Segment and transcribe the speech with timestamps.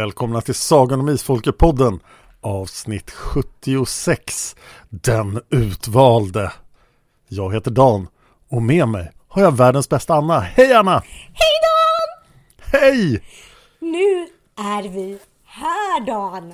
[0.00, 2.00] Välkomna till Sagan om Isfolket-podden
[2.40, 4.56] avsnitt 76
[4.88, 6.52] Den utvalde.
[7.28, 8.08] Jag heter Dan
[8.48, 10.40] och med mig har jag världens bästa Anna.
[10.40, 11.02] Hej Anna!
[11.32, 12.28] Hej Dan!
[12.80, 13.24] Hej!
[13.78, 16.52] Nu är vi här Dan!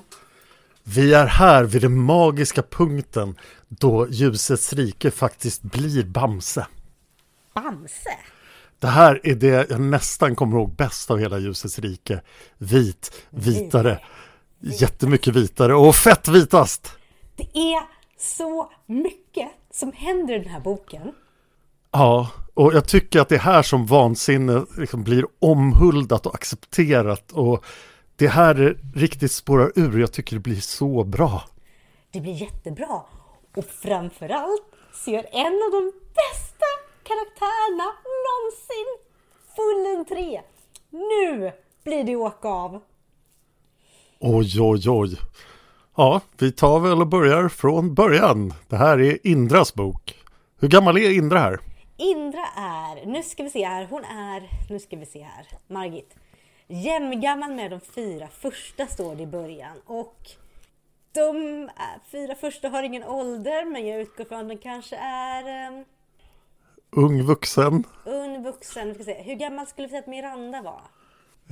[0.84, 6.66] Vi är här vid den magiska punkten då ljusets rike faktiskt blir Bamse.
[7.54, 8.18] Bamse?
[8.78, 12.20] Det här är det jag nästan kommer ihåg bäst av hela ljusets rike.
[12.58, 14.00] Vit, vitare,
[14.60, 16.92] jättemycket vitare och fett vitast.
[17.36, 17.82] Det är
[18.18, 21.12] så mycket som händer i den här boken.
[21.90, 27.32] Ja, och jag tycker att det är här som vansinne liksom blir omhuldat och accepterat
[27.32, 27.64] och
[28.16, 30.00] det här är riktigt spårar ur.
[30.00, 31.42] Jag tycker det blir så bra.
[32.10, 33.02] Det blir jättebra.
[33.56, 34.62] Och framförallt
[34.92, 36.66] så gör en av de bästa
[37.08, 37.88] karaktärerna
[38.26, 38.88] någonsin
[39.56, 40.42] full entré.
[40.90, 41.52] Nu
[41.84, 42.82] blir det åka av.
[44.20, 45.16] Oj, oj, oj.
[45.96, 48.54] Ja, vi tar väl och börjar från början.
[48.68, 50.14] Det här är Indras bok.
[50.60, 51.60] Hur gammal är Indra här?
[51.96, 56.14] Indra är, nu ska vi se här, hon är, nu ska vi se här, Margit.
[56.66, 60.30] Jämngammal med de fyra första står det i början och
[61.12, 61.68] de
[62.10, 65.84] fyra första har ingen ålder men jag utgår från att den kanske är um,
[66.96, 67.84] Ung vuxen.
[68.04, 68.88] ung vuxen.
[68.88, 69.22] Vi ska se.
[69.22, 70.82] Hur gammal skulle vi säga att Miranda var?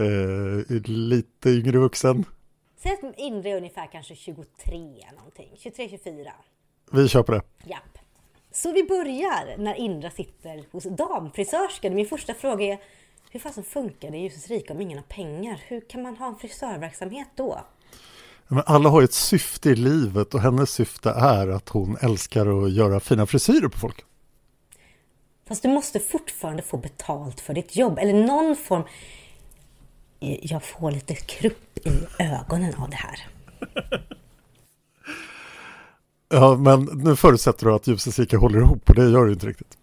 [0.05, 2.25] Eh, lite yngre vuxen.
[2.83, 4.37] Säg att Indra är ungefär kanske 23
[5.17, 5.51] någonting.
[5.59, 6.31] 23-24.
[6.93, 7.43] Vi kör på det.
[7.65, 7.99] Japp.
[8.53, 11.95] Så vi börjar när Indra sitter hos damfrisörskan.
[11.95, 12.79] Min första fråga är
[13.31, 15.63] hur fasen funkar det i ljusets rike om ingen har pengar?
[15.67, 17.61] Hur kan man ha en frisörverksamhet då?
[18.49, 22.65] Men alla har ju ett syfte i livet och hennes syfte är att hon älskar
[22.65, 24.05] att göra fina frisyrer på folk.
[25.49, 27.99] Fast du måste fortfarande få betalt för ditt jobb.
[27.99, 28.83] Eller någon form...
[30.21, 33.29] Jag får lite krupp i ögonen av det här.
[36.29, 39.47] Ja, men nu förutsätter du att ljusets rike håller ihop och det gör ju inte
[39.47, 39.79] riktigt.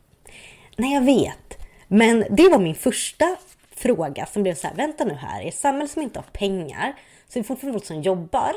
[0.78, 1.58] Nej, jag vet.
[1.88, 3.38] Men det var min första
[3.76, 6.94] fråga som blev så här, vänta nu här, i ett samhälle som inte har pengar,
[7.28, 8.54] så är det fortfarande folk som jobbar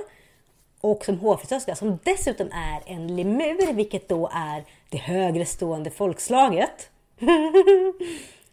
[0.80, 6.90] och som hårfrisörska som dessutom är en lemur, vilket då är det högre stående folkslaget.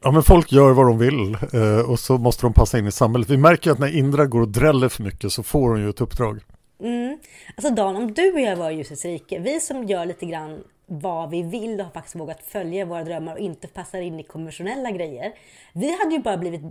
[0.03, 2.91] Ja, men folk gör vad de vill eh, och så måste de passa in i
[2.91, 3.29] samhället.
[3.29, 6.01] Vi märker att när Indra går och dräller för mycket så får hon ju ett
[6.01, 6.39] uppdrag.
[6.79, 7.17] Mm.
[7.55, 10.63] Alltså Dan, om du och jag var i ljusets rike, vi som gör lite grann
[10.85, 14.23] vad vi vill och har faktiskt vågat följa våra drömmar och inte passar in i
[14.23, 15.31] konventionella grejer.
[15.73, 16.61] Vi hade ju bara blivit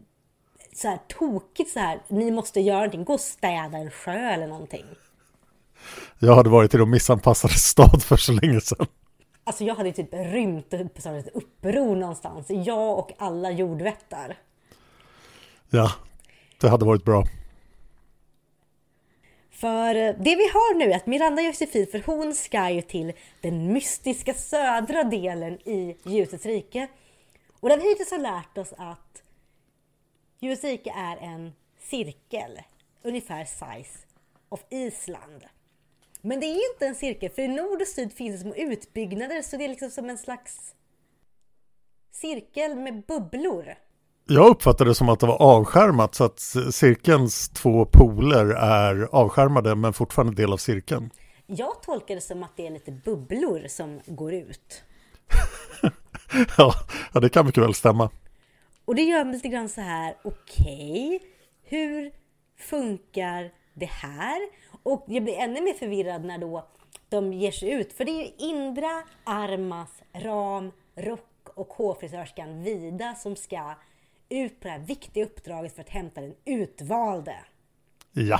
[0.75, 4.47] så här tokigt så här, ni måste göra någonting, gå och städa en sjö eller
[4.47, 4.85] någonting.
[6.19, 8.87] Jag hade varit i de missanpassade stad för så länge sedan.
[9.51, 12.47] Alltså jag hade typ rymt startat ett uppror någonstans.
[12.49, 14.37] Jag och alla jordvättar.
[15.71, 15.93] Ja,
[16.61, 17.25] det hade varit bra.
[19.51, 23.13] För eh, det vi har nu är att Miranda Josefin, för hon ska ju till
[23.41, 26.89] den mystiska södra delen i ljusets rike.
[27.61, 29.23] Och där vi hittills har lärt oss att
[30.39, 32.61] ljusets rike är en cirkel,
[33.03, 33.99] ungefär size
[34.49, 35.45] of Island.
[36.23, 39.43] Men det är inte en cirkel, för i nord och syd finns det små utbyggnader
[39.43, 40.75] så det är liksom som en slags
[42.13, 43.75] cirkel med bubblor.
[44.29, 46.41] Jag uppfattade det som att det var avskärmat så att
[46.73, 51.11] cirkelns två poler är avskärmade men fortfarande del av cirkeln.
[51.47, 54.83] Jag tolkar det som att det är lite bubblor som går ut.
[56.59, 58.11] ja, det kan mycket väl stämma.
[58.85, 61.29] Och det gör mig lite grann så här, okej, okay,
[61.63, 62.13] hur
[62.59, 64.41] funkar det här?
[64.83, 66.67] Och jag blir ännu mer förvirrad när då
[67.09, 67.93] de ger sig ut.
[67.93, 73.75] För det är ju Indra, Armas, Ram, Rock och hårfrisörskan Vida som ska
[74.29, 77.37] ut på det här viktiga uppdraget för att hämta den utvalde.
[78.13, 78.39] Ja.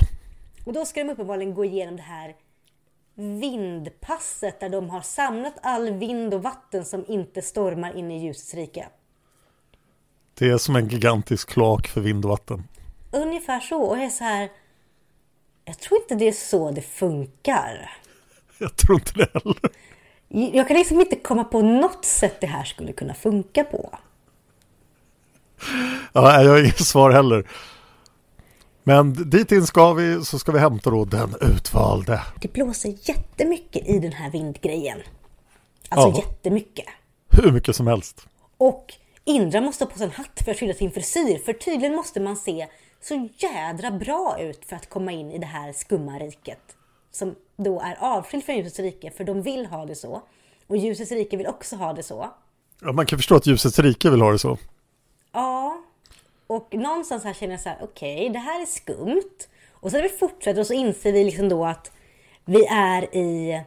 [0.65, 2.35] Och då ska de uppenbarligen gå igenom det här
[3.13, 8.53] vindpasset där de har samlat all vind och vatten som inte stormar in i ljusets
[8.53, 8.87] rike.
[10.33, 12.63] Det är som en gigantisk kloak för vind och vatten.
[13.11, 13.81] Ungefär så.
[13.81, 14.49] Och jag är så här.
[15.65, 17.91] Jag tror inte det är så det funkar.
[18.57, 19.71] Jag tror inte det heller.
[20.57, 23.99] Jag kan liksom inte komma på något sätt det här skulle kunna funka på.
[26.13, 27.47] Ja, jag har inget svar heller.
[28.83, 32.21] Men dit in ska vi, så ska vi hämta då den utvalde.
[32.41, 34.99] Det blåser jättemycket i den här vindgrejen.
[35.89, 36.25] Alltså ja.
[36.27, 36.85] jättemycket.
[37.29, 38.27] Hur mycket som helst.
[38.57, 38.93] Och
[39.23, 41.37] Indra måste ha på sig en hatt för att skydda sin frisyr.
[41.45, 42.67] För tydligen måste man se
[43.01, 46.77] så jädra bra ut för att komma in i det här skumma riket.
[47.11, 50.21] Som då är avskilt från ljusets rike, för de vill ha det så.
[50.67, 52.29] Och ljusets rike vill också ha det så.
[52.81, 54.57] Ja, man kan förstå att ljusets rike vill ha det så.
[55.31, 55.81] Ja,
[56.47, 59.47] och någonstans här känner jag så här, okej, okay, det här är skumt.
[59.71, 61.91] Och så när vi fortsätter och så inser vi liksom då att
[62.45, 63.63] vi är i...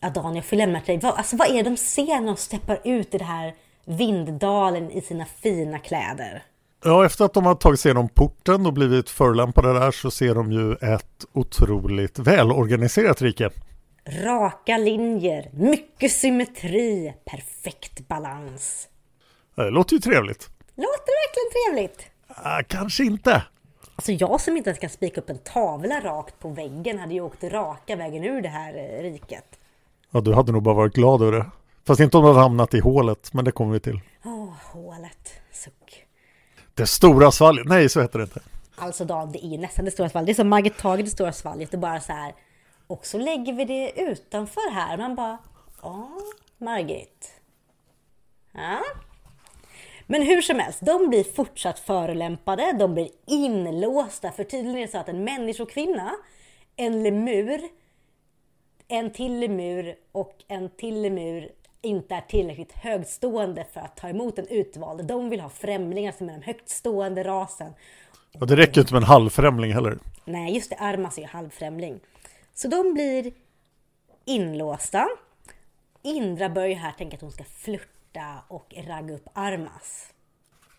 [0.00, 0.98] Ja, Daniel, jag får lämna till dig.
[1.02, 3.54] Vad, alltså, vad är det de ser när de steppar ut i det här
[3.84, 6.42] vinddalen i sina fina kläder?
[6.84, 10.34] Ja, efter att de har tagit sig igenom porten och blivit förolämpade där så ser
[10.34, 13.50] de ju ett otroligt välorganiserat rike.
[14.24, 18.88] Raka linjer, mycket symmetri, perfekt balans.
[19.54, 20.48] Det låter ju trevligt.
[20.74, 22.10] Låter verkligen trevligt?
[22.28, 23.42] Ah, kanske inte.
[23.96, 27.20] Alltså jag som inte ens kan spika upp en tavla rakt på väggen hade ju
[27.20, 29.58] åkt raka vägen ur det här eh, riket.
[30.10, 31.46] Ja, du hade nog bara varit glad över det.
[31.86, 34.00] Fast inte om du hade hamnat i hålet, men det kommer vi till.
[34.24, 35.37] Åh, oh, hålet.
[36.78, 37.66] Det stora svalget.
[37.66, 38.40] Nej, så heter det inte.
[38.76, 40.26] Alltså Dan, det är nästan det stora svalget.
[40.26, 41.70] Det är som Margit Tage, det stora svalget.
[41.70, 42.34] Det är bara så här.
[42.86, 44.96] Och så lägger vi det utanför här.
[44.96, 45.38] Man bara,
[45.82, 46.10] ja,
[46.58, 47.32] Margit.
[48.52, 48.80] Ja,
[50.06, 54.32] men hur som helst, de blir fortsatt förolämpade, de blir inlåsta.
[54.32, 56.14] För tydligen är det så att en människokvinna,
[56.76, 57.60] en lemur,
[58.88, 61.48] en till lemur och en till lemur
[61.82, 65.04] inte är tillräckligt högstående för att ta emot en utvald.
[65.04, 67.72] De vill ha främlingar som är den högtstående rasen.
[68.40, 69.98] Och det räcker inte med en halvfrämling heller.
[70.24, 70.76] Nej, just det.
[70.76, 72.00] Armas är ju halvfrämling.
[72.54, 73.32] Så de blir
[74.24, 75.08] inlåsta.
[76.02, 80.12] Indra börjar här tänka att hon ska flirta och ragga upp Armas.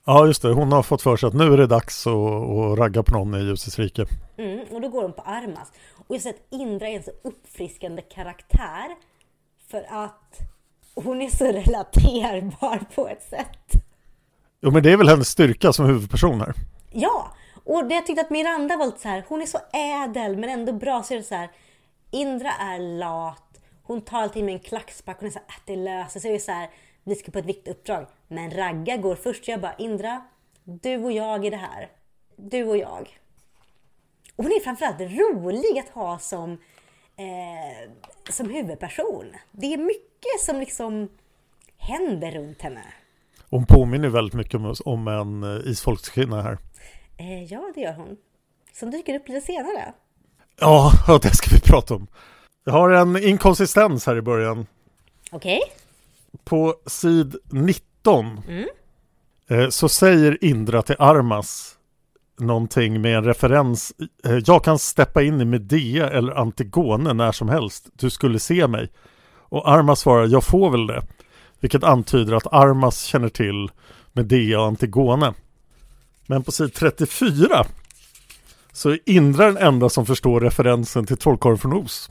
[0.05, 0.53] Ja, just det.
[0.53, 3.35] Hon har fått för sig att nu är det dags att, att ragga på någon
[3.35, 4.05] i ljusets rike.
[4.37, 5.71] Mm, och då går hon på Armas.
[5.95, 8.95] Och jag har sett Indra är en så uppfriskande karaktär.
[9.67, 10.39] För att
[11.03, 13.83] hon är så relaterbar på ett sätt.
[14.61, 16.53] Jo, men det är väl hennes styrka som huvudperson här.
[16.91, 20.37] Ja, och det jag tyckte att Miranda var lite så här, hon är så ädel
[20.37, 21.03] men ändå bra.
[21.03, 21.49] Så är det så här,
[22.11, 25.75] Indra är lat, hon tar allting med en klackspark, hon är så här, att det
[25.75, 26.39] löser sig.
[26.39, 26.69] Så här,
[27.03, 28.05] vi ska på ett viktigt uppdrag.
[28.27, 29.47] Men Ragga går först.
[29.47, 30.21] Jag bara, Indra,
[30.63, 31.89] du och jag i det här.
[32.35, 33.19] Du och jag.
[34.35, 36.57] Och hon är framförallt rolig att ha som,
[37.19, 37.91] eh,
[38.29, 39.25] som huvudperson.
[39.51, 41.09] Det är mycket som liksom
[41.77, 42.83] händer runt henne.
[43.49, 46.57] Hon påminner väldigt mycket om, om en eh, isfolkskvinna här.
[47.17, 48.17] Eh, ja, det gör hon.
[48.73, 49.93] Som dyker upp lite senare.
[50.59, 52.07] Ja, det ska vi prata om.
[52.63, 54.67] Jag har en inkonsistens här i början.
[55.31, 55.57] Okej.
[55.57, 55.79] Okay
[56.43, 58.67] på sid 19 mm.
[59.51, 61.77] Eh, så säger Indra till Armas
[62.39, 63.93] någonting med en referens.
[64.25, 67.89] Eh, jag kan steppa in i Medea eller Antigone när som helst.
[67.93, 68.91] Du skulle se mig.
[69.49, 71.03] Och Armas svarar, jag får väl det.
[71.59, 73.69] Vilket antyder att Armas känner till
[74.13, 75.33] Medea och Antigone.
[76.27, 77.65] Men på sid 34
[78.71, 82.09] så är Indra den enda som förstår referensen till Trollkarlen från Os.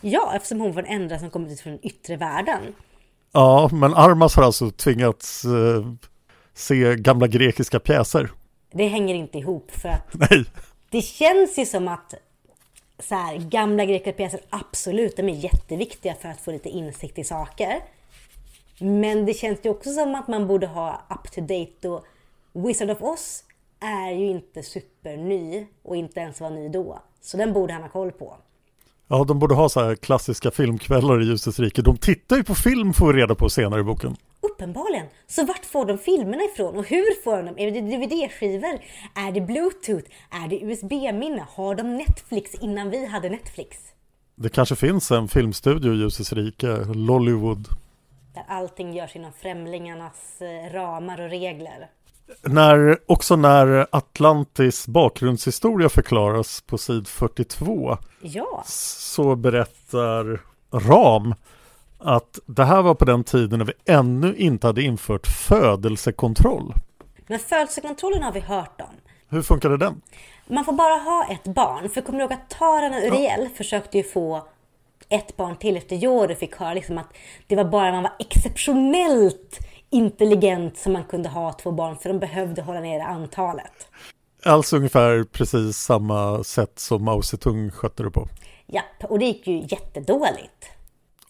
[0.00, 2.62] Ja, eftersom hon var den enda som kommit ut från den yttre världen.
[3.32, 5.92] Ja, men Armas har alltså tvingats eh,
[6.54, 8.30] se gamla grekiska pjäser.
[8.72, 10.44] Det hänger inte ihop för att Nej.
[10.90, 12.14] det känns ju som att
[12.98, 17.24] så här, gamla grekiska pjäser, absolut, de är jätteviktiga för att få lite insikt i
[17.24, 17.80] saker.
[18.78, 22.04] Men det känns ju också som att man borde ha up to date och
[22.52, 23.44] Wizard of Oz
[23.80, 27.02] är ju inte superny och inte ens var ny då.
[27.20, 28.36] Så den borde han ha koll på.
[29.08, 31.82] Ja, de borde ha så här klassiska filmkvällar i Ljusets rike.
[31.82, 34.16] De tittar ju på film får vi reda på senare i boken.
[34.42, 35.06] Uppenbarligen.
[35.26, 37.58] Så vart får de filmerna ifrån och hur får de dem?
[37.58, 38.80] Är det DVD-skivor?
[39.14, 40.10] Är det Bluetooth?
[40.30, 41.46] Är det USB-minne?
[41.50, 43.76] Har de Netflix innan vi hade Netflix?
[44.34, 47.68] Det kanske finns en filmstudio i Ljusets rike, Lollywood.
[48.34, 51.90] Där allting görs inom främlingarnas eh, ramar och regler.
[52.42, 60.40] När, också när Atlantis bakgrundshistoria förklaras på sid 42 Ja, så berättar
[60.72, 61.34] Ram
[62.04, 66.74] att det här var på den tiden när vi ännu inte hade infört födelsekontroll.
[67.26, 68.94] men födelsekontrollen har vi hört om.
[69.28, 70.00] Hur funkade den?
[70.46, 71.88] Man får bara ha ett barn.
[71.88, 74.46] För kommer du ihåg att Taran och Uriel försökte ju få
[75.08, 77.08] ett barn till efter Jory fick höra liksom att
[77.46, 79.58] det var bara man var exceptionellt
[79.90, 83.88] intelligent som man kunde ha två barn för de behövde hålla nere antalet.
[84.44, 88.28] Alltså ungefär precis samma sätt som Mao Zedong skötte det på.
[88.66, 90.66] Japp, och det gick ju jättedåligt.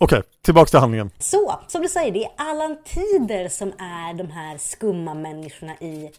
[0.04, 1.10] Okej, tillbaks till handlingen.
[1.18, 6.10] Så, som du säger, det är Allan Tider som är de här skumma människorna i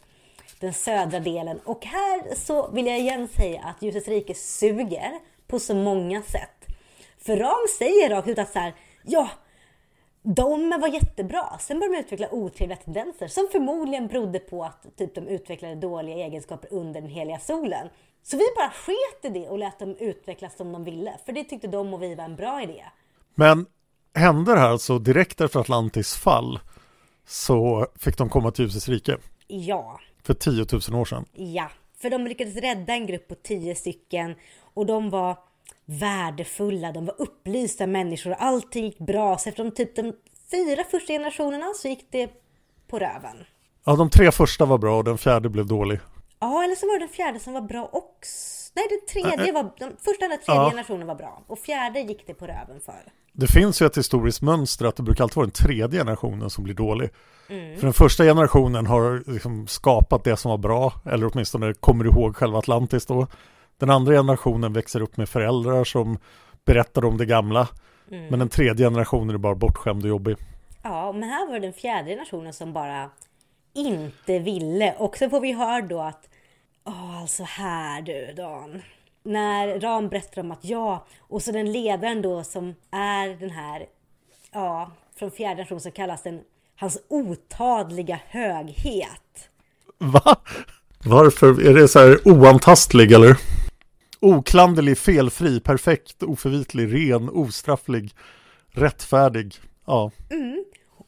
[0.59, 1.59] den södra delen.
[1.65, 6.75] Och här så vill jag igen säga att Ljusets rike suger på så många sätt.
[7.17, 8.73] För Ram säger rakt ut att så här,
[9.03, 9.29] ja,
[10.21, 11.57] de var jättebra.
[11.59, 16.15] Sen började de utveckla otrevliga tendenser som förmodligen berodde på att typ, de utvecklade dåliga
[16.15, 17.89] egenskaper under den heliga solen.
[18.23, 21.13] Så vi bara sket i det och lät dem utvecklas som de ville.
[21.25, 22.83] För det tyckte de och vi var en bra idé.
[23.35, 23.65] Men
[24.15, 26.59] hände det här alltså direkt efter Atlantis fall
[27.25, 31.25] så fick de komma till Ljusets rike Ja, för 10 000 år sedan.
[31.33, 31.69] Ja,
[32.01, 34.35] för de lyckades rädda en grupp på tio stycken
[34.73, 35.37] och de var
[35.85, 39.37] värdefulla, de var upplysta människor allting gick bra.
[39.37, 40.13] Så efter de, typ de
[40.51, 42.29] fyra första generationerna så gick det
[42.87, 43.37] på röven.
[43.85, 45.99] Ja, de tre första var bra och den fjärde blev dålig.
[46.39, 48.71] Ja, eller så var det den fjärde som var bra också.
[48.75, 49.63] Nej, den tredje var...
[49.79, 50.69] De första eller tredje Ja.
[50.69, 51.43] generationen var bra.
[51.47, 53.11] Och fjärde gick det på röven för.
[53.33, 56.63] Det finns ju ett historiskt mönster att det brukar alltid vara den tredje generationen som
[56.63, 57.09] blir dålig.
[57.47, 62.35] För den första generationen har liksom skapat det som var bra, eller åtminstone kommer ihåg
[62.35, 63.27] själva Atlantis då.
[63.77, 66.17] Den andra generationen växer upp med föräldrar som
[66.65, 67.67] berättar om det gamla.
[68.29, 70.37] Men den tredje generationen är bara bortskämd och jobbig.
[70.83, 73.09] Ja, men här var det den fjärde generationen som bara
[73.73, 74.95] inte ville.
[74.97, 76.29] Och så får vi höra då att,
[76.85, 78.81] ja alltså här du Dan.
[79.23, 83.85] När Ram berättar om att ja, och så den ledaren då som är den här,
[84.51, 86.41] ja, från fjärde generationen så kallas den
[86.75, 89.49] hans otadliga höghet.
[89.97, 90.35] Va?
[91.05, 91.67] Varför?
[91.67, 93.37] Är det så här oantastlig eller?
[94.19, 98.13] Oklanderlig, felfri, perfekt, oförvitlig, ren, ostrafflig,
[98.71, 99.55] rättfärdig.
[99.85, 100.11] Ja,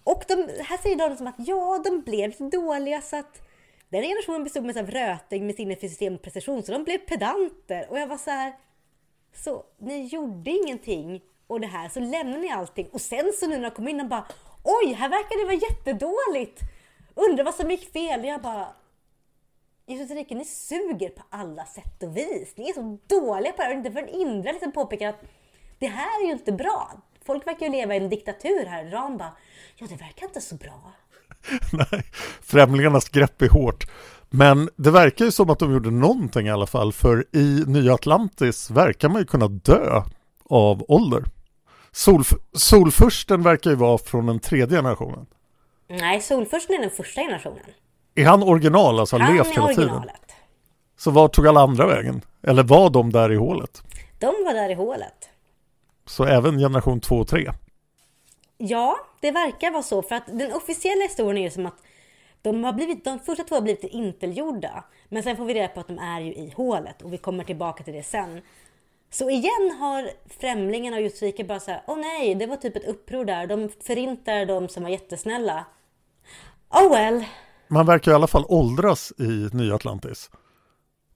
[0.03, 3.41] Och de, här säger de som att ja, de blev dåliga så att
[4.01, 6.83] den generationen bestod med så här röting med sinne för system och precision så de
[6.83, 7.87] blev pedanter.
[7.89, 8.53] Och jag var så här,
[9.33, 13.57] så ni gjorde ingenting och det här så lämnade ni allting och sen så nu
[13.57, 14.25] när jag kom in och bara
[14.63, 16.59] oj, här verkar det vara jättedåligt.
[17.15, 18.25] Undrar vad som gick fel.
[18.25, 18.67] Jag bara
[19.87, 22.57] Jesus rike, ni suger på alla sätt och vis.
[22.57, 23.71] Ni är så dåliga på det här.
[23.71, 25.23] Och inte förrän Indra liksom påpekar att
[25.79, 26.91] det här är ju inte bra.
[27.25, 28.85] Folk verkar ju leva i en diktatur här.
[28.85, 29.37] Ram bara,
[29.75, 30.91] ja det verkar inte så bra.
[31.71, 32.03] nej.
[32.41, 33.87] Främlingarnas grepp är hårt.
[34.29, 36.93] Men det verkar ju som att de gjorde någonting i alla fall.
[36.93, 40.01] För i Nya Atlantis verkar man ju kunna dö
[40.49, 41.23] av ålder.
[41.93, 45.25] Solf- Solfursten verkar ju vara från den tredje generationen.
[45.89, 47.63] Nej, Solfursten är den första generationen.
[48.15, 49.83] Är han original, alltså Han levt är hela tiden?
[49.89, 50.21] originalet.
[50.97, 52.21] Så var tog alla andra vägen?
[52.43, 53.83] Eller var de där i hålet?
[54.19, 55.29] De var där i hålet.
[56.07, 57.51] Så även generation 2 och 3?
[58.57, 60.01] Ja, det verkar vara så.
[60.01, 61.81] För att den officiella historien är som att
[62.41, 64.83] de, har blivit, de första två har blivit intelgjorda.
[65.09, 67.43] Men sen får vi reda på att de är ju i hålet och vi kommer
[67.43, 68.41] tillbaka till det sen.
[69.09, 70.09] Så igen har
[70.39, 73.47] främlingarna och Jusrike bara såhär, åh nej, det var typ ett uppror där.
[73.47, 75.65] De förintar de som var jättesnälla.
[76.69, 77.25] Oh well.
[77.67, 80.29] Man verkar i alla fall åldras i Nya Atlantis.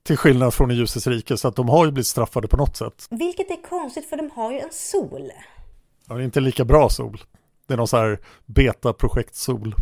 [0.04, 2.78] Till skillnad från i Ljusets rike, så att de har ju blivit straffade på något
[2.78, 3.08] sätt.
[3.10, 5.32] Vilket är konstigt för de har ju en sol.
[6.10, 7.22] Ja, det är inte lika bra sol.
[7.68, 9.76] Det är någon så här beta-projekt-sol.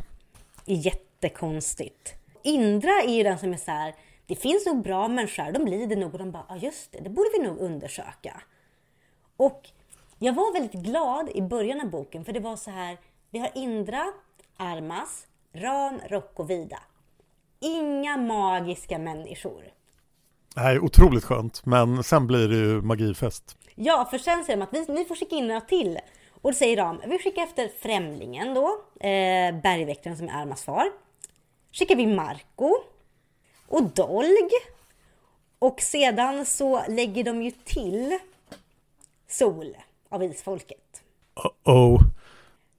[0.66, 2.14] Jättekonstigt.
[2.44, 5.96] Indra är ju den som är så här, det finns nog bra människor de lider
[5.96, 8.42] nog och de bara, ja just det, det borde vi nog undersöka.
[9.38, 9.70] Och
[10.20, 12.98] jag var väldigt glad i början av boken för det var så här,
[13.30, 14.06] vi har Indra,
[14.58, 16.80] Armas, Ram, Rock och Vida.
[17.60, 19.64] Inga magiska människor.
[20.56, 23.58] Det här är otroligt skönt, men sen blir det ju magifest.
[23.76, 26.00] Ja, för sen säger de att vi, ni får skicka in några till.
[26.48, 28.68] Och då säger de, vi skickar efter Främlingen då,
[29.00, 30.92] eh, bergväktaren som är Armas far.
[31.72, 32.78] Skickar vi Marco
[33.68, 34.50] och Dolg
[35.60, 38.20] Och sedan så lägger de ju till
[39.28, 39.78] Sol
[40.10, 41.04] av Isfolket.
[41.64, 42.02] Oh.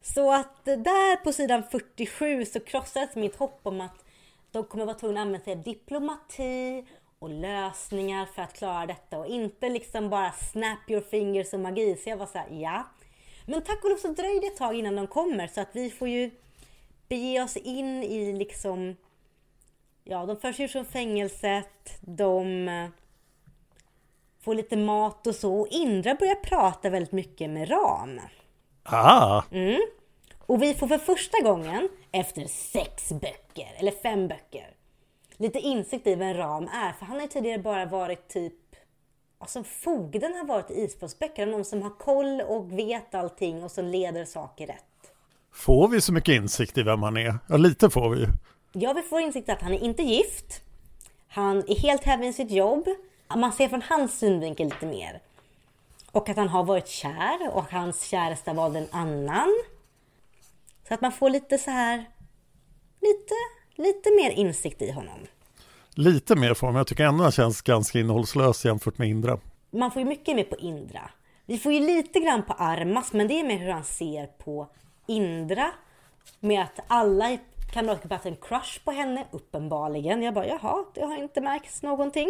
[0.03, 4.05] Så att där på sidan 47 så krossades mitt hopp om att
[4.51, 6.87] de kommer vara tvungna att använda sig av diplomati
[7.19, 11.97] och lösningar för att klara detta och inte liksom bara snap your fingers och magi.
[11.97, 12.85] Så jag var så här, ja.
[13.49, 15.91] Men tack och lov så dröjde det ett tag innan de kommer så att vi
[15.91, 16.31] får ju
[17.09, 18.97] bege oss in i liksom
[20.05, 22.89] Ja, de förs ut från fängelset, de eh,
[24.41, 25.61] får lite mat och så.
[25.61, 28.21] Och Indra börjar prata väldigt mycket med Ram.
[28.83, 29.43] Ah,
[30.39, 34.75] Och vi får för första gången, efter sex böcker, eller fem böcker,
[35.37, 36.93] lite insikt i vem Ram är.
[36.93, 38.68] För han har ju tidigare bara varit typ,
[39.39, 43.85] alltså fogden har varit i Isfolksböckerna, någon som har koll och vet allting och som
[43.85, 44.85] leder saker rätt.
[45.53, 47.39] får vi så mycket insikt i vem han är?
[47.49, 48.27] Ja, lite får vi ju.
[48.73, 50.63] Ja, vi får insikt att han är inte gift.
[51.29, 52.89] Han är helt hemma i sitt jobb.
[53.37, 55.21] Man ser från hans synvinkel lite mer.
[56.13, 59.55] Och att han har varit kär och hans käresta var en annan.
[60.89, 62.05] Så att man får lite så här,
[63.01, 63.35] lite,
[63.75, 65.19] lite mer insikt i honom.
[65.99, 69.39] Lite mer får man, jag tycker ändå han känns ganska innehållslös jämfört med Indra.
[69.71, 71.11] Man får ju mycket mer på Indra.
[71.47, 74.69] Vi får ju lite grann på Armas, men det är mer hur han ser på
[75.07, 75.71] Indra.
[76.41, 77.41] Med att alla i
[77.73, 80.23] kamratgruppen haft en crush på henne, uppenbarligen.
[80.23, 82.29] Jag bara, jaha, det har inte märkts någonting.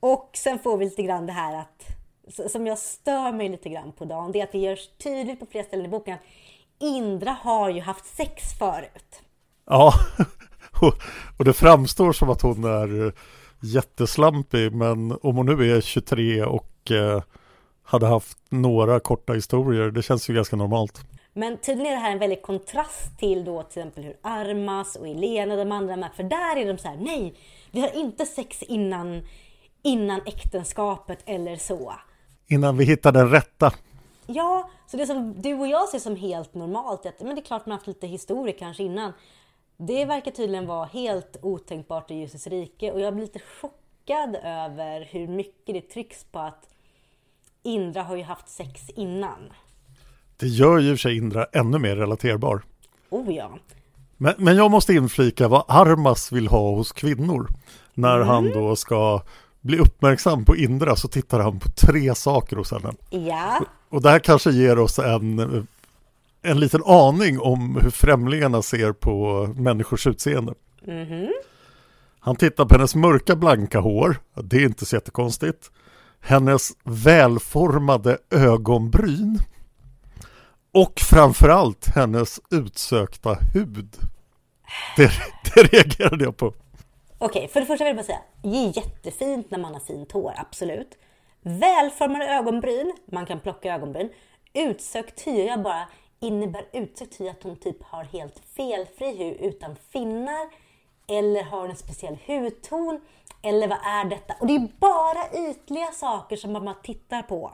[0.00, 1.86] Och sen får vi lite grann det här att,
[2.50, 5.46] som jag stör mig lite grann på Dan, det är att det görs tydligt på
[5.46, 6.22] flera ställen i boken att
[6.78, 9.22] Indra har ju haft sex förut.
[9.66, 9.92] Ja,
[10.80, 10.94] och,
[11.38, 13.12] och det framstår som att hon är eh,
[13.60, 17.22] jätteslampig, men om hon nu är 23 och eh,
[17.82, 21.00] hade haft några korta historier, det känns ju ganska normalt.
[21.32, 25.08] Men tydligen är det här en väldig kontrast till då till exempel hur Armas och
[25.08, 26.10] Elena och de andra är.
[26.16, 27.34] För där är de så här, nej,
[27.70, 29.22] vi har inte sex innan,
[29.82, 31.94] innan äktenskapet eller så.
[32.46, 33.72] Innan vi hittar den rätta.
[34.26, 37.44] Ja, så det som du och jag ser som helt normalt, att, men det är
[37.44, 39.12] klart man har haft lite historia kanske innan.
[39.76, 45.08] Det verkar tydligen vara helt otänkbart i ljusets rike och jag blir lite chockad över
[45.10, 46.68] hur mycket det trycks på att
[47.62, 49.52] Indra har ju haft sex innan.
[50.36, 52.62] Det gör ju sig Indra ännu mer relaterbar.
[53.10, 53.58] Oh ja.
[54.16, 57.48] Men, men jag måste inflika vad Armas vill ha hos kvinnor.
[57.94, 59.22] När han då ska
[59.60, 62.92] bli uppmärksam på Indra så tittar han på tre saker hos henne.
[63.10, 63.60] Ja.
[63.88, 65.66] Och det här kanske ger oss en,
[66.44, 70.54] en liten aning om hur främlingarna ser på människors utseende.
[72.20, 75.70] Han tittar på hennes mörka blanka hår, det är inte så jättekonstigt.
[76.20, 79.38] Hennes välformade ögonbryn.
[80.72, 83.96] Och framförallt hennes utsökta hud.
[84.96, 85.10] Det,
[85.54, 86.54] det reagerade jag på.
[87.18, 90.12] Okej, för det första vill jag bara säga, det är jättefint när man har fint
[90.12, 90.98] hår, absolut.
[91.42, 94.10] Välformade ögonbryn, man kan plocka ögonbryn.
[94.54, 95.88] Utsökt hy, jag bara,
[96.26, 100.48] innebär utsökt hy att hon typ har helt felfri hy utan finnar?
[101.08, 103.00] Eller har hon en speciell hudton?
[103.42, 104.34] Eller vad är detta?
[104.40, 107.52] Och det är bara ytliga saker som man tittar på.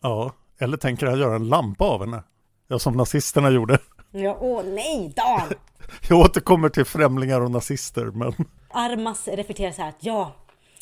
[0.00, 2.22] Ja, eller tänker han göra en lampa av henne?
[2.68, 3.78] Ja, som nazisterna gjorde.
[4.10, 5.48] Ja, åh nej, Dan!
[6.08, 8.34] Jag återkommer till främlingar och nazister, men
[8.70, 10.32] Armas reflekterar så här att ja,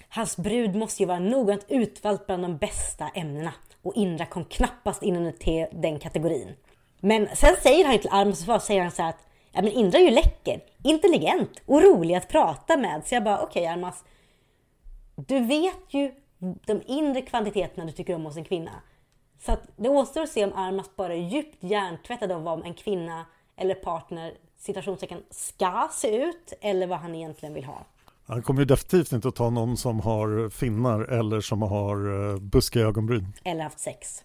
[0.09, 3.53] hans brud måste ju vara noggrant utvald bland de bästa ämnena.
[3.83, 6.55] Och Indra kom knappast in under den kategorin.
[7.01, 9.99] Men sen säger han till Armas försvar, säger han så här att ja men Indra
[9.99, 13.03] är ju läcker, intelligent och rolig att prata med.
[13.07, 14.05] Så jag bara okej Armas,
[15.17, 16.13] du vet ju
[16.67, 18.73] de inre kvantiteterna du tycker om hos en kvinna.
[19.41, 22.75] Så att det återstår att se om Armas bara är djupt hjärntvättad av vad en
[22.75, 27.87] kvinna eller partner citationstecken ska se ut eller vad han egentligen vill ha.
[28.27, 32.39] han kommer ju definitivt inte att ta någon som har finnar eller som har eh,
[32.39, 33.33] buskiga ögonbryn.
[33.45, 34.25] Eller haft sex.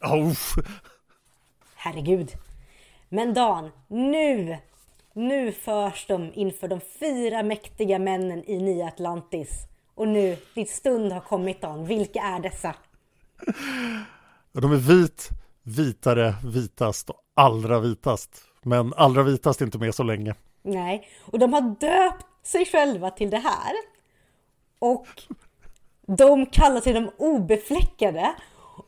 [0.00, 0.32] Oh,
[1.84, 2.32] Herregud.
[3.08, 4.58] Men Dan, nu,
[5.12, 9.66] nu förs de inför de fyra mäktiga männen i Nya Atlantis.
[9.94, 11.86] Och nu, ditt stund har kommit Dan.
[11.86, 12.74] Vilka är dessa?
[14.52, 15.28] de är vit,
[15.62, 18.30] vitare, vitast och allra vitast.
[18.62, 20.34] Men allra vitast är inte med så länge.
[20.62, 23.72] Nej, och de har döpt sig själva till det här.
[24.78, 25.06] Och
[26.06, 28.34] de kallar sig de obefläckade.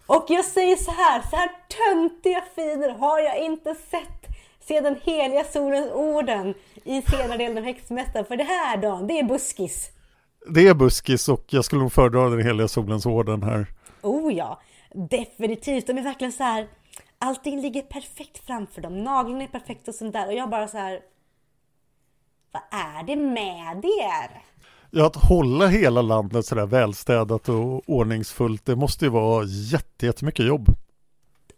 [0.07, 4.27] Och jag säger så här, så här töntiga finer har jag inte sett
[4.61, 8.27] sedan heliga solens orden i senare delen av Häxmästaren.
[8.27, 9.91] För det här Dan, det är buskis.
[10.49, 13.67] Det är buskis och jag skulle nog föredra den heliga solens orden här.
[14.03, 14.61] Oh ja,
[14.95, 15.87] definitivt.
[15.87, 16.69] De är verkligen så här.
[17.19, 19.05] Allting ligger perfekt framför dem.
[19.05, 20.27] Naglarna är perfekta och sånt där.
[20.27, 21.01] Och jag bara så här.
[22.53, 24.43] Vad är det med er?
[24.91, 29.45] Ja, att hålla hela landet sådär välstädat och ordningsfullt, det måste ju vara
[30.03, 30.69] jättemycket jobb.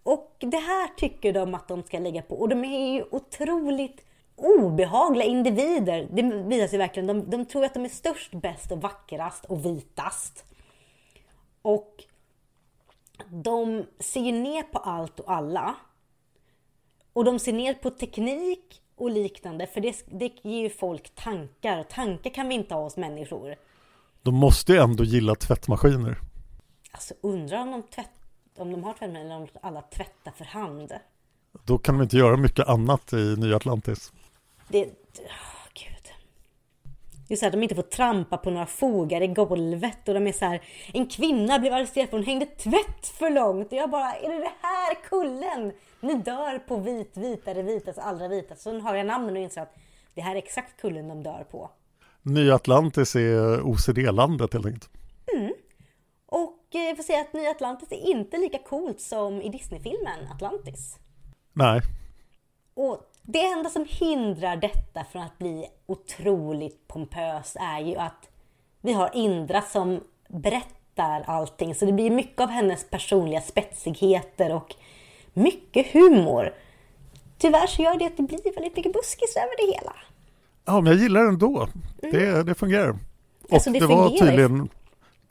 [0.02, 2.34] Och det här tycker de att de ska lägga på.
[2.34, 4.04] Och de är ju otroligt
[4.36, 6.08] obehagliga individer.
[6.12, 7.06] Det visar sig verkligen.
[7.06, 10.44] De, de tror att de är störst, bäst och vackrast och vitast.
[11.62, 12.04] Och
[13.30, 15.74] de ser ju ner på allt och alla.
[17.12, 21.82] Och de ser ner på teknik och liknande, för det, det ger ju folk tankar.
[21.82, 23.54] Tankar kan vi inte ha hos människor.
[24.22, 26.18] De måste ju ändå gilla tvättmaskiner.
[26.92, 28.10] Alltså undrar om de, tvätt,
[28.56, 30.92] om de har tvättmaskiner eller om alla tvättar för hand.
[31.64, 34.12] Då kan de inte göra mycket annat i Nya Atlantis.
[34.68, 34.90] Det...
[37.36, 40.44] Så här, de inte får trampa på några fogar i golvet och de är så
[40.44, 40.62] här,
[40.92, 44.38] en kvinna blev arresterad för hon hängde tvätt för långt och jag bara, är det
[44.38, 45.72] det här kullen?
[46.00, 48.62] Ni dör på vit, vitare, vitas, allra vitast.
[48.62, 49.74] Så har jag namnen och inser att
[50.14, 51.70] det här är exakt kullen de dör på.
[52.22, 54.90] Nya Atlantis är OCD-landet helt enkelt.
[55.36, 55.52] Mm.
[56.26, 60.26] Och eh, jag får säga att Nya Atlantis är inte lika coolt som i Disney-filmen
[60.34, 60.98] Atlantis.
[61.52, 61.80] Nej.
[62.74, 68.28] Och det enda som hindrar detta från att bli otroligt pompöst är ju att
[68.80, 71.74] vi har Indra som berättar allting.
[71.74, 74.74] Så det blir mycket av hennes personliga spetsigheter och
[75.32, 76.54] mycket humor.
[77.38, 79.96] Tyvärr så gör det att det blir väldigt mycket buskis över det hela.
[80.64, 81.68] Ja, men jag gillar det ändå.
[82.00, 82.46] Det, mm.
[82.46, 82.90] det fungerar.
[82.90, 82.98] Och
[83.52, 84.68] alltså det, det var tydligen...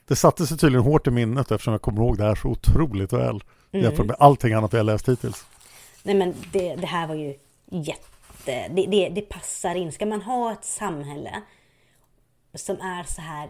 [0.08, 3.14] Det satte sig tydligen hårt i minnet eftersom jag kommer ihåg det här så otroligt
[3.14, 3.44] väl.
[3.72, 3.86] Mm.
[3.86, 5.46] Jämfört med allting annat jag läst hittills.
[6.04, 7.36] Nej men det, det här var ju
[7.71, 8.67] jätte...
[8.67, 9.91] Det, det, det passar in.
[9.91, 11.41] Ska man ha ett samhälle
[12.53, 13.49] som är så här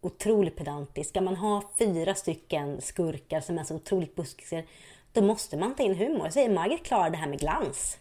[0.00, 1.10] otroligt pedantiskt.
[1.10, 4.62] Ska man ha fyra stycken skurkar som är så otroligt buskisiga
[5.12, 6.24] då måste man ta in humor.
[6.24, 7.98] Jag säger Margit klarar det här med glans.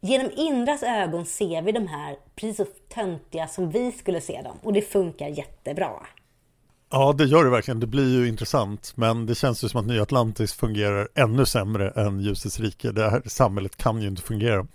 [0.00, 4.58] Genom Indras ögon ser vi de här precis så töntiga som vi skulle se dem
[4.62, 6.06] och det funkar jättebra.
[6.94, 7.80] Ja, det gör det verkligen.
[7.80, 8.92] Det blir ju intressant.
[8.96, 12.92] Men det känns ju som att Nya Atlantis fungerar ännu sämre än Ljusets rike.
[12.92, 14.66] Det här samhället kan ju inte fungera.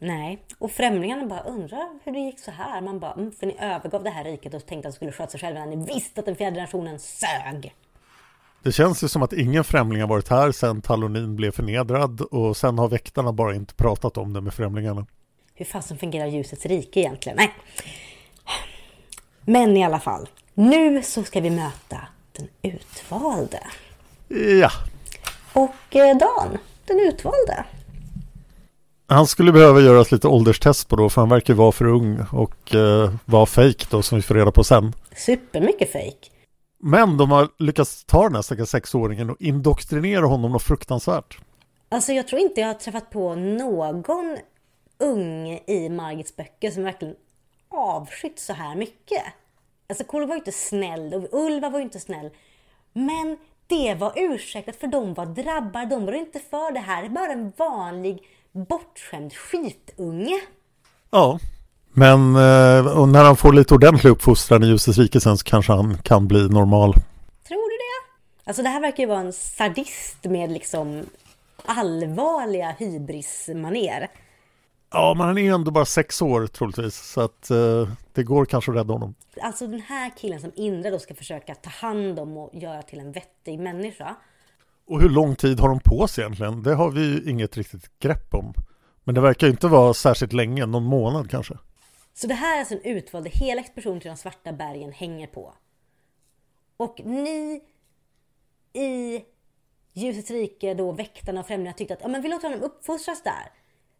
[0.00, 2.80] Nej, och främlingarna bara undrar hur det gick så här.
[2.80, 5.30] Man bara, mm, för ni övergav det här riket och tänkte att de skulle sköta
[5.30, 7.74] sig själva när ni visste att den fjärde generationen sög.
[8.62, 12.56] Det känns ju som att ingen främling har varit här sedan Talonin blev förnedrad och
[12.56, 15.06] sen har väktarna bara inte pratat om det med främlingarna.
[15.54, 17.36] Hur fasen fungerar ljusets rike egentligen?
[17.36, 17.54] Nej.
[19.44, 22.00] Men i alla fall, nu så ska vi möta
[22.32, 23.60] den utvalde.
[24.60, 24.70] Ja.
[25.52, 27.64] Och eh, Dan, den utvalde.
[29.06, 32.74] Han skulle behöva göras lite ålderstest på då för han verkar vara för ung och
[32.74, 34.92] eh, vara fake då som vi får reda på sen.
[35.16, 36.30] Supermycket fake.
[36.82, 41.38] Men de har lyckats ta den här stackars sexåringen och indoktrinera honom något fruktansvärt.
[41.88, 44.36] Alltså jag tror inte jag har träffat på någon
[44.98, 47.14] ung i Margits böcker som verkligen
[47.68, 49.22] avskytt så här mycket.
[49.90, 52.30] Alltså Kolo var ju inte snäll och Ulva var ju inte snäll.
[52.92, 57.02] Men det var ursäktat för de var drabbar, de var inte för det här.
[57.02, 58.22] Det är bara en vanlig
[58.52, 60.40] bortskämd skitunge.
[61.10, 61.38] Ja,
[61.92, 65.98] men eh, när han får lite ordentlig uppfostran i ljusets rike sen så kanske han
[65.98, 66.92] kan bli normal.
[67.48, 68.10] Tror du det?
[68.44, 71.06] Alltså det här verkar ju vara en sadist med liksom
[71.64, 74.08] allvarliga hybrismaner.
[74.92, 77.88] Ja, men han är ändå bara sex år troligtvis, så att eh,
[78.18, 79.14] det går kanske att rädda honom.
[79.40, 83.00] Alltså den här killen som Indra då ska försöka ta hand om och göra till
[83.00, 84.16] en vettig människa.
[84.86, 86.62] Och hur lång tid har de på sig egentligen?
[86.62, 88.54] Det har vi ju inget riktigt grepp om.
[89.04, 91.58] Men det verkar inte vara särskilt länge, någon månad kanske.
[92.14, 95.54] Så det här är alltså en utvald hela expeditionen till de svarta bergen hänger på.
[96.76, 97.62] Och ni
[98.72, 99.24] i
[99.92, 103.52] ljusets rike, då väktarna och främlingarna tyckte att ja, men vi låter honom uppfostras där.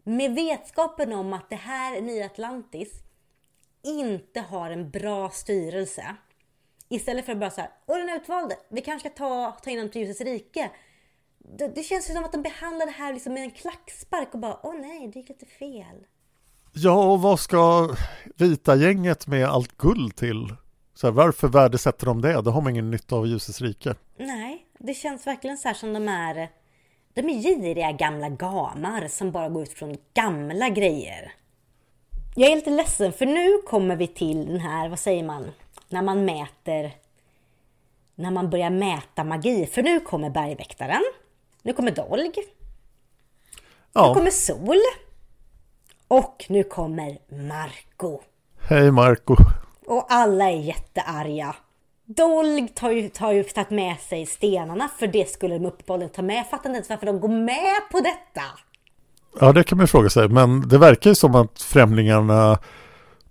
[0.03, 3.03] Med vetskapen om att det här nya Atlantis
[3.83, 6.17] inte har en bra styrelse.
[6.89, 9.79] Istället för att bara så här, och den utvalde, vi kanske ska ta, ta in
[9.79, 10.71] honom till ljusets rike.
[11.39, 14.59] Det, det känns som att de behandlar det här liksom med en klackspark och bara,
[14.63, 16.07] åh nej, det gick lite fel.
[16.73, 17.91] Ja, och vad ska
[18.37, 20.55] vita gänget med allt guld till?
[20.95, 22.43] Så här, varför värdesätter de det?
[22.43, 23.95] Det har man ingen nytta av i ljusets rike.
[24.17, 26.49] Nej, det känns verkligen så här som de är
[27.15, 31.33] de är giriga gamla gamar som bara går ut från gamla grejer.
[32.35, 35.51] Jag är lite ledsen för nu kommer vi till den här, vad säger man,
[35.89, 36.93] när man mäter,
[38.15, 39.67] när man börjar mäta magi.
[39.67, 41.05] För nu kommer bergväktaren,
[41.63, 42.33] nu kommer Dolg,
[43.93, 44.09] ja.
[44.09, 44.79] nu kommer Sol
[46.09, 48.21] och nu kommer Marco.
[48.69, 49.37] Hej Marco.
[49.87, 51.57] Och alla är jättearga.
[52.05, 56.23] Dolg tar ju, tar ju tagit med sig stenarna för det skulle de uppenbarligen ta
[56.23, 56.37] med.
[56.37, 58.43] Jag fattar inte ens varför de går med på detta.
[59.41, 60.29] Ja, det kan man fråga sig.
[60.29, 62.59] Men det verkar ju som att främlingarna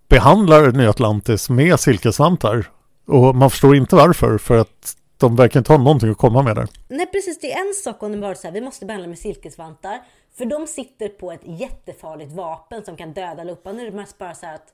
[0.07, 2.69] behandlar Nya Atlantis med silkesvantar.
[3.07, 6.55] Och man förstår inte varför, för att de verkar inte ha någonting att komma med
[6.55, 6.67] där.
[6.87, 9.19] Nej precis, det är en sak om de bara så här, vi måste behandla med
[9.19, 10.01] silkesvantar.
[10.37, 13.75] För de sitter på ett jättefarligt vapen som kan döda luppan.
[13.75, 14.73] Nu är det mest bara så här att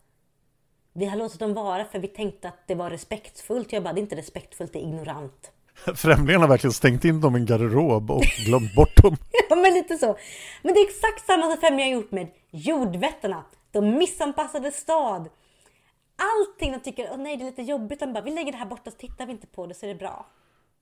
[0.93, 3.73] vi har låtit dem vara för vi tänkte att det var respektfullt.
[3.73, 5.51] Jag bara, det är inte respektfullt, det är ignorant.
[5.95, 9.15] Främlingarna har verkligen stängt in dem i en garderob och glömt bort dem.
[9.49, 10.17] Ja men lite så.
[10.61, 13.43] Men det är exakt samma som Främlingar har gjort med jordvättarna.
[13.71, 15.29] De missanpassade stad.
[16.15, 17.99] Allting de tycker, åh nej det är lite jobbigt.
[17.99, 19.87] De bara, vi lägger det här borta så tittar vi inte på det så är
[19.87, 20.25] det bra.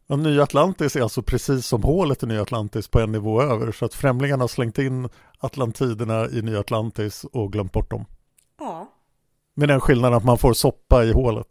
[0.07, 3.71] Och Nya Atlantis är alltså precis som hålet i Nya Atlantis på en nivå över.
[3.71, 8.05] Så att främlingarna har slängt in Atlantiderna i Nya Atlantis och glömt bort dem.
[8.59, 8.87] Ja,
[9.53, 11.47] Med den skillnaden att man får soppa i hålet.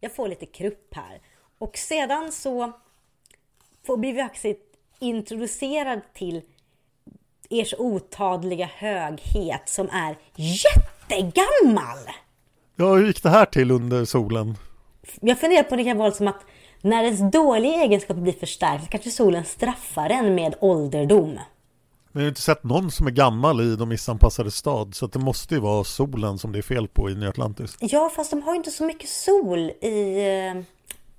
[0.00, 1.20] jag får lite krupp här.
[1.60, 2.72] Och sedan så
[3.86, 4.58] får blir vi faktiskt
[4.98, 6.42] introducerad till
[7.50, 11.98] ers otadliga höghet som är jättegammal.
[12.76, 14.56] Ja, hur gick det här till under solen?
[15.20, 16.40] Jag funderar på om det kan vara som att
[16.82, 21.38] när ens dåliga egenskaper blir förstärkt kanske solen straffar en med ålderdom.
[22.12, 25.18] Vi har ju inte sett någon som är gammal i de missanpassade stad så det
[25.18, 27.76] måste ju vara solen som det är fel på i Nya Atlantis.
[27.80, 30.64] Ja, fast de har ju inte så mycket sol i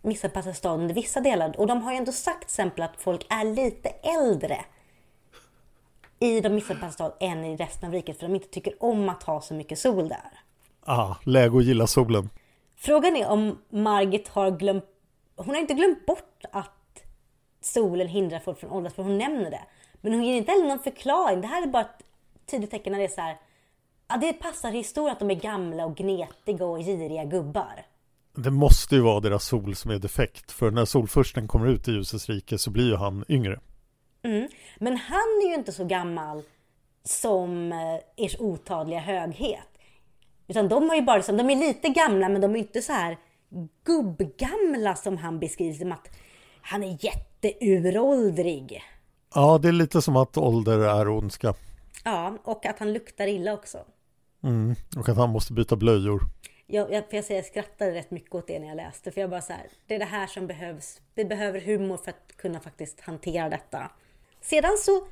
[0.02, 1.60] missanpassade staden i vissa delar.
[1.60, 4.66] Och de har ju ändå sagt till exempel att folk är lite äldre
[6.20, 9.24] i de missanpassade stad än i resten av riket för de inte tycker om att
[9.24, 10.40] ha så mycket sol där.
[10.86, 12.30] Ah, läge att gilla solen.
[12.76, 14.86] Frågan är om Margit har glömt...
[15.36, 17.04] Hon har inte glömt bort att
[17.62, 19.64] solen hindrar folk från åldras, för hon nämner det.
[20.02, 21.42] Men hon ger inte heller någon förklaring.
[21.42, 22.04] Det här är bara ett
[22.46, 23.38] tydligt tecken när det är så här...
[24.08, 27.86] Ja, det passar historien att de är gamla och gnetiga och giriga gubbar.
[28.36, 31.92] Det måste ju vara deras sol som är defekt för när solfursten kommer ut i
[31.92, 33.60] ljusets rike så blir ju han yngre.
[34.80, 36.44] Men han är ju inte så gammal
[37.04, 39.68] som eh, ers otadliga höghet.
[40.48, 42.94] Utan de har ju bara liksom, de är lite gamla men de är inte så
[42.94, 43.18] här
[43.86, 46.10] gubbgamla som han beskrivs som att
[46.62, 48.82] han är jätteuråldrig.
[49.36, 51.54] Ja, det är lite som att ålder är ondska.
[52.04, 53.78] Ja, och att han luktar illa också.
[54.44, 54.76] Mm.
[54.98, 56.22] Och att han måste byta blöjor.
[56.72, 59.12] Jag, jag, för jag, säger, jag skrattade rätt mycket åt det när jag läste.
[59.12, 61.02] För jag bara så här, det är det här som behövs.
[61.16, 63.92] Vi behöver humor för att kunna faktiskt hantera detta.
[64.42, 65.08] Sedan så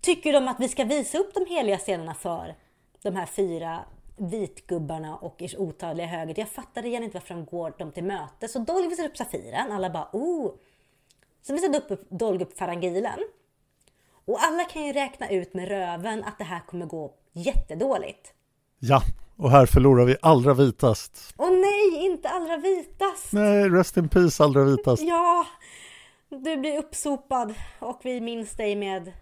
[0.00, 2.54] tycker de att vi ska visa upp de heliga scenerna för
[3.02, 3.84] de här fyra
[4.16, 6.34] vitgubbarna och ers otaliga höger.
[6.38, 8.48] Jag fattar igen inte varför de går dem till möte.
[8.48, 9.72] Så Dolg visar upp Safiren.
[9.72, 10.54] Alla bara oh.
[11.42, 13.18] Sen visade upp Dolg upp Farangilen.
[14.24, 18.32] Och alla kan ju räkna ut med röven att det här kommer gå jättedåligt.
[18.78, 19.02] Ja,
[19.38, 21.34] och här förlorar vi allra vitast.
[21.36, 23.32] Åh nej, inte allra vitast!
[23.32, 25.02] Nej, rest in peace allra vitast.
[25.02, 25.46] Ja,
[26.28, 29.12] du blir uppsopad och vi minns dig med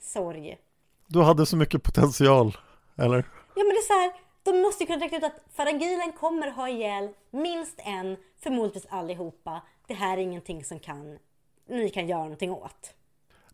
[0.00, 0.58] sorg.
[1.06, 2.56] Du hade så mycket potential,
[2.96, 3.16] eller?
[3.54, 6.50] Ja men det är så här, de måste ju kunna räkna ut att Farangilen kommer
[6.50, 9.62] ha ihjäl minst en, förmodligen allihopa.
[9.86, 11.18] Det här är ingenting som kan,
[11.68, 12.94] ni kan göra någonting åt.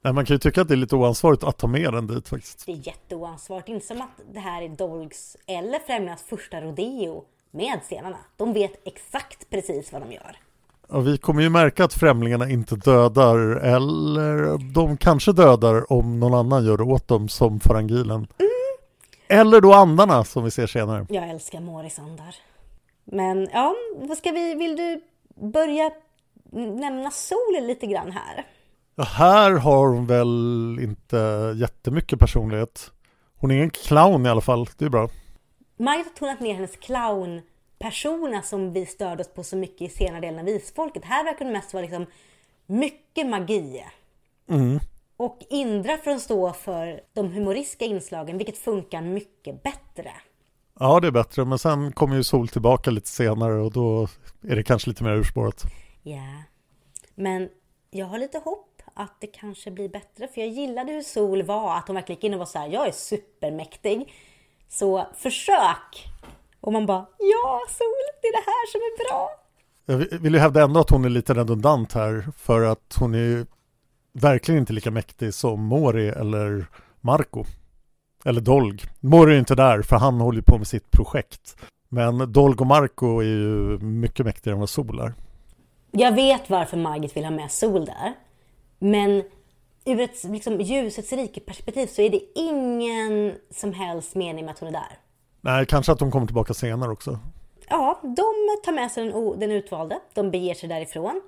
[0.05, 2.29] Nej, man kan ju tycka att det är lite oansvarigt att ta med den dit
[2.29, 2.67] faktiskt.
[2.67, 3.69] Det är jätteoansvarigt.
[3.69, 8.19] Inte som att det här är Dolgs eller Främlingarnas första rodeo med scenerna.
[8.37, 10.37] De vet exakt precis vad de gör.
[10.89, 16.35] Och vi kommer ju märka att främlingarna inte dödar, eller de kanske dödar om någon
[16.35, 18.27] annan gör det åt dem som farangilen.
[19.29, 21.07] Eller då andarna som vi ser senare.
[21.09, 22.37] Jag älskar Morisandar.
[23.05, 25.01] Men ja, vad ska vi, vill du
[25.47, 25.91] börja
[26.53, 28.47] nämna solen lite grann här?
[28.97, 32.91] Ja, här har hon väl inte jättemycket personlighet.
[33.37, 35.09] Hon är en clown i alla fall, det är bra.
[35.77, 40.21] Margit har tonat ner hennes clownpersona som vi störde oss på så mycket i senare
[40.21, 41.05] delen av Isfolket.
[41.05, 42.07] Här verkar det mest vara liksom
[42.67, 43.85] mycket magi.
[45.17, 50.13] Och Indra får stå för de humoristiska inslagen, vilket funkar mycket bättre.
[50.81, 54.09] Ja, det är bättre, men sen kommer ju Sol tillbaka lite senare och då
[54.43, 55.65] är det kanske lite mer urspårat.
[56.03, 56.43] Ja,
[57.15, 57.49] men
[57.91, 60.29] jag har lite hopp att det kanske blir bättre.
[60.29, 62.69] För jag gillade hur Sol var, att hon verkligen gick in och var så här,
[62.69, 64.13] jag är supermäktig.
[64.69, 66.09] Så försök!
[66.61, 69.31] Och man bara, ja Sol, det är det här som är bra.
[69.87, 73.19] Jag vill ju hävda ändå att hon är lite redundant här för att hon är
[73.19, 73.47] ju
[74.13, 76.67] verkligen inte lika mäktig som Mori eller
[77.01, 77.45] Marco.
[78.25, 78.79] Eller Dolg.
[79.01, 81.57] Mori är inte där för han håller ju på med sitt projekt.
[81.89, 85.15] Men Dolg och Marco är ju mycket mäktigare än vad Sol är.
[85.91, 88.15] Jag vet varför Margit vill ha med Sol där.
[88.85, 89.23] Men
[89.85, 94.59] ur ett liksom, ljusets rike perspektiv så är det ingen som helst mening med att
[94.59, 94.99] hon är där.
[95.41, 97.19] Nej, kanske att hon kommer tillbaka senare också.
[97.69, 100.01] Ja, de tar med sig den, den utvalde.
[100.15, 101.23] De beger sig därifrån.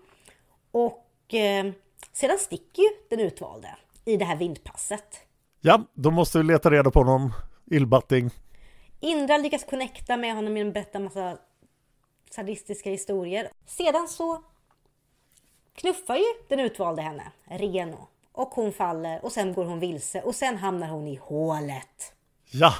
[0.70, 1.66] Och eh,
[2.12, 3.68] sedan sticker ju den utvalde
[4.04, 5.20] i det här vindpasset.
[5.60, 7.32] Ja, då måste vi leta reda på någon
[7.66, 8.30] illbatting.
[9.00, 11.38] Indra lyckas connecta med honom genom att berätta en massa
[12.30, 13.50] sadistiska historier.
[13.66, 14.42] Sedan så
[15.76, 18.08] knuffar ju den utvalde henne, Reno.
[18.32, 22.12] Och hon faller och sen går hon vilse och sen hamnar hon i hålet.
[22.50, 22.74] Ja,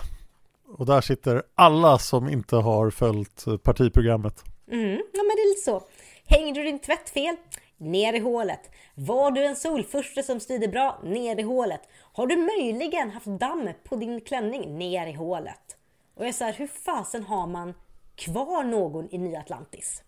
[0.79, 4.45] och där sitter alla som inte har följt partiprogrammet.
[4.71, 5.83] Mm, ja men det är lite så.
[6.27, 7.37] Hängde du din tvätt fel?
[7.77, 8.71] Ner i hålet.
[8.95, 11.01] Var du en solfurste som styrde bra?
[11.05, 11.81] Ner i hålet.
[12.13, 14.79] Har du möjligen haft damm på din klänning?
[14.79, 15.77] Ner i hålet.
[16.15, 17.75] Och jag är så här, hur fasen har man
[18.15, 20.03] kvar någon i Nya Atlantis?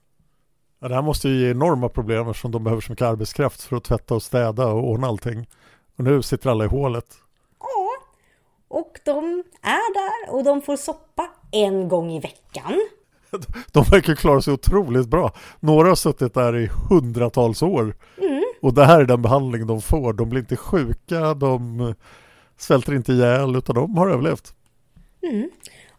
[0.81, 3.77] Ja, det här måste ju ge enorma problem eftersom de behöver så mycket arbetskraft för
[3.77, 5.47] att tvätta och städa och ordna allting.
[5.97, 7.07] Och nu sitter alla i hålet.
[7.61, 7.89] Ja,
[8.69, 12.89] och de är där och de får soppa en gång i veckan.
[13.73, 15.33] De verkar klara sig otroligt bra.
[15.61, 17.97] Några har suttit där i hundratals år.
[18.19, 18.45] Mm.
[18.63, 20.13] Och det här är den behandling de får.
[20.13, 21.95] De blir inte sjuka, de
[22.57, 24.55] svälter inte ihjäl, utan de har överlevt.
[25.23, 25.51] Mm.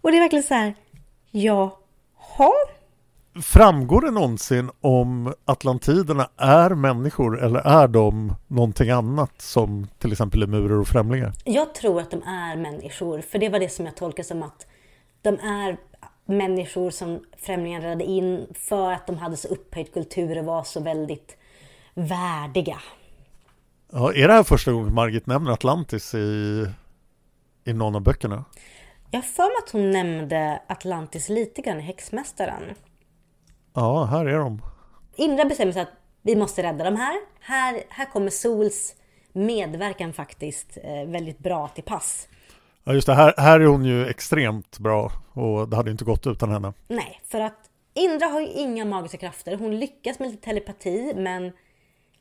[0.02, 0.76] Och det är verkligen så här,
[1.32, 2.52] jaha?
[3.42, 10.40] Framgår det någonsin om atlantiderna är människor eller är de någonting annat som till exempel
[10.40, 11.34] lemurer och främlingar?
[11.46, 14.68] Jag tror att de är människor, för det var det som jag tolkar som att
[15.22, 15.78] de är
[16.26, 20.80] människor som främlingar räddade in för att de hade så upphöjd kultur och var så
[20.80, 21.38] väldigt
[21.94, 22.78] värdiga.
[23.92, 26.66] Ja, är det här första gången Margit nämner Atlantis i,
[27.66, 28.46] i någon av böckerna?
[29.12, 32.64] Jag har för mig att hon nämnde Atlantis lite grann i Häxmästaren.
[33.80, 34.62] Ja, här är de.
[35.16, 37.20] Indra bestämmer sig att vi måste rädda de här.
[37.40, 38.96] Här, här kommer Sols
[39.34, 42.28] medverkan faktiskt eh, väldigt bra till pass.
[42.84, 46.28] Ja just det, här, här är hon ju extremt bra och det hade inte gått
[46.28, 46.74] utan henne.
[46.88, 49.58] Nej, för att Indra har ju inga magiska krafter.
[49.58, 51.52] Hon lyckas med lite telepati men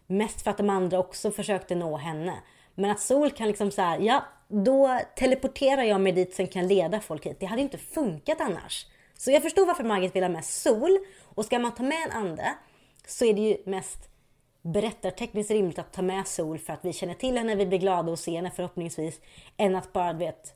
[0.07, 2.35] mest för att de andra också försökte nå henne.
[2.75, 6.67] Men att Sol kan liksom så här, ja då teleporterar jag mig dit sen kan
[6.67, 7.37] leda folk hit.
[7.41, 8.87] Det hade inte funkat annars.
[9.19, 10.99] Så jag förstår varför Margit vill ha med Sol.
[11.35, 12.55] Och ska man ta med en ande
[13.07, 14.09] så är det ju mest
[14.63, 18.13] berättartekniskt rimligt att ta med Sol för att vi känner till henne, vi blir glada
[18.13, 19.21] att se henne förhoppningsvis.
[19.57, 20.55] Än att bara vet,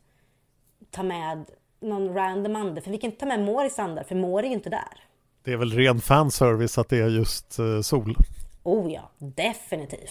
[0.91, 1.45] ta med
[1.81, 2.81] någon random ande.
[2.81, 5.05] För vi kan inte ta med Moris andar för Mori är ju inte där.
[5.45, 8.17] Det är väl ren fanservice att det är just uh, Sol.
[8.63, 10.11] Oh ja, definitivt.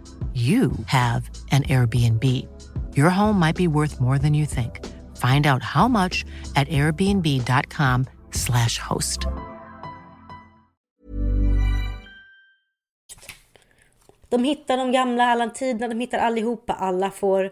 [0.33, 2.23] you have an Airbnb.
[2.95, 4.79] Your home might be worth more than you think.
[5.17, 9.27] Find out how much at airbnb.com/slash host.
[14.29, 16.73] De hittar de gamla Atlantiderna, de hittar allihopa.
[16.73, 17.49] Alla får,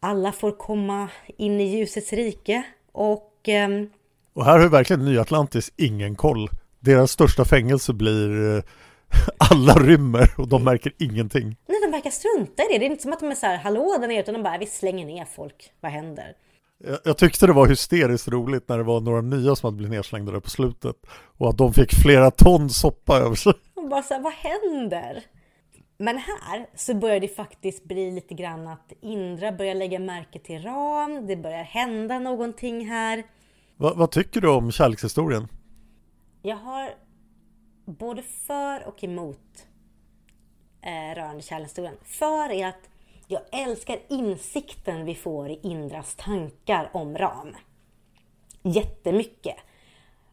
[0.00, 2.62] alla får komma in i ljusets rike.
[2.92, 3.34] Och...
[3.44, 3.88] ehm,
[4.32, 6.50] Och här har verkligen Nya Atlantis ingen koll.
[6.80, 8.62] Deras största fängelse blir eh,
[9.50, 11.56] alla rymmer och de märker ingenting.
[11.66, 12.78] nej, de verkar strunta i det.
[12.78, 14.58] Det är inte som att de är så här, hallå där nere, utan de bara,
[14.58, 15.72] vi slänger ner folk.
[15.80, 16.34] Vad händer?
[16.84, 19.92] Jag, jag tyckte det var hysteriskt roligt när det var några nya som hade blivit
[19.92, 20.96] nedslängda där på slutet
[21.38, 23.52] och att de fick flera ton soppa över sig.
[23.74, 25.24] De bara så här, vad händer?
[25.98, 30.62] Men här så börjar det faktiskt bli lite grann att Indra börjar lägga märke till
[30.62, 31.26] Ram.
[31.26, 33.22] Det börjar hända någonting här.
[33.76, 35.48] Va, vad tycker du om kärlekshistorien?
[36.42, 36.90] Jag har
[37.88, 39.66] både för och emot
[40.82, 41.96] eh, rörande kärlekshistorien.
[42.04, 42.90] För är att
[43.26, 47.56] jag älskar insikten vi får i Indras tankar om Ram.
[48.62, 49.56] Jättemycket.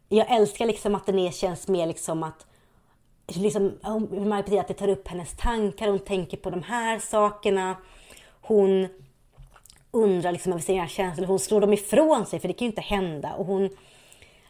[0.10, 2.46] Jag älskar liksom att den känns mer liksom att
[3.28, 3.80] liksom,
[4.32, 7.76] att det tar upp hennes tankar, hon tänker på de här sakerna.
[8.42, 8.88] Hon
[9.92, 12.82] undrar liksom över sina känslor, hon slår dem ifrån sig för det kan ju inte
[12.82, 13.34] hända.
[13.34, 13.70] Och hon,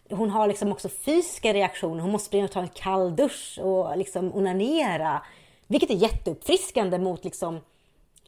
[0.10, 3.97] hon har liksom också fysiska reaktioner, hon måste springa och ta en kall dusch och
[3.97, 5.22] liksom onanera.
[5.68, 7.60] Vilket är jätteuppfriskande mot liksom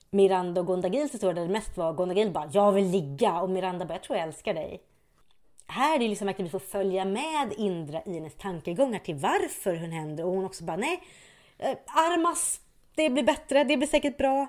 [0.09, 3.85] Miranda och Gondagils historia där det mest var Gondagil bara “jag vill ligga” och Miranda
[3.85, 4.81] bara “jag tror jag älskar dig”
[5.67, 9.75] här är det liksom verkligen vi får följa med Indra i hennes tankegångar till varför
[9.75, 11.03] hon händer och hon också bara nej,
[11.57, 12.59] eh, Armas,
[12.95, 14.47] det blir bättre, det blir säkert bra.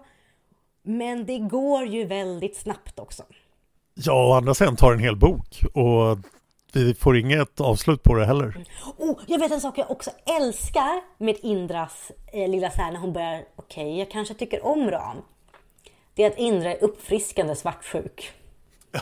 [0.82, 3.22] Men det går ju väldigt snabbt också.
[3.94, 6.18] Ja, å andra sidan tar en hel bok och
[6.72, 8.64] vi får inget avslut på det heller.
[8.96, 10.10] Oh, jag vet en sak jag också
[10.40, 14.66] älskar med Indras eh, lilla så här när hon börjar, okej, okay, jag kanske tycker
[14.66, 15.16] om Ram.
[16.14, 18.32] Det är att Indra är uppfriskande svartsjuk.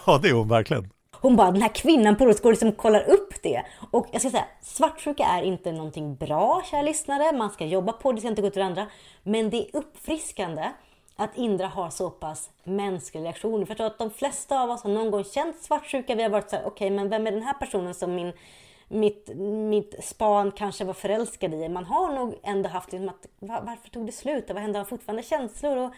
[0.06, 0.90] Ja, det är hon verkligen.
[1.20, 3.62] Hon bara, den här kvinnan på Rosgård liksom kollar upp det.
[3.90, 7.36] Och jag ska säga, svartsjuka är inte någonting bra, kära lyssnare.
[7.36, 8.86] Man ska jobba på det, ska inte gå till andra.
[9.22, 10.62] Men det är uppfriskande
[11.16, 13.66] att Indra har så pass mänskliga reaktioner.
[13.66, 16.14] För jag tror att de flesta av oss har någon gång känt svartsjuka.
[16.14, 18.32] Vi har varit så här, okej, okay, men vem är den här personen som min,
[18.88, 21.68] mitt, mitt span kanske var förälskad i?
[21.68, 24.44] Man har nog ändå haft liksom att, varför tog det slut?
[24.48, 24.78] Vad hände?
[24.78, 25.76] Har fortfarande känslor?
[25.76, 25.92] Och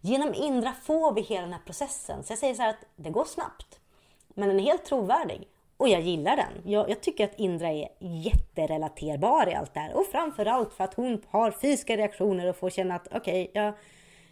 [0.00, 2.24] genom Indra får vi hela den här processen.
[2.24, 3.80] Så jag säger så här att det går snabbt.
[4.28, 5.48] Men den är helt trovärdig.
[5.76, 6.72] Och jag gillar den.
[6.72, 9.94] Jag, jag, tycker att Indra är jätterelaterbar i allt det här.
[9.94, 13.74] Och framförallt för att hon har fysiska reaktioner och får känna att okej, okay, jag,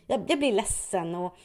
[0.08, 1.36] jag, jag, blir ledsen och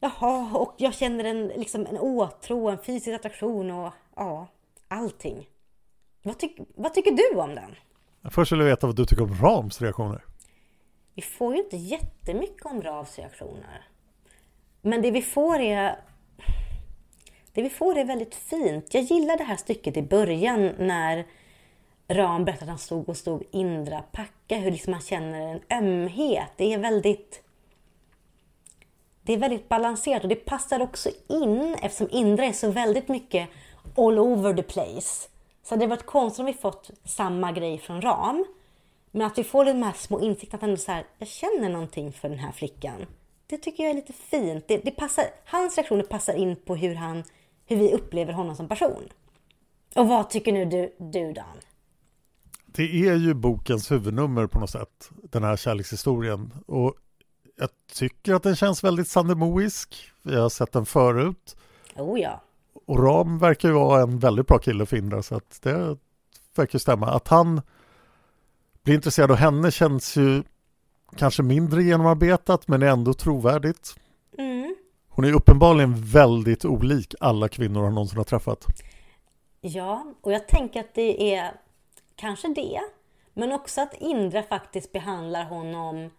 [0.00, 4.46] jaha, och jag känner en, liksom en åtrå, en fysisk attraktion och ja,
[4.88, 5.48] allting.
[6.22, 7.76] Vad, tyck, vad tycker du om den?
[8.30, 10.24] Först vill jag veta vad du tycker om Rams reaktioner.
[11.14, 13.88] Vi får ju inte jättemycket om Rams reaktioner.
[14.82, 15.96] Men det vi får är
[17.52, 18.94] det vi får är väldigt fint.
[18.94, 21.26] Jag gillar det här stycket i början när
[22.08, 26.50] Ram berättar att han stod och stod Indra packa, hur liksom man känner en ömhet.
[26.56, 27.42] Det är väldigt
[29.26, 33.48] det är väldigt balanserat och det passar också in eftersom Indra är så väldigt mycket
[33.96, 35.28] all over the place.
[35.62, 38.44] Så det hade varit konstigt om vi fått samma grej från Ram.
[39.10, 42.12] Men att vi får de här små insikterna att ändå så här, jag känner någonting
[42.12, 43.06] för den här flickan.
[43.46, 44.64] Det tycker jag är lite fint.
[44.68, 47.24] Det, det passar, hans reaktioner passar in på hur han
[47.66, 49.02] hur vi upplever honom som person.
[49.94, 51.56] Och vad tycker nu du, du Dan?
[52.66, 56.52] Det är ju bokens huvudnummer på något sätt, den här kärlekshistorien.
[56.66, 56.94] Och
[57.56, 60.12] jag tycker att den känns väldigt sandemoisk.
[60.22, 61.56] Vi har sett den förut.
[61.96, 62.40] Oh ja.
[62.86, 65.96] Och Ram verkar ju vara en väldigt bra kille för Indra, så att det
[66.56, 67.06] verkar stämma.
[67.06, 67.60] Att han
[68.82, 70.42] blir intresserad av henne känns ju
[71.16, 73.94] kanske mindre genomarbetat, men är ändå trovärdigt.
[74.38, 74.76] Mm.
[75.08, 78.66] Hon är uppenbarligen väldigt olik alla kvinnor han någonsin har träffat.
[79.60, 81.52] Ja, och jag tänker att det är
[82.16, 82.80] kanske det,
[83.34, 86.10] men också att Indra faktiskt behandlar honom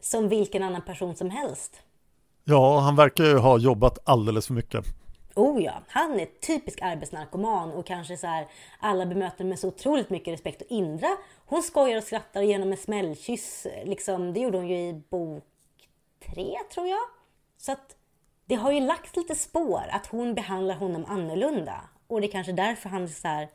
[0.00, 1.82] som vilken annan person som helst.
[2.44, 4.84] Ja, han verkar ju ha jobbat alldeles för mycket.
[5.34, 8.46] Oh ja, han är typisk arbetsnarkoman och kanske så här
[8.80, 10.62] alla bemöter med så otroligt mycket respekt.
[10.62, 11.08] Och Indra,
[11.46, 13.66] hon skojar och skrattar genom en smällkyss.
[13.84, 15.44] Liksom, det gjorde hon ju i bok
[16.34, 17.02] tre, tror jag.
[17.56, 17.96] Så att
[18.46, 21.80] det har ju lagt lite spår att hon behandlar honom annorlunda.
[22.06, 23.48] Och det är kanske därför han så här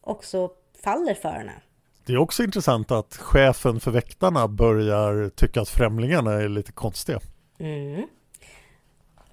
[0.00, 0.50] också
[0.84, 1.62] faller för henne.
[2.06, 7.20] Det är också intressant att chefen för väktarna börjar tycka att främlingarna är lite konstiga.
[7.58, 8.06] Mm.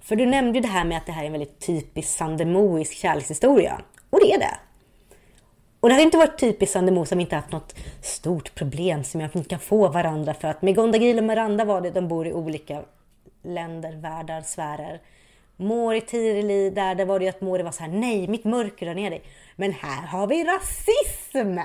[0.00, 2.92] För du nämnde ju det här med att det här är en väldigt typisk sandemoisk
[2.92, 3.80] kärlekshistoria.
[4.10, 4.58] Och det är det.
[5.80, 9.36] Och det hade inte varit typiskt Sandemo som inte haft något stort problem som jag
[9.36, 12.32] inte kan få varandra för att med Gondagil och Miranda var det, de bor i
[12.32, 12.82] olika
[13.42, 15.00] länder, världar, sfärer.
[15.56, 18.86] Mori Tirili, där, där var det ju att Mori var så här, nej, mitt mörker
[18.86, 19.22] drar ner dig.
[19.56, 21.58] Men här har vi rasism!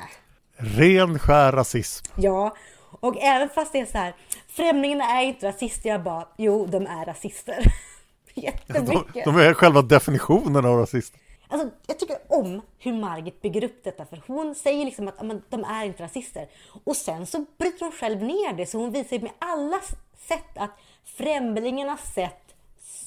[0.57, 2.05] Ren skär rasism.
[2.15, 2.55] Ja,
[2.99, 4.13] och även fast det är så här,
[4.47, 7.73] främlingarna är inte rasister, jag bara, jo, de är rasister.
[8.33, 9.13] Jättemycket.
[9.13, 11.19] De, de är själva definitionen av rasister.
[11.47, 15.41] Alltså, jag tycker om hur Margit bygger upp detta för hon säger liksom att men,
[15.49, 16.47] de är inte rasister.
[16.83, 19.79] Och sen så bryter hon själv ner det så hon visar med alla
[20.27, 20.71] sätt att
[21.17, 22.55] främlingarnas sätt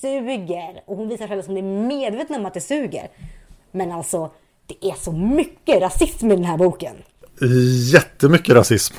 [0.00, 0.82] suger.
[0.86, 3.08] Och hon visar själv som det är medveten om att det suger.
[3.70, 4.30] Men alltså,
[4.66, 6.96] det är så mycket rasism i den här boken.
[7.92, 8.94] Jättemycket rasism.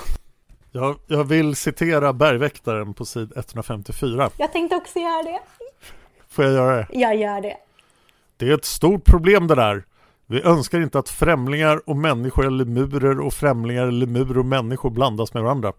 [0.71, 4.29] Jag, jag vill citera Bergväktaren på sid 154.
[4.37, 5.39] Jag tänkte också göra det.
[6.29, 6.87] Får jag göra det?
[6.91, 7.57] Jag gör det.
[8.37, 9.85] Det är ett stort problem det där.
[10.27, 14.89] Vi önskar inte att främlingar och människor eller lemurer och främlingar eller lemurer och människor
[14.89, 15.73] blandas med varandra.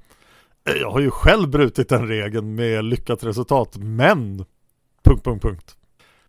[0.64, 4.44] Jag har ju själv brutit den regeln med lyckat resultat, men...
[5.02, 5.76] Punkt, punkt, punkt.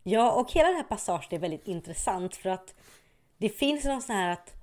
[0.04, 2.76] Ja, och hela den här passagen är väldigt intressant för att
[3.38, 4.61] det finns någon sån här att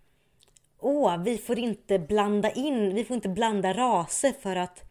[0.81, 4.85] åh, vi får inte blanda in, vi får inte blanda raser för att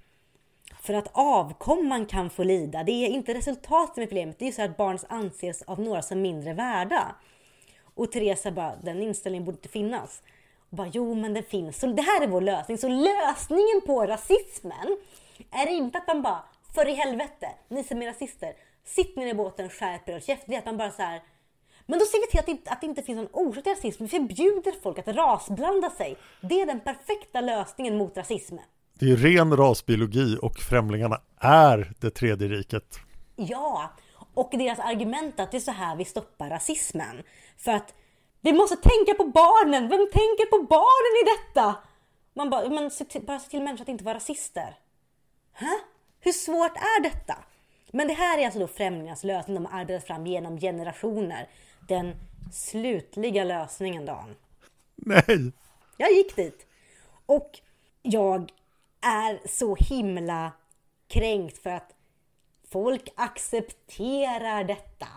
[0.81, 2.83] för att avkomman kan få lida.
[2.83, 4.39] Det är inte resultatet som är problemet.
[4.39, 7.15] Det är ju så att barn anses av några som mindre värda.
[7.95, 10.21] Och Teresa bara, den inställningen borde inte finnas.
[10.69, 11.79] Och bara, jo men den finns.
[11.79, 12.77] Så det här är vår lösning.
[12.77, 14.97] Så lösningen på rasismen
[15.51, 16.43] är inte att man bara,
[16.75, 18.53] för i helvete, ni som är rasister,
[18.85, 20.43] sitt ner i båten, skärp er och käft.
[20.45, 21.21] Det är att man bara så här,
[21.89, 23.73] men då ser vi till att det, inte, att det inte finns någon orsak till
[23.73, 24.03] rasism.
[24.03, 26.17] Vi förbjuder folk att rasblanda sig.
[26.41, 28.63] Det är den perfekta lösningen mot rasismen.
[28.93, 32.99] Det är ren rasbiologi och främlingarna är det tredje riket.
[33.35, 33.91] Ja,
[34.33, 37.23] och deras argument att det är så här vi stoppar rasismen.
[37.57, 37.93] För att
[38.41, 39.89] vi måste tänka på barnen.
[39.89, 41.75] Vem tänker på barnen i detta?
[42.33, 44.75] Man bara, men se till, bara se till människor att inte vara rasister.
[45.53, 45.79] Hä?
[46.19, 47.35] Hur svårt är detta?
[47.91, 51.47] Men det här är alltså då främlingarnas lösning de har arbetat fram genom generationer.
[51.88, 52.15] Den
[52.51, 54.35] slutliga lösningen, Dan.
[54.95, 55.51] Nej!
[55.97, 56.65] Jag gick dit.
[57.25, 57.59] Och
[58.01, 58.51] jag
[59.01, 60.51] är så himla
[61.07, 61.95] kränkt för att
[62.69, 65.07] folk accepterar detta.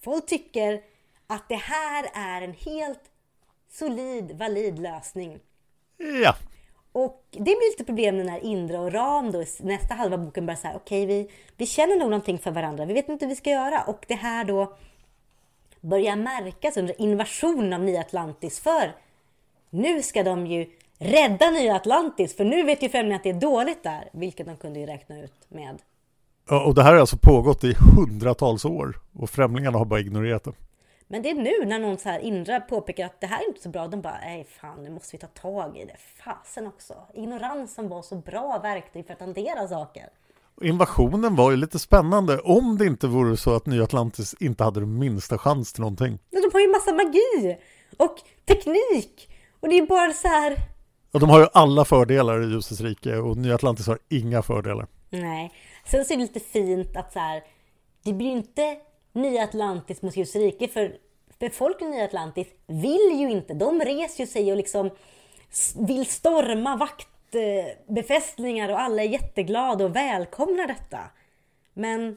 [0.00, 0.82] Folk tycker
[1.26, 3.10] att det här är en helt
[3.70, 5.40] solid, valid lösning.
[5.96, 6.36] Ja.
[6.92, 10.76] Och det blir lite problem när Indra och Ram då nästa halva boken börjar säga
[10.76, 13.50] okej, okay, vi, vi känner nog någonting för varandra, vi vet inte hur vi ska
[13.50, 13.82] göra.
[13.82, 14.76] Och det här då
[15.84, 18.60] börjar märkas under invasionen av Nya Atlantis.
[18.60, 18.92] För
[19.70, 20.66] nu ska de ju
[20.98, 24.56] rädda Nya Atlantis, för nu vet ju främlingarna att det är dåligt där, vilket de
[24.56, 25.82] kunde ju räkna ut med.
[26.48, 30.44] Ja, och det här har alltså pågått i hundratals år och främlingarna har bara ignorerat
[30.44, 30.52] det.
[31.06, 33.62] Men det är nu när någon så här Indra påpekar att det här är inte
[33.62, 35.96] så bra, de bara nej fan nu måste vi ta tag i det.
[35.96, 36.94] Fasen också.
[37.14, 40.08] Ignoransen var så bra verktyg för att hantera saker.
[40.62, 44.80] Invasionen var ju lite spännande om det inte vore så att Nya Atlantis inte hade
[44.80, 46.18] den minsta chans till någonting.
[46.30, 47.56] Men de har ju massa magi
[47.96, 49.28] och teknik
[49.60, 50.56] och det är bara så här.
[51.12, 54.86] Och de har ju alla fördelar i Ljusets rike och Nya Atlantis har inga fördelar.
[55.10, 55.52] Nej,
[55.86, 57.42] sen så är det lite fint att så här.
[58.04, 58.76] Det blir inte
[59.12, 60.96] Nya Atlantis mot Ljusets rike för
[61.38, 63.54] befolkningen i Nya Atlantis vill ju inte.
[63.54, 64.90] De reser ju sig och liksom
[65.76, 67.08] vill storma vakt
[67.86, 70.98] befästningar och alla är jätteglada och välkomnar detta.
[71.74, 72.16] Men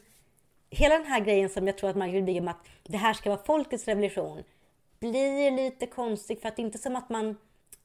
[0.70, 3.14] hela den här grejen som jag tror att Margaret vill bygga med att det här
[3.14, 4.44] ska vara folkets revolution
[5.00, 7.36] blir lite konstigt för att det är inte som att man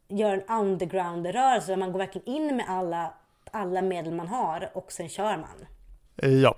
[0.08, 3.14] gör en underground-rörelse där man går verkligen in med alla,
[3.50, 5.66] alla medel man har och sen kör man.
[6.42, 6.54] Ja,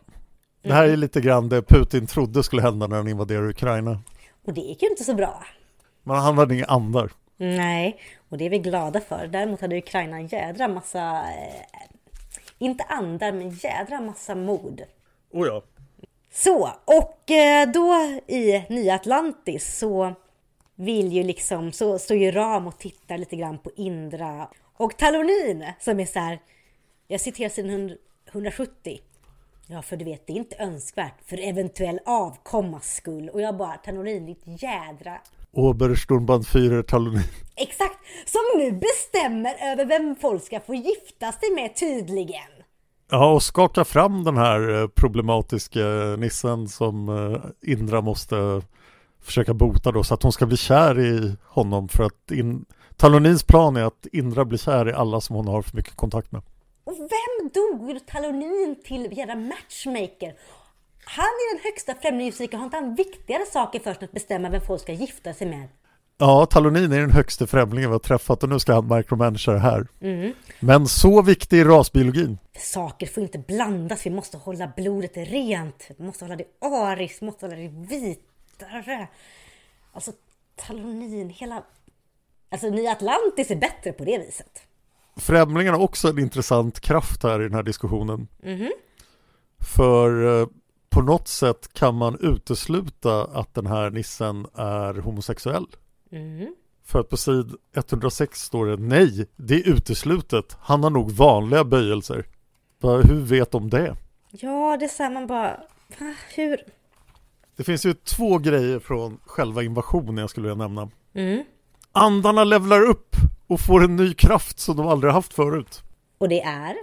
[0.62, 3.98] det här är lite grann det Putin trodde skulle hända när han invaderade Ukraina.
[4.44, 5.44] Och det gick ju inte så bra.
[6.02, 7.10] Men han hade inga andar.
[7.36, 8.00] Nej,
[8.34, 9.26] och det är vi glada för.
[9.26, 11.82] Däremot hade Ukraina en jädra massa, eh,
[12.58, 14.82] inte andar, men jädra massa mod.
[15.30, 15.62] Oh ja.
[16.32, 17.94] Så, och eh, då
[18.26, 20.14] i Nya Atlantis så
[20.74, 25.66] vill ju liksom, så står ju Ram och tittar lite grann på Indra och Talonin
[25.80, 26.38] som är så här,
[27.08, 27.96] jag citerar sidan
[28.32, 28.98] 170.
[29.66, 33.28] Ja, för du vet, det är inte önskvärt för eventuell avkommas skull.
[33.28, 35.20] Och jag bara, Talonin, ditt jädra
[35.54, 37.22] Obersturmbannführer Talonin.
[37.56, 37.98] Exakt!
[38.26, 42.50] Som nu bestämmer över vem folk ska få gifta sig med tydligen.
[43.10, 45.80] Ja, och skaka fram den här eh, problematiska
[46.18, 48.62] nissen som eh, Indra måste
[49.22, 52.64] försöka bota då så att hon ska bli kär i honom för att in...
[52.96, 56.32] Talonins plan är att Indra blir kär i alla som hon har för mycket kontakt
[56.32, 56.42] med.
[56.84, 60.34] Och vem dog Talonin till jävla matchmaker?
[61.04, 64.60] Han är den högsta främlingsrika, har inte han viktigare saker först än att bestämma vem
[64.60, 65.68] folk ska gifta sig med?
[66.18, 69.60] Ja, Talonin är den högsta främlingen vi har träffat och nu ska han micromanagera det
[69.60, 69.86] här.
[70.00, 70.32] Mm.
[70.60, 72.38] Men så viktig är rasbiologin.
[72.58, 75.90] Saker får inte blandas, vi måste hålla blodet rent.
[75.98, 79.08] Vi måste hålla det ariskt, vi måste hålla det vitare.
[79.92, 80.12] Alltså,
[80.56, 81.62] Talonin, hela...
[82.50, 84.62] Alltså, Nya Atlantis är bättre på det viset.
[85.16, 88.28] Främlingarna har också en intressant kraft här i den här diskussionen.
[88.42, 88.72] Mm.
[89.76, 90.46] För eh,
[90.94, 95.66] på något sätt kan man utesluta att den här nissen är homosexuell.
[96.12, 96.54] Mm.
[96.84, 100.56] För att på sid 106 står det nej, det är uteslutet.
[100.60, 102.26] Han har nog vanliga böjelser.
[102.82, 103.96] Hur vet de det?
[104.30, 105.60] Ja, det är så här man bara,
[106.34, 106.56] hur?
[107.56, 110.90] Det finns ju två grejer från själva invasionen jag skulle vilja nämna.
[111.14, 111.44] Mm.
[111.92, 113.16] Andarna levlar upp
[113.46, 115.82] och får en ny kraft som de aldrig haft förut.
[116.18, 116.74] Och det är?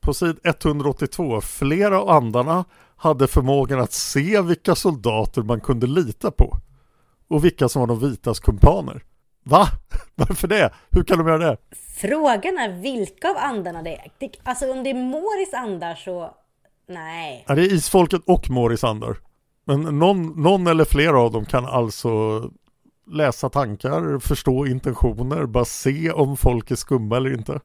[0.00, 2.64] På sid 182, flera av andarna
[3.00, 6.56] hade förmågan att se vilka soldater man kunde lita på
[7.28, 9.02] och vilka som var de vitas kumpaner.
[9.44, 9.66] Va?
[10.14, 10.72] Varför det?
[10.90, 11.56] Hur kan de göra det?
[12.00, 14.10] Frågan är vilka av andarna det är.
[14.42, 16.34] Alltså om det är Moris andar så...
[16.88, 17.44] Nej.
[17.48, 19.16] Ja, det är isfolket och Moris andar.
[19.64, 22.42] Men någon, någon eller flera av dem kan alltså
[23.10, 27.60] läsa tankar, förstå intentioner, bara se om folk är skumma eller inte.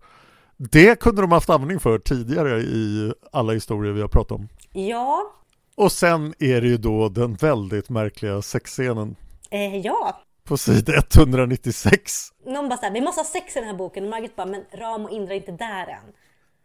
[0.58, 4.49] Det kunde de haft användning för tidigare i alla historier vi har pratat om.
[4.74, 5.34] Ja.
[5.76, 9.16] Och sen är det ju då den väldigt märkliga sexscenen.
[9.49, 10.22] Eh, ja.
[10.43, 12.30] På sid 196.
[12.45, 14.03] Någon bara såhär, vi måste ha sex i den här boken.
[14.03, 16.14] Och Margit bara, men Ram och Indra är inte där än.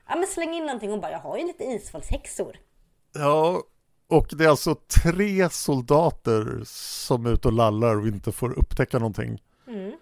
[0.09, 0.91] Ja men släng in någonting.
[0.91, 2.57] Hon bara, jag har ju lite isfallshäxor.
[3.15, 3.63] Ja,
[4.09, 8.99] och det är alltså tre soldater som är ute och lallar och inte får upptäcka
[8.99, 9.43] någonting.
[9.67, 9.93] Mm.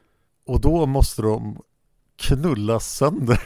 [0.47, 1.63] Och då måste de
[2.17, 3.43] knulla sönder.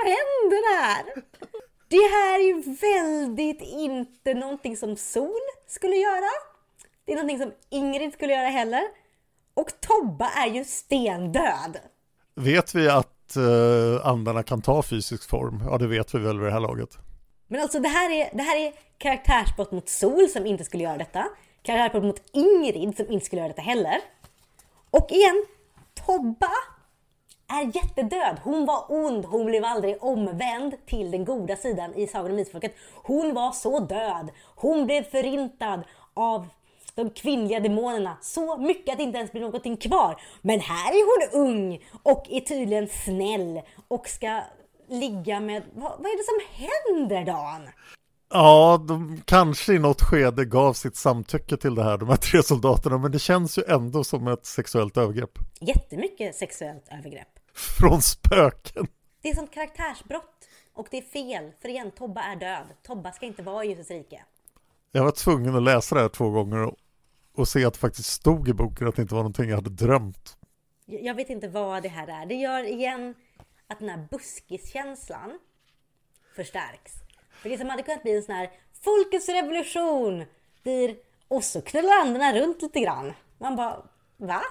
[0.00, 1.04] Som händer här?
[1.88, 6.30] Det här är ju väldigt inte någonting som Sol skulle göra.
[7.04, 8.82] Det är någonting som Ingrid skulle göra heller.
[9.54, 11.78] Och Tobba är ju stendöd.
[12.34, 15.62] Vet vi att uh, andarna kan ta fysisk form?
[15.70, 16.98] Ja, det vet vi väl vid det här laget.
[17.48, 20.98] Men alltså det här är, det här är karaktärsbrott mot Sol som inte skulle göra
[20.98, 21.28] detta.
[21.62, 24.00] Karaktärsbrott mot Ingrid som inte skulle göra detta heller.
[24.90, 25.44] Och igen,
[26.06, 26.50] Tobba
[27.50, 28.36] är jättedöd.
[28.44, 32.74] Hon var ond, hon blev aldrig omvänd till den goda sidan i Sagan om Isfolket.
[32.94, 34.30] Hon var så död.
[34.56, 35.82] Hon blev förintad
[36.14, 36.46] av
[36.94, 40.20] de kvinnliga demonerna så mycket att det inte ens blir någonting kvar.
[40.42, 44.40] Men här är hon ung och är tydligen snäll och ska
[44.88, 45.62] ligga med...
[45.74, 47.68] Vad, vad är det som händer Dan?
[48.32, 52.42] Ja, de kanske i något skede gav sitt samtycke till det här, de här tre
[52.42, 55.38] soldaterna, men det känns ju ändå som ett sexuellt övergrepp.
[55.60, 57.39] Jättemycket sexuellt övergrepp.
[57.54, 58.86] Från spöken.
[59.22, 62.66] Det är som karaktärsbrott och det är fel, för igen, Tobba är död.
[62.82, 64.24] Tobba ska inte vara i ljusets rike.
[64.92, 66.76] Jag var tvungen att läsa det här två gånger och,
[67.34, 69.70] och se att det faktiskt stod i boken att det inte var någonting jag hade
[69.70, 70.36] drömt.
[70.86, 72.26] Jag vet inte vad det här är.
[72.26, 73.14] Det gör igen
[73.66, 75.38] att den här buskiskänslan
[76.36, 76.92] förstärks.
[77.30, 78.50] För det som hade kunnat bli en sån här
[78.84, 80.24] folkets revolution
[80.62, 80.96] blir
[81.28, 83.12] och så knullar andarna runt lite grann.
[83.38, 83.82] Man bara,
[84.16, 84.42] va?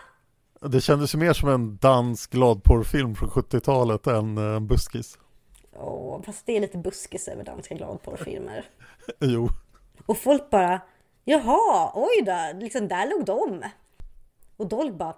[0.61, 5.17] Det kändes ju mer som en dansk gladporrfilm från 70-talet än en eh, buskis.
[5.75, 8.65] Åh, fast det är lite buskis över danska gladporrfilmer.
[9.19, 9.49] jo.
[10.05, 10.81] Och folk bara,
[11.25, 13.63] jaha, oj då, liksom där låg de.
[14.57, 15.15] Och Dolg bara,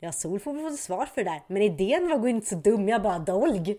[0.00, 2.88] ja Sol får väl få svar för det där, men idén var inte så dum,
[2.88, 3.76] jag bara Dolg.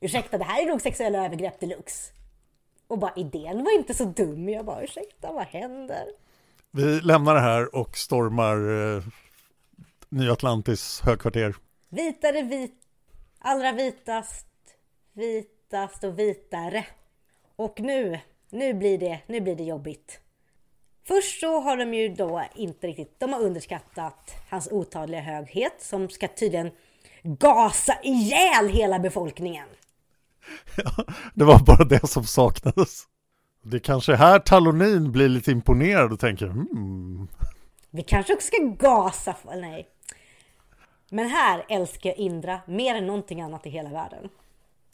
[0.00, 2.12] Ursäkta, det här är nog sexuella övergrepp deluxe.
[2.86, 6.04] Och bara idén var inte så dum, jag bara ursäkta, vad händer?
[6.70, 8.56] Vi lämnar det här och stormar
[8.96, 9.02] eh,
[10.10, 11.54] Nya Atlantis högkvarter.
[11.88, 12.80] Vitare vit,
[13.38, 14.46] allra vitast,
[15.12, 16.86] vitast och vitare.
[17.56, 18.20] Och nu
[18.52, 20.20] nu blir det, nu blir det jobbigt.
[21.08, 26.08] Först så har de ju då inte riktigt, de har underskattat hans otadliga höghet som
[26.08, 26.70] ska tydligen
[27.22, 29.68] gasa ihjäl hela befolkningen.
[30.76, 31.04] Ja,
[31.34, 33.02] det var bara det som saknades.
[33.62, 37.28] Det kanske är här Talonin blir lite imponerad och tänker hmm.
[37.90, 38.56] Vi kanske också ska
[38.88, 39.88] gasa, nej.
[41.12, 44.28] Men här älskar jag Indra mer än någonting annat i hela världen.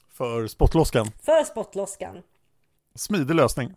[0.08, 1.06] För spottloskan?
[1.22, 2.22] För spottloskan.
[2.94, 3.74] Smidig lösning.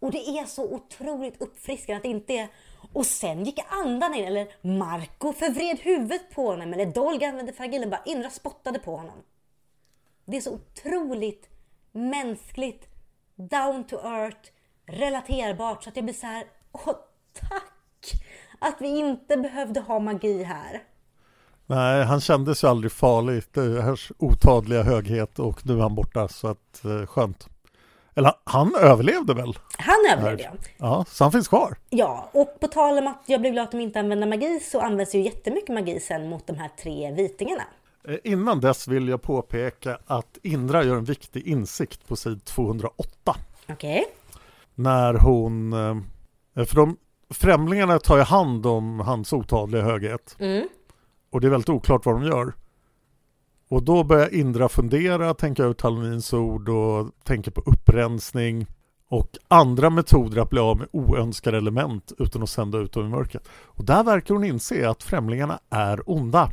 [0.00, 2.48] Och det är så otroligt uppfriskande att det inte är
[2.92, 4.48] och sen gick andan in, eller
[4.78, 9.22] Marco förvred huvudet på honom, eller Dolga använde fragillen, bara Indra spottade på honom.
[10.24, 11.48] Det är så otroligt
[11.92, 12.88] mänskligt,
[13.34, 14.50] down to earth,
[14.86, 16.94] relaterbart så att jag blir så här, åh
[17.32, 18.22] tack!
[18.58, 20.82] Att vi inte behövde ha magi här.
[21.70, 26.28] Nej, han kändes ju aldrig farlig, det här otadliga höghet och nu är han borta
[26.28, 27.46] så att eh, skönt.
[28.14, 29.58] Eller han överlevde väl?
[29.78, 30.52] Han överlevde ja.
[30.76, 31.76] Ja, så han finns kvar.
[31.90, 34.80] Ja, och på tal om att jag blev glad att de inte använde magi så
[34.80, 37.64] används ju jättemycket magi sen mot de här tre vitingarna.
[38.08, 43.36] Eh, innan dess vill jag påpeka att Indra gör en viktig insikt på sid 208.
[43.68, 44.00] Okej.
[44.00, 44.04] Okay.
[44.74, 45.72] När hon...
[45.72, 46.96] Eh, för de
[47.30, 50.36] främlingarna tar ju hand om hans otadliga höghet.
[50.38, 50.68] Mm.
[51.30, 52.52] Och det är väldigt oklart vad de gör.
[53.68, 58.66] Och då börjar Indra fundera, tänka ut Talonins ord och tänka på upprensning
[59.08, 63.08] och andra metoder att bli av med oönskade element utan att sända ut dem i
[63.08, 63.48] mörkret.
[63.52, 66.52] Och där verkar hon inse att främlingarna är onda.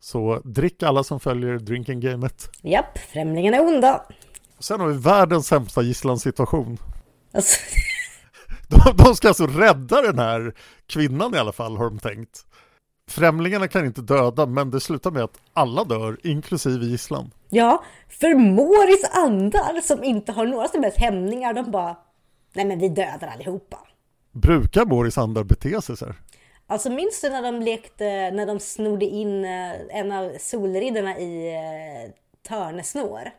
[0.00, 2.50] Så drick alla som följer drinking-gamet.
[2.62, 4.04] Japp, främlingarna är onda.
[4.58, 6.78] Sen har vi världens sämsta gisslansituation.
[7.34, 7.60] Alltså...
[8.68, 10.54] De, de ska alltså rädda den här
[10.86, 12.46] kvinnan i alla fall, har de tänkt.
[13.10, 17.30] Främlingarna kan inte döda, men det slutar med att alla dör, inklusive gisslan.
[17.48, 21.96] Ja, för Moris andar som inte har några som helst hämningar, de bara
[22.52, 23.78] Nej men vi dödar allihopa.
[24.32, 26.14] Brukar Moris andar bete sig så här?
[26.66, 31.54] Alltså minns du när de lekte, när de snodde in eh, en av solriddarna i
[31.54, 32.12] eh,
[32.48, 33.30] Törnesnår?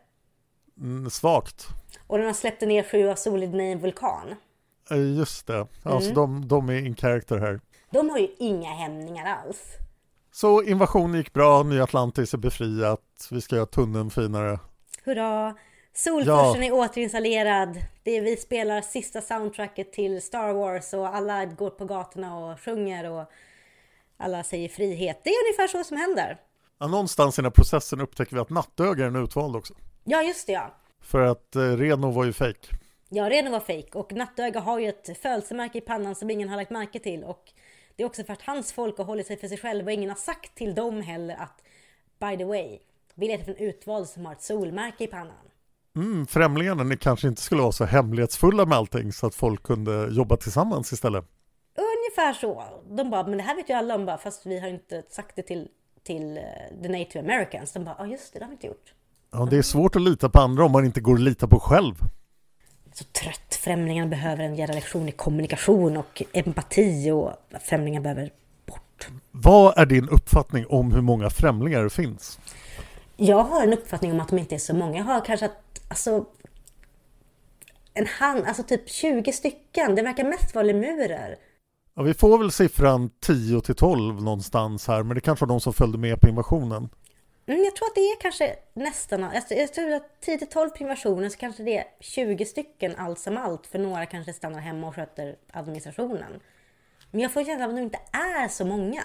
[0.82, 1.68] Mm, svagt.
[2.07, 4.36] Och när de släppte ner sju av solriddarna i en vulkan?
[4.91, 6.16] Eh, just det, alltså Mm.
[6.16, 7.59] de, de är in character här.
[7.96, 9.64] De har ju inga hämningar alls.
[10.32, 14.60] Så invasionen gick bra, Nya Atlantis är befriat, vi ska göra tunneln finare.
[15.04, 15.56] Hurra!
[15.93, 17.78] Solforsen är återinstallerad.
[18.04, 22.60] Det är, vi spelar sista soundtracket till Star Wars och alla går på gatorna och
[22.60, 23.32] sjunger och
[24.18, 25.22] alla säger frihet.
[25.24, 26.38] Det är ungefär så som händer.
[26.80, 29.74] Ja, någonstans i den här processen upptäcker vi att Nattöga är utvald också.
[30.04, 30.76] Ja, just det ja.
[31.02, 32.68] För att eh, Reno var ju fake.
[33.10, 36.56] Ja, Reno var fejk och Nattöga har ju ett födelsemärke i pannan som ingen har
[36.56, 37.52] lagt märke till och
[37.96, 40.10] det är också för att hans folk har hållit sig för sig själva och ingen
[40.10, 41.62] har sagt till dem heller att
[42.20, 42.80] by the way,
[43.16, 45.46] vi letar efter en utvald som har ett solmärke i pannan.
[45.96, 50.08] Mm, främlingarna ni kanske inte skulle vara så hemlighetsfulla med allting så att folk kunde
[50.12, 51.26] jobba tillsammans istället.
[51.78, 52.64] Ungefär så.
[52.89, 55.36] De bara, men det här vet ju alla om bara, fast vi har inte sagt
[55.36, 55.68] det till,
[56.04, 56.43] till eh,
[56.84, 57.72] the native americans.
[57.72, 58.93] De bara, ja just det, det har vi inte gjort.
[59.32, 61.60] Ja, det är svårt att lita på andra om man inte går att lita på
[61.60, 61.96] själv.
[62.98, 63.60] Så trött.
[63.62, 67.32] Främlingarna behöver en jävla lektion i kommunikation och empati och
[67.62, 68.32] främlingar behöver
[68.66, 69.08] bort.
[69.32, 72.39] Vad är din uppfattning om hur många främlingar det finns?
[73.18, 74.98] Jag har en uppfattning om att de inte är så många.
[74.98, 76.26] Jag har kanske att, alltså
[77.93, 79.96] en hand, alltså typ 20 stycken.
[79.96, 81.36] Det verkar mest vara lemurer.
[81.96, 85.60] Ja, vi får väl siffran 10 till 12 någonstans här, men det kanske var de
[85.60, 86.89] som följde med på invasionen.
[87.48, 91.32] Mm, jag tror att det är kanske nästan, alltså, jag tror att 10-12 på invasionen
[91.32, 93.68] så kanske det är 20 stycken allt som allt.
[93.68, 96.39] För några kanske stannar hemma och sköter administrationen.
[97.12, 99.04] Men jag får känslan av att de inte är så många.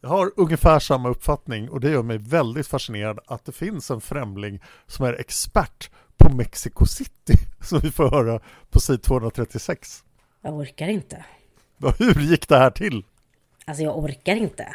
[0.00, 4.00] Jag har ungefär samma uppfattning och det gör mig väldigt fascinerad att det finns en
[4.00, 10.04] främling som är expert på Mexico City som vi får höra på sid 236.
[10.40, 11.24] Jag orkar inte.
[11.98, 13.04] Hur gick det här till?
[13.64, 14.74] Alltså jag orkar inte.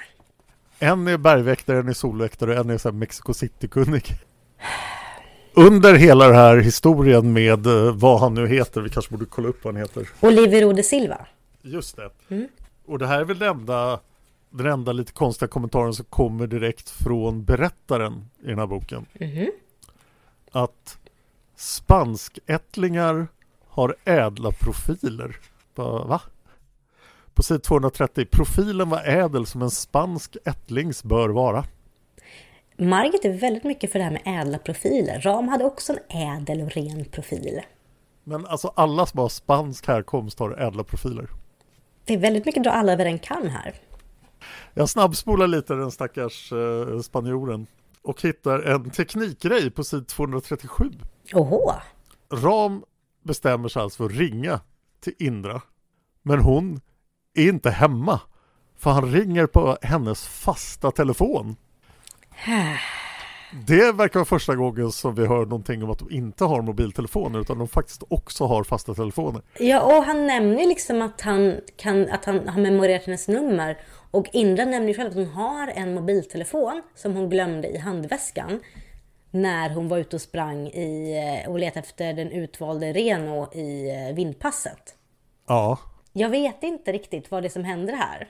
[0.79, 4.03] En är bergväktare, en är solväktare och en är så Mexico City-kunnig.
[5.53, 9.47] Under hela den här historien med eh, vad han nu heter, vi kanske borde kolla
[9.47, 10.09] upp vad han heter.
[10.19, 11.25] Olivero de Silva.
[11.61, 12.09] Just det.
[12.85, 13.99] Och det här är väl det enda,
[14.49, 19.05] den enda lite konstiga kommentaren som kommer direkt från berättaren i den här boken.
[20.51, 20.97] Att
[21.55, 23.27] spanskättlingar
[23.67, 25.37] har ädla profiler.
[25.75, 26.21] Bara, Va?
[27.33, 28.25] På sid 230.
[28.25, 31.63] Profilen var ädel som en spansk ättlings bör vara.
[32.77, 35.21] Margit är väldigt mycket för det här med ädla profiler.
[35.21, 37.61] Ram hade också en ädel och ren profil.
[38.23, 41.29] Men alltså alla som har spansk härkomst har ädla profiler.
[42.05, 43.75] Det är väldigt mycket dra alla över en kam här.
[44.73, 47.67] Jag snabbspolar lite den stackars eh, spanjoren
[48.01, 50.91] och hittar en teknikgrej på sid 237.
[51.33, 51.71] Oho!
[52.33, 52.83] Ram
[53.23, 54.59] bestämmer sig alltså för att ringa
[54.99, 55.61] till Indra.
[56.21, 56.81] Men hon
[57.39, 58.19] är inte hemma.
[58.77, 61.55] För han ringer på hennes fasta telefon.
[63.67, 67.39] Det verkar vara första gången som vi hör någonting om att de inte har mobiltelefoner
[67.39, 69.41] utan de faktiskt också har fasta telefoner.
[69.59, 73.77] Ja, och han nämner liksom att han, kan, att han har memorerat hennes nummer.
[74.11, 78.59] Och Indra nämner själv att hon har en mobiltelefon som hon glömde i handväskan.
[79.31, 83.89] När hon var ute och sprang i, eh, och letade efter den utvalde Reno i
[83.89, 84.95] eh, vindpasset.
[85.47, 85.77] Ja,
[86.13, 88.27] Jag vet inte riktigt vad det är som händer här.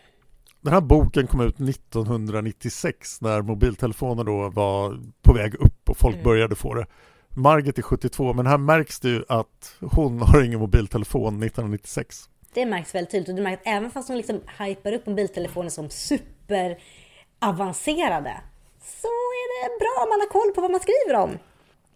[0.62, 6.24] Den här boken kom ut 1996 när mobiltelefoner då var på väg upp och folk
[6.24, 6.86] började få det.
[7.30, 12.30] Margit är 72 men här märks det ju att hon har ingen mobiltelefon 1996.
[12.54, 13.30] Det märks väldigt tydligt.
[13.30, 18.42] Och det märks att även fast de liksom hypar upp mobiltelefoner som superavancerade
[18.84, 21.38] så är det bra om man har koll på vad man skriver om.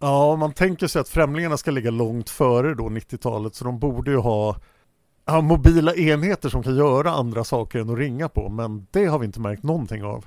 [0.00, 4.10] Ja, man tänker sig att främlingarna ska ligga långt före då 90-talet så de borde
[4.10, 4.56] ju ha
[5.24, 9.18] ja, mobila enheter som kan göra andra saker än att ringa på men det har
[9.18, 10.26] vi inte märkt någonting av.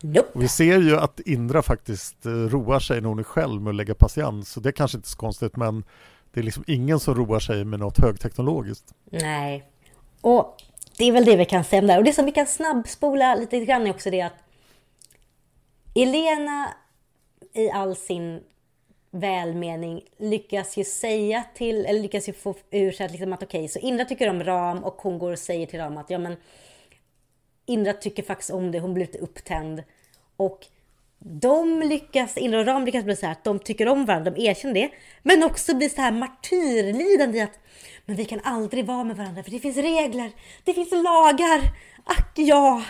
[0.00, 0.28] Nope.
[0.32, 3.76] Vi ser ju att Indra faktiskt eh, roar sig när hon är själv med att
[3.76, 5.84] lägga patiens så det är kanske inte så konstigt men
[6.32, 8.94] det är liksom ingen som roar sig med något högteknologiskt.
[9.10, 9.64] Nej.
[10.20, 10.56] Och
[10.98, 12.00] det är väl det vi kan säga om det här.
[12.00, 14.32] Och det som vi kan snabbspola lite grann är också det att
[15.94, 16.68] Elena
[17.52, 18.40] i all sin
[19.14, 23.68] välmening lyckas ju säga till, eller lyckas ju få ur sig att, liksom att okej,
[23.68, 26.36] så Indra tycker om Ram och hon går och säger till Ram att ja men
[27.66, 29.82] Indra tycker faktiskt om det, hon blir lite upptänd.
[30.36, 30.66] Och
[31.18, 34.48] de lyckas, Indra och Ram lyckas bli så här att de tycker om varandra, de
[34.48, 34.90] erkänner det.
[35.22, 37.58] Men också blir så här martyrlidande i att
[38.06, 40.30] men vi kan aldrig vara med varandra för det finns regler,
[40.64, 41.60] det finns lagar.
[42.04, 42.82] Ack ja!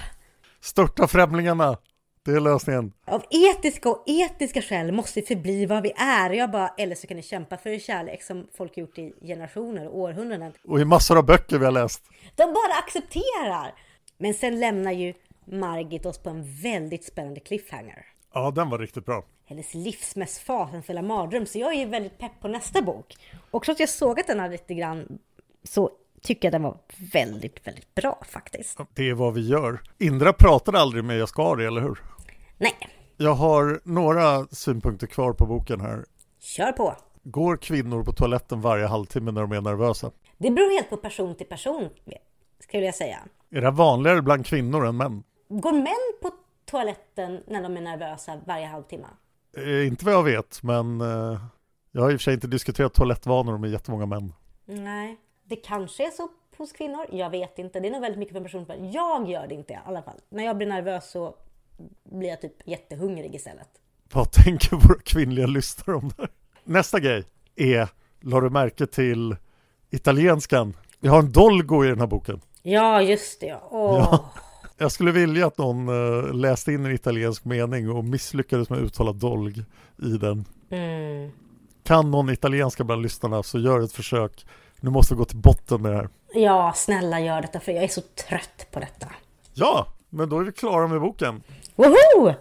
[0.61, 1.77] Störta främlingarna.
[2.25, 2.93] Det är lösningen.
[3.05, 6.31] Av etiska och etiska skäl måste vi förbli vad vi är.
[6.31, 9.89] Jag bara, eller så kan ni kämpa för er kärlek som folk gjort i generationer
[9.89, 10.53] och århundraden.
[10.69, 12.03] Och i massor av böcker vi har läst.
[12.37, 13.75] De bara accepterar.
[14.19, 15.15] Men sen lämnar ju
[15.45, 18.07] Margit oss på en väldigt spännande cliffhanger.
[18.35, 19.25] Ja, den var riktigt bra.
[19.47, 21.47] Hennes livs mest fasansfulla mardröm.
[21.47, 23.15] Så jag är ju väldigt pepp på nästa bok.
[23.51, 25.19] Och trots att jag sågat den här lite grann
[25.65, 25.91] så
[26.23, 26.79] tycker jag den var
[27.13, 28.79] väldigt, väldigt bra faktiskt.
[28.95, 29.81] Det är vad vi gör.
[29.99, 31.99] Indra pratade aldrig med Jaskari, eller hur?
[32.65, 36.05] Nej, Jag har några synpunkter kvar på boken här.
[36.41, 36.95] kör på!
[37.23, 40.11] Går kvinnor på toaletten varje halvtimme när de är nervösa?
[40.39, 41.89] Det beror helt på person till person,
[42.61, 43.19] skulle jag säga.
[43.51, 45.23] Är det vanligare bland kvinnor än män?
[45.49, 46.31] Går män på
[46.71, 49.07] toaletten när de är nervösa varje halvtimme?
[49.57, 51.41] Eh, inte vad jag vet, men eh,
[51.93, 54.33] jag har i och för sig inte diskuterat toalettvanor med jättemånga män.
[54.65, 57.07] Nej, det kanske är så hos kvinnor.
[57.11, 57.81] Jag vet inte.
[57.81, 58.93] Det är nog väldigt mycket person till person.
[58.93, 60.21] Jag gör det inte i alla fall.
[60.29, 61.35] När jag blir nervös så
[62.11, 63.69] blir jag typ jättehungrig istället.
[64.13, 66.29] Vad tänker våra kvinnliga lyssnare om det här?
[66.65, 67.25] Nästa grej
[67.57, 67.89] är,
[68.21, 69.37] la du märke till
[69.91, 70.77] italienskan?
[71.01, 72.41] Vi har en dolgo i den här boken.
[72.63, 73.59] Ja, just det.
[73.71, 73.99] Åh.
[73.99, 74.31] Ja.
[74.79, 78.85] Jag skulle vilja att någon eh, läste in en italiensk mening och misslyckades med att
[78.85, 79.65] uttala dolg
[80.03, 80.45] i den.
[80.71, 81.31] Mm.
[81.83, 84.47] Kan någon italienska bland lyssnarna så gör ett försök.
[84.81, 86.09] Nu måste vi gå till botten med det här.
[86.35, 89.07] Ja, snälla gör detta för jag är så trött på detta.
[89.55, 91.43] Ja, men då är vi klara med boken.
[91.77, 92.35] Woho!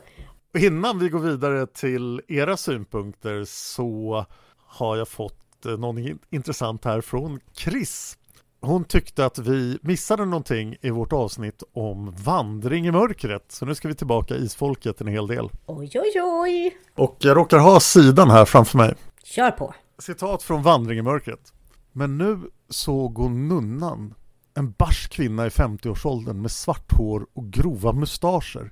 [0.58, 4.26] Innan vi går vidare till era synpunkter så
[4.68, 8.18] har jag fått eh, något in- intressant här från Chris.
[8.62, 13.46] Hon tyckte att vi missade någonting i vårt avsnitt om vandring i mörkret.
[13.52, 15.50] Så nu ska vi tillbaka isfolket en hel del.
[15.66, 16.78] Oj, oj, oj.
[16.96, 18.96] Och jag råkar ha sidan här framför mig.
[19.24, 19.74] Kör på.
[20.00, 21.54] Citat från Vandring i mörkret.
[21.92, 24.14] Men nu såg hon nunnan,
[24.54, 28.72] en barsk kvinna i 50-årsåldern med svart hår och grova mustascher.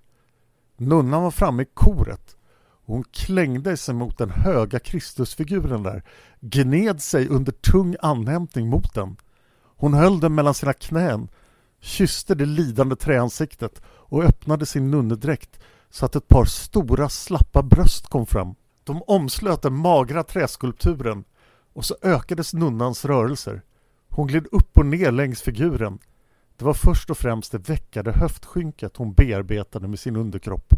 [0.81, 2.37] Nunnan var framme i koret
[2.85, 6.03] och hon klängde sig mot den höga Kristusfiguren där,
[6.39, 9.17] gned sig under tung anhämtning mot den.
[9.77, 11.27] Hon höll den mellan sina knän,
[11.79, 15.59] kysste det lidande träansiktet och öppnade sin nunnedräkt
[15.89, 18.55] så att ett par stora slappa bröst kom fram.
[18.83, 21.23] De omslöt den magra träskulpturen
[21.73, 23.61] och så ökades nunnans rörelser.
[24.09, 25.99] Hon gled upp och ner längs figuren.
[26.61, 30.73] Det var först och främst det veckade höftskynket hon bearbetade med sin underkropp.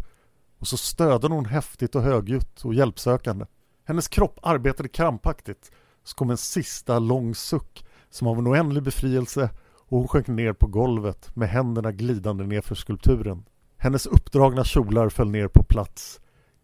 [0.58, 3.46] Och så stödde hon häftigt och högljutt och hjälpsökande.
[3.84, 5.72] Hennes kropp arbetade krampaktigt.
[6.04, 9.50] Så kom en sista lång suck som av en oändlig befrielse
[9.88, 13.44] och hon sjönk ner på golvet med händerna glidande nerför skulpturen.
[13.76, 16.20] Hennes uppdragna kjolar föll ner på plats.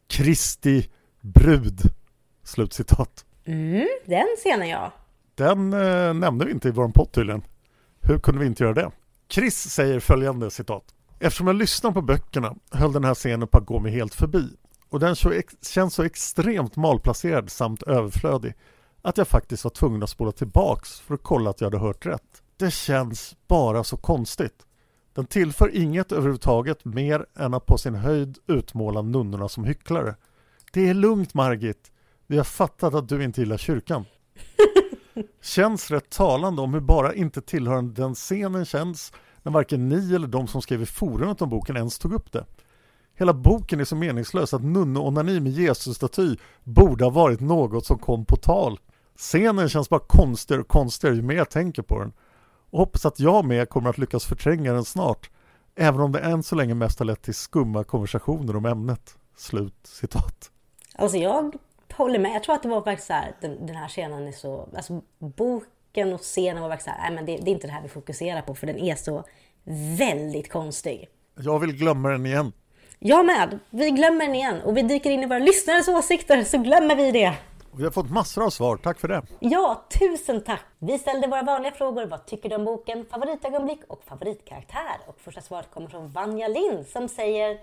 [0.07, 0.91] Kristi
[1.21, 1.81] brud.
[2.45, 3.25] Slutcitat.
[3.45, 4.93] Mm, den scenen ja.
[5.35, 7.43] Den eh, nämnde vi inte i vår podd tydligen.
[8.01, 8.91] Hur kunde vi inte göra det?
[9.31, 10.85] Chris säger följande citat.
[11.19, 14.49] Eftersom jag lyssnar på böckerna höll den här scenen på att gå mig helt förbi.
[14.89, 18.55] Och den så ex- känns så extremt malplacerad samt överflödig
[19.03, 22.07] att jag faktiskt var tvungen att spola tillbaks för att kolla att jag hade hört
[22.07, 22.43] rätt.
[22.57, 24.67] Det känns bara så konstigt.
[25.15, 30.15] Den tillför inget överhuvudtaget mer än att på sin höjd utmåla nunnorna som hycklare.
[30.73, 31.93] Det är lugnt Margit.
[32.27, 34.05] Vi har fattat att du inte gillar kyrkan.
[35.43, 39.13] Känns rätt talande om hur bara inte tillhörande den scenen känns
[39.43, 42.45] när varken ni eller de som skrev i forumet om boken ens tog upp det.
[43.15, 48.25] Hela boken är så meningslös att nunneonani med Jesus-staty borde ha varit något som kom
[48.25, 48.79] på tal.
[49.17, 52.13] Scenen känns bara konstigare och konstigare ju mer jag tänker på den.
[52.71, 55.31] Och hoppas att jag med kommer att lyckas förtränga den snart.
[55.75, 59.17] Även om det än så länge mest har lett till skumma konversationer om ämnet.
[59.37, 60.51] Slut citat.
[60.95, 61.55] Alltså jag
[62.01, 62.35] håller med.
[62.35, 64.69] Jag tror att det var faktiskt så här, den, den här scenen är så...
[64.77, 67.73] Alltså boken och scenen var faktiskt så här, nej men det, det är inte det
[67.73, 69.25] här vi fokuserar på för den är så
[69.99, 71.09] väldigt konstig.
[71.37, 72.53] Jag vill glömma den igen.
[72.99, 73.59] Jag med.
[73.71, 77.11] Vi glömmer den igen och vi dyker in i våra lyssnares åsikter så glömmer vi
[77.11, 77.35] det.
[77.77, 79.23] Vi har fått massor av svar, tack för det.
[79.41, 80.65] Ja, tusen tack!
[80.79, 82.07] Vi ställde våra vanliga frågor.
[82.07, 83.07] Vad tycker du om boken?
[83.11, 84.99] Favoritögonblick och favoritkaraktär.
[85.07, 87.61] Och första svaret kommer från Vanja Lind som säger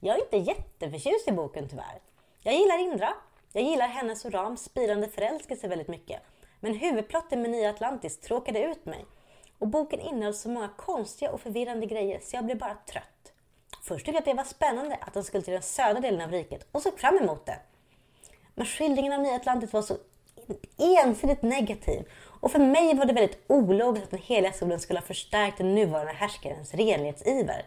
[0.00, 2.00] Jag är inte jätteförtjust i boken tyvärr.
[2.42, 3.08] Jag gillar Indra.
[3.52, 6.20] Jag gillar hennes och Rams spirande förälskelse väldigt mycket.
[6.60, 9.04] Men huvudplotten med Nya Atlantis tråkade ut mig.
[9.58, 13.32] Och boken innehöll så många konstiga och förvirrande grejer så jag blev bara trött.
[13.82, 16.30] Först tyckte jag att det var spännande att de skulle till den södra delen av
[16.30, 17.58] riket och såg fram emot det.
[18.54, 19.96] Men skildringen av Nya Atlantis var så
[20.78, 22.08] ensidigt negativ.
[22.40, 25.74] Och för mig var det väldigt ologiskt att den heliga solen skulle ha förstärkt den
[25.74, 27.64] nuvarande härskarens renlighetsiver.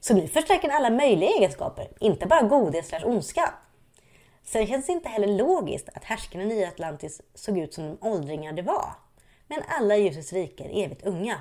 [0.00, 3.54] Så nu förstärker den alla möjliga egenskaper, inte bara godhet slash ondska.
[4.44, 8.08] Sen känns det inte heller logiskt att härskarna i Nya Atlantis såg ut som de
[8.08, 8.94] åldringar de var.
[9.46, 11.40] Men alla i ljusets rike är evigt unga.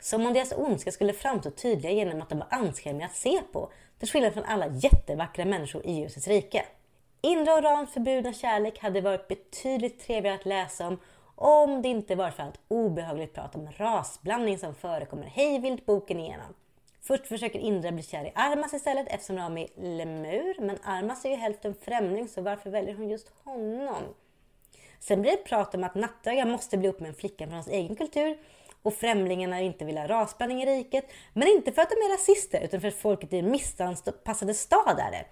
[0.00, 3.70] Som om deras ondska skulle framstå tydligare genom att de var anskrämliga att se på,
[3.98, 6.64] till skillnad från alla jättevackra människor i ljusets rike.
[7.20, 10.98] Indra och Rans förbjudna kärlek hade varit betydligt trevligare att läsa om
[11.34, 16.54] om det inte var för allt obehagligt prat om rasblandning som förekommer hejvilt boken igenom.
[17.06, 21.28] Först försöker Indra bli kär i Armas istället eftersom Rami är lemur, men Armas är
[21.28, 24.02] ju hälften främling så varför väljer hon just honom?
[25.00, 27.68] Sen blir det prat om att Nattöga måste bli upp med en flicka från hans
[27.68, 28.38] egen kultur
[28.82, 31.04] och främlingarna inte vill ha rasblandning i riket.
[31.32, 34.98] Men inte för att de är rasister utan för att folket i en missanpassade stad
[34.98, 35.24] är det.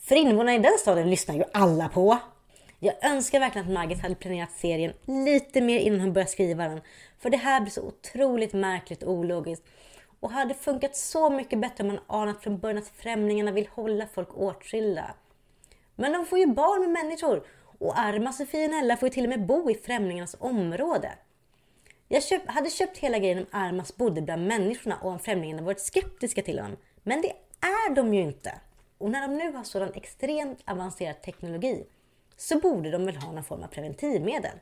[0.00, 2.18] För invånarna i den staden lyssnar ju alla på.
[2.78, 6.80] Jag önskar verkligen att Margit hade planerat serien lite mer innan hon började skriva den.
[7.18, 9.64] För det här blir så otroligt märkligt och ologiskt.
[10.20, 14.06] Och hade funkat så mycket bättre om man anat från början att främlingarna vill hålla
[14.06, 15.14] folk åtskilda.
[15.96, 17.46] Men de får ju barn med människor
[17.78, 21.12] och arma Sofienella och får ju till och med bo i främlingarnas område.
[22.08, 25.80] Jag köp, hade köpt hela grejen om Armas bodde bland människorna och om främlingarna varit
[25.80, 26.76] skeptiska till honom.
[27.02, 28.54] Men det är de ju inte.
[28.98, 31.86] Och när de nu har sådan extremt avancerad teknologi
[32.36, 34.58] så borde de väl ha någon form av preventivmedel.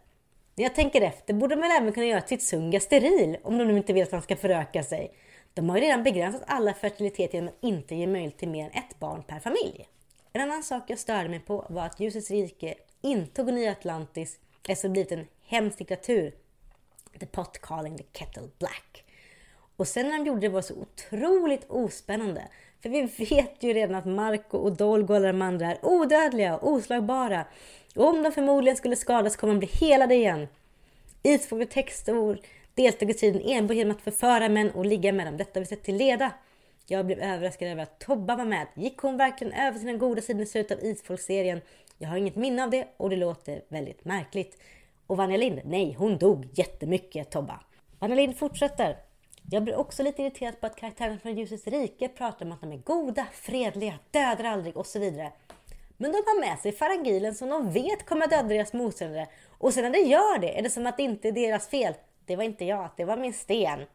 [0.55, 3.65] När jag tänker efter borde de väl även kunna göra sitt sunga steril om de
[3.65, 5.15] nu inte vill att han ska föröka sig.
[5.57, 8.71] De har ju redan begränsat alla fertilitet genom att inte ge möjlighet till mer än
[8.71, 9.89] ett barn per familj.
[10.33, 14.39] En annan sak jag störde mig på var att ljusets rike intog Nya Atlantis
[14.69, 16.35] eftersom det blivit en hemsk diktatur.
[17.21, 19.05] The pot calling the kettle black.
[19.77, 22.49] Och sen när de gjorde det var det så otroligt ospännande.
[22.83, 26.57] För vi vet ju redan att Marco och Dolgo och alla de andra är odödliga
[26.57, 27.45] och oslagbara.
[27.95, 30.49] Och om de förmodligen skulle skadas kommer de bli helade igen.
[31.23, 32.39] Isfågeltextord
[32.77, 35.37] deltog i striden enbart genom att förföra män och ligga med dem.
[35.37, 36.33] Detta vi sett till leda.
[36.87, 38.66] Jag blev överraskad över att Tobba var med.
[38.74, 41.61] Gick hon verkligen över sina goda sidor i slutet av Isfolkserien?
[41.99, 44.59] Jag har inget minne av det och det låter väldigt märkligt.
[45.07, 45.61] Och Vanja Lind?
[45.64, 47.61] Nej, hon dog jättemycket, Tobba.
[47.99, 48.97] Vanja Lind fortsätter.
[49.51, 52.72] Jag blir också lite irriterad på att karaktärerna från Ljusets rike pratar om att de
[52.72, 55.33] är goda, fredliga, dödar aldrig och så vidare.
[55.97, 59.27] Men de har med sig Farangilen som de vet kommer döda deras motståndare.
[59.49, 61.95] Och sen när de gör det är det som att det inte är deras fel.
[62.27, 63.87] Det var inte jag, det var min sten.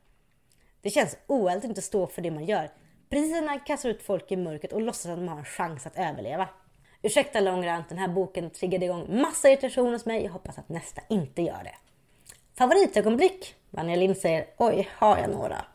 [0.82, 2.70] Det känns oärligt att inte stå för det man gör.
[3.10, 5.86] Precis när man kastar ut folk i mörkret och låtsas att de har en chans
[5.86, 6.50] att överleva.
[7.02, 10.24] Ursäkta långrant, den här boken triggade igång massa irritation hos mig.
[10.24, 11.76] Jag hoppas att nästa inte gör det.
[12.58, 13.56] Favoritögonblick?
[13.70, 15.66] Vanja Lind säger, oj, har jag några?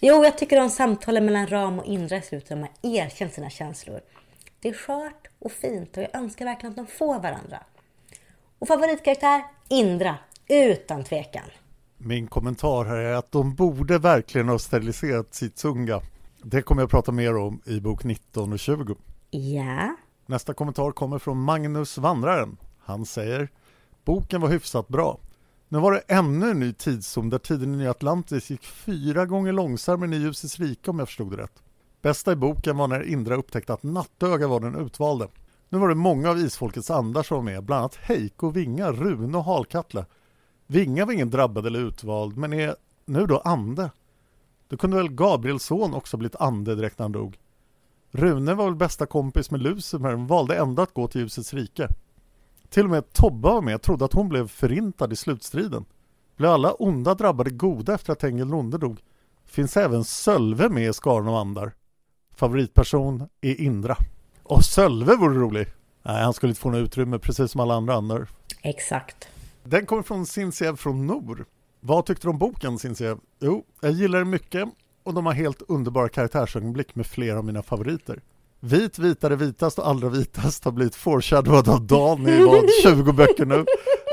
[0.00, 2.48] Jo, jag tycker om samtalen mellan Ram och Indra i slutet.
[2.48, 4.00] De har erkänt sina känslor.
[4.60, 7.58] Det är skört och fint och jag önskar verkligen att de får varandra.
[8.58, 9.42] Och favoritkaraktär?
[9.68, 10.16] Indra,
[10.48, 11.50] utan tvekan.
[11.98, 16.00] Min kommentar här är att de borde verkligen ha steriliserat sitt sunga.
[16.42, 18.96] Det kommer jag att prata mer om i bok 19 och 20.
[19.30, 19.96] Ja.
[20.26, 22.56] Nästa kommentar kommer från Magnus Vandraren.
[22.78, 23.48] Han säger
[24.04, 25.18] Boken var hyfsat bra.
[25.68, 29.52] Nu var det ännu en ny tidszon där tiden i Nya Atlantis gick fyra gånger
[29.52, 31.62] långsammare än i Ljusets rike om jag förstod det rätt.
[32.02, 35.28] Bästa i boken var när Indra upptäckte att Nattöga var den utvalde.
[35.68, 39.38] Nu var det många av isfolkets andar som var med, bland annat Heiko, Vinga, Rune
[39.38, 40.06] och Halkatla.
[40.70, 43.90] Vinga var ingen drabbad eller utvald, men är nu då ande.
[44.68, 47.38] Då kunde väl Gabriels son också blivit ande direkt när han dog.
[48.10, 51.88] Rune var väl bästa kompis med Lucifer men valde ändå att gå till ljusets rike.
[52.68, 55.84] Till och med Tobba var med och trodde att hon blev förintad i slutstriden.
[56.36, 59.00] Blev alla onda drabbade goda efter att Engel Onde dog?
[59.46, 61.72] Finns även Sölve med i skaran av andar.
[62.36, 63.96] Favoritperson är Indra.
[64.42, 65.66] Och Sölve vore rolig!
[66.02, 68.28] Nej, han skulle inte få något utrymme precis som alla andra andar.
[68.62, 69.28] Exakt.
[69.70, 71.46] Den kommer från Sinsiev från Nor.
[71.80, 73.18] Vad tyckte du om boken Sinsiev?
[73.40, 74.68] Jo, jag gillar den mycket
[75.02, 78.22] och de har helt underbara karaktärsögonblick med flera av mina favoriter.
[78.60, 83.46] Vit, vitare, vitast och allra vitast har blivit foreshadowad av Dan i vad, 20 böcker
[83.46, 83.64] nu.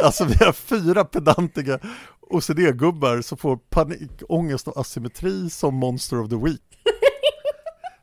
[0.03, 1.79] Alltså vi har fyra pedantiga
[2.21, 6.79] OCD-gubbar som får panik, ångest och asymmetri som Monster of the Week.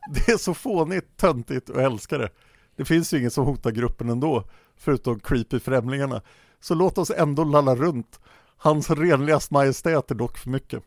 [0.13, 2.29] Det är så fånigt, töntigt och älskar det.
[2.75, 4.43] Det finns ju ingen som hotar gruppen ändå,
[4.77, 6.21] förutom creepy främlingarna.
[6.63, 8.19] Så låt oss ändå lalla runt.
[8.57, 10.83] Hans renligast majestät är dock för mycket.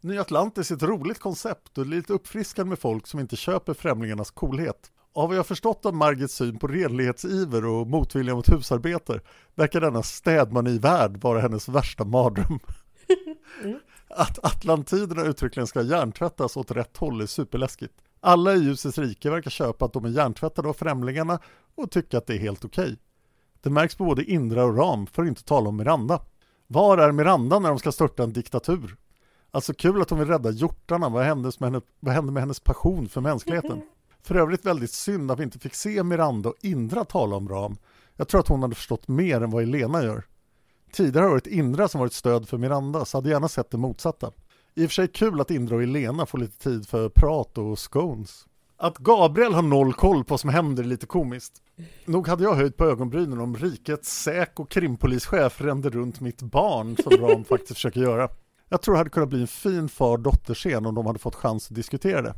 [0.00, 4.30] Ny Atlantis är ett roligt koncept och lite uppfriskande med folk som inte köper främlingarnas
[4.30, 4.90] coolhet.
[5.14, 9.20] Av vad jag förstått av Margits syn på renlighetsiver och motvilja mot husarbete
[9.54, 12.58] verkar denna städmani-värld vara hennes värsta mardröm.
[14.08, 17.94] Att Atlantiderna uttryckligen ska hjärntvättas åt rätt håll är superläskigt.
[18.20, 21.38] Alla i ljusets rike verkar köpa att de är hjärntvättade av främlingarna
[21.74, 22.84] och tycka att det är helt okej.
[22.84, 22.96] Okay.
[23.60, 26.20] Det märks på både Indra och Ram, för att inte tala om Miranda.
[26.66, 28.96] Var är Miranda när de ska störta en diktatur?
[29.50, 32.60] Alltså kul att hon vill rädda hjortarna, vad hände med, henne, vad hände med hennes
[32.60, 33.82] passion för mänskligheten?
[34.22, 37.76] För övrigt väldigt synd att vi inte fick se Miranda och Indra tala om Ram.
[38.16, 40.24] Jag tror att hon hade förstått mer än vad Elena gör.
[40.92, 43.78] Tidigare har det varit Indra som varit stöd för Miranda, så hade gärna sett det
[43.78, 44.30] motsatta.
[44.74, 47.78] I och för sig kul att Indra och Elena får lite tid för prat och
[47.78, 48.46] scones.
[48.82, 51.62] Att Gabriel har noll koll på vad som händer är lite komiskt.
[52.04, 56.96] Nog hade jag höjt på ögonbrynen om rikets säk och krimpolischef rände runt mitt barn
[56.96, 58.28] som Ram faktiskt försöker göra.
[58.68, 61.74] Jag tror det hade kunnat bli en fin far-dotter-scen om de hade fått chans att
[61.74, 62.34] diskutera det.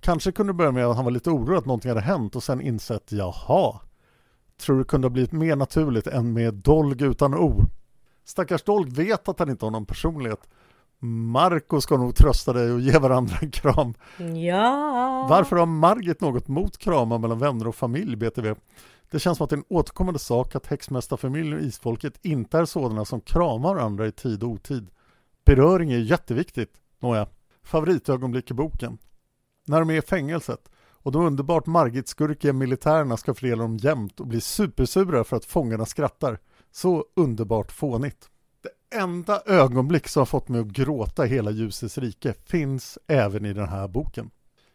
[0.00, 2.42] Kanske kunde det börja med att han var lite orolig att någonting hade hänt och
[2.42, 3.80] sen insett jaha.
[4.60, 7.62] Tror det kunde ha blivit mer naturligt än med Dolg utan O.
[8.24, 10.48] Stackars Dolg vet att han inte har någon personlighet.
[11.04, 13.94] Marco ska nog trösta dig och ge varandra en kram.
[14.36, 15.26] Ja.
[15.30, 18.54] Varför har Margit något mot kramar mellan vänner och familj, BTV?
[19.10, 22.64] Det känns som att det är en återkommande sak att häxmästarfamiljen och isfolket inte är
[22.64, 24.90] sådana som kramar varandra i tid och otid.
[25.44, 26.72] Beröring är jätteviktigt.
[27.00, 27.28] Nåja,
[27.62, 28.98] favoritögonblick i boken.
[29.66, 34.26] När de är i fängelset och de underbart Margit-skurkiga militärerna ska fördela dem jämnt och
[34.26, 36.38] bli supersura för att fångarna skrattar.
[36.70, 38.30] Så underbart fånigt.
[38.94, 43.52] Enda ögonblick som har fått mig att gråta i hela ljusets rike finns även i
[43.52, 44.30] den här boken.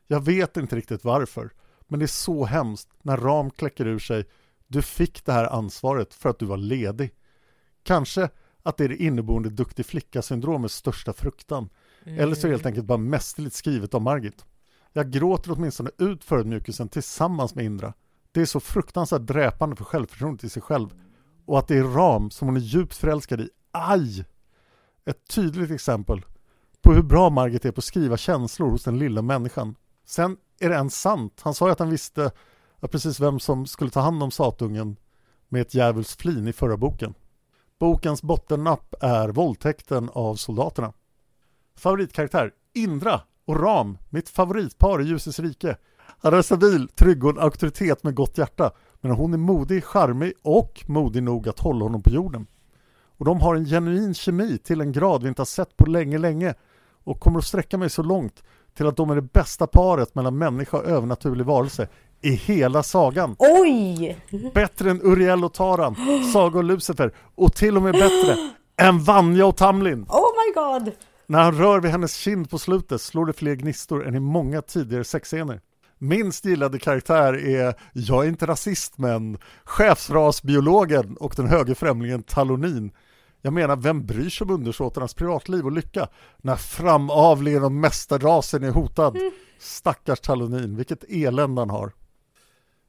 [0.08, 1.50] Jag vet inte riktigt varför,
[1.88, 4.26] men det är så hemskt när Ram kläcker ur sig
[4.68, 7.12] Du fick det här ansvaret för att du var ledig.
[7.84, 8.30] Kanske
[8.64, 11.70] att det är det inneboende duktig flicka-syndromets största fruktan.
[12.04, 12.20] Mm.
[12.20, 14.46] Eller så är det helt enkelt bara mästerligt skrivet av Margit.
[14.94, 17.94] Jag gråter åtminstone ut förödmjukelsen tillsammans med Indra.
[18.32, 20.90] Det är så fruktansvärt dräpande för självförtroendet i sig själv.
[21.46, 23.50] Och att det är Ram som hon är djupt förälskad i.
[23.72, 24.26] Aj!
[25.06, 26.26] Ett tydligt exempel
[26.82, 29.76] på hur bra Margit är på att skriva känslor hos den lilla människan.
[30.06, 31.42] Sen är det ens sant.
[31.44, 32.32] Han sa ju att han visste
[32.80, 34.96] att precis vem som skulle ta hand om satungen
[35.48, 37.14] med ett djävulsflin i förra boken.
[37.80, 40.94] Bokens bottennapp är våldtäkten av soldaterna.
[41.76, 45.78] Favoritkaraktär Indra och Ram, mitt favoritpar i Ljusets rike.
[46.22, 48.72] Han är stabil, trygg och en auktoritet med gott hjärta.
[49.02, 52.48] Men hon är modig, charmig och modig nog att hålla honom på jorden.
[53.20, 56.18] Och de har en genuin kemi till en grad vi inte har sett på länge,
[56.18, 56.54] länge.
[57.04, 58.44] Och kommer att sträcka mig så långt
[58.78, 61.88] till att de är det bästa paret mellan människa och övernaturlig varelse
[62.22, 63.36] i hela sagan.
[63.40, 64.18] Oj!
[64.54, 65.96] Bättre än Uriel och Taran,
[66.34, 68.36] Saga och Lucifer och till och med bättre
[68.78, 70.06] än Vanja och Tamlin.
[70.10, 70.94] Oh my god!
[71.26, 74.62] När han rör vid hennes kind på slutet slår det fler gnistor än i många
[74.62, 75.62] tidigare sexscener.
[75.98, 82.92] Minst gillade karaktär är, jag är inte rasist men, chefsrasbiologen och den höge främlingen Talonin.
[83.42, 88.72] Jag menar, vem bryr sig om undersåtarnas privatliv och lycka när framavlingen av mästarrasen är
[88.72, 89.18] hotad?
[89.60, 91.92] Stackars Talonin, vilket elände han har.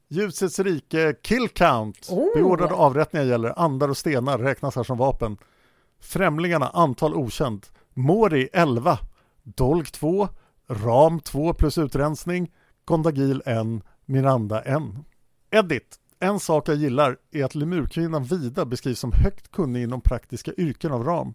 [0.08, 2.08] Ljusets rike, kill count.
[2.10, 2.34] Oh.
[2.34, 5.36] Beordrade avrättningar gäller, andar och stenar räknas här som vapen.
[6.00, 7.72] Främlingarna, antal okänt.
[7.94, 8.98] Mori 11,
[9.42, 10.28] Dolg 2,
[10.68, 12.52] Ram 2 plus utrensning,
[12.84, 13.66] Gondagil 1,
[14.04, 14.82] Miranda 1.
[15.50, 15.99] Edit.
[16.22, 20.92] En sak jag gillar är att lemurkvinnan Vida beskrivs som högt kunnig inom praktiska yrken
[20.92, 21.34] av Ram.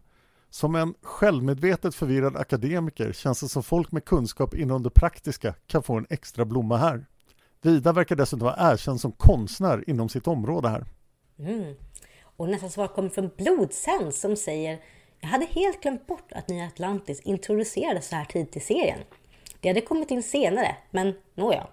[0.49, 5.83] Som en självmedvetet förvirrad akademiker känns det som folk med kunskap inom det praktiska kan
[5.83, 7.05] få en extra blomma här.
[7.61, 10.85] Vida verkar dessutom vara erkänd som konstnär inom sitt område här.
[11.39, 11.75] Mm.
[12.23, 14.79] Och nästa svar kommer från Blodsens som säger
[15.19, 18.99] Jag hade helt glömt bort att Nya Atlantis introducerades så här tidigt i serien.
[19.59, 21.67] Det hade kommit in senare, men nåja.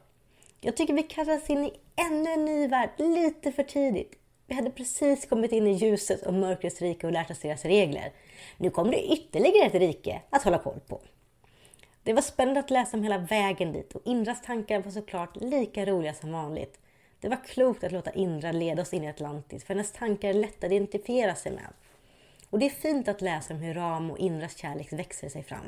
[0.61, 4.19] Jag tycker vi kastas in i ännu en ny värld lite för tidigt.
[4.47, 8.13] Vi hade precis kommit in i ljuset och mörkrets rike och lärt oss deras regler.
[8.57, 11.01] Nu kommer det ytterligare ett rike att hålla koll på.
[12.03, 15.87] Det var spännande att läsa om hela vägen dit och Indras tankar var såklart lika
[15.87, 16.79] roliga som vanligt.
[17.21, 20.35] Det var klokt att låta Indra leda oss in i Atlantis för hennes tankar är
[20.35, 21.73] lätta att identifiera sig med.
[22.51, 25.67] Och det är fint att läsa om hur Ram och Indras kärlek växer sig fram.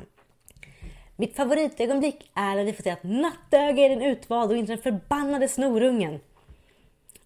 [1.17, 4.81] Mitt favoritögonblick är när vi får se att Nattöga är den utvalda och inte den
[4.81, 6.19] förbannade snorungen.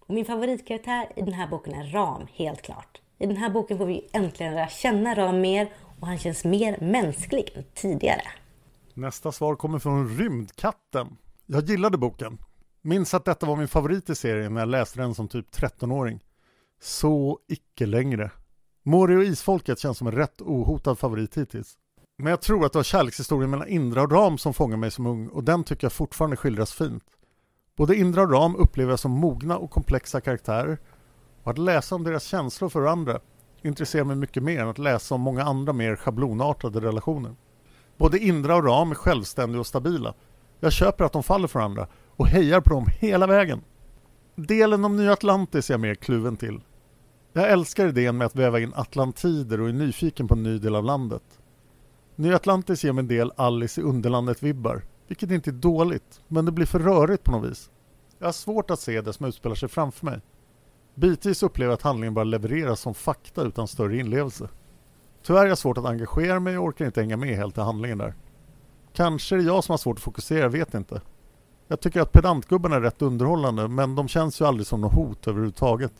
[0.00, 3.00] Och min favoritkaraktär i den här boken är Ram, helt klart.
[3.18, 6.78] I den här boken får vi äntligen lära känna Ram mer och han känns mer
[6.80, 8.22] mänsklig än tidigare.
[8.94, 11.16] Nästa svar kommer från Rymdkatten.
[11.46, 12.38] Jag gillade boken.
[12.82, 16.20] Minns att detta var min favorit i serien när jag läste den som typ 13-åring.
[16.80, 18.30] Så icke längre.
[18.82, 21.78] Mori och Isfolket känns som en rätt ohotad favorit hittills.
[22.22, 25.06] Men jag tror att det var kärlekshistorien mellan Indra och Ram som fångade mig som
[25.06, 27.04] ung och den tycker jag fortfarande skildras fint.
[27.76, 30.78] Både Indra och Ram upplever jag som mogna och komplexa karaktärer
[31.42, 33.20] och att läsa om deras känslor för varandra
[33.62, 37.34] intresserar mig mycket mer än att läsa om många andra mer schablonartade relationer.
[37.96, 40.14] Både Indra och Ram är självständiga och stabila.
[40.60, 41.86] Jag köper att de faller för varandra
[42.16, 43.60] och hejar på dem hela vägen.
[44.34, 46.60] Delen om Nya Atlantis är jag mer kluven till.
[47.32, 50.74] Jag älskar idén med att väva in atlantider och är nyfiken på en ny del
[50.74, 51.22] av landet.
[52.20, 56.52] Nya Atlantis ger mig en del Alice i Underlandet-vibbar, vilket inte är dåligt, men det
[56.52, 57.70] blir för rörigt på något vis.
[58.18, 60.20] Jag har svårt att se det som utspelar sig framför mig.
[60.94, 64.48] Bitvis upplever jag att handlingen bara levereras som fakta utan större inlevelse.
[65.22, 67.98] Tyvärr är jag svårt att engagera mig och orkar inte hänga med helt i handlingen
[67.98, 68.14] där.
[68.92, 71.00] Kanske är det jag som har svårt att fokusera, vet inte.
[71.68, 75.28] Jag tycker att pedantgubbarna är rätt underhållande men de känns ju aldrig som något hot
[75.28, 75.92] överhuvudtaget.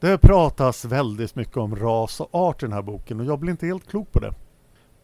[0.00, 3.50] Det pratas väldigt mycket om ras och art i den här boken och jag blir
[3.50, 4.34] inte helt klok på det.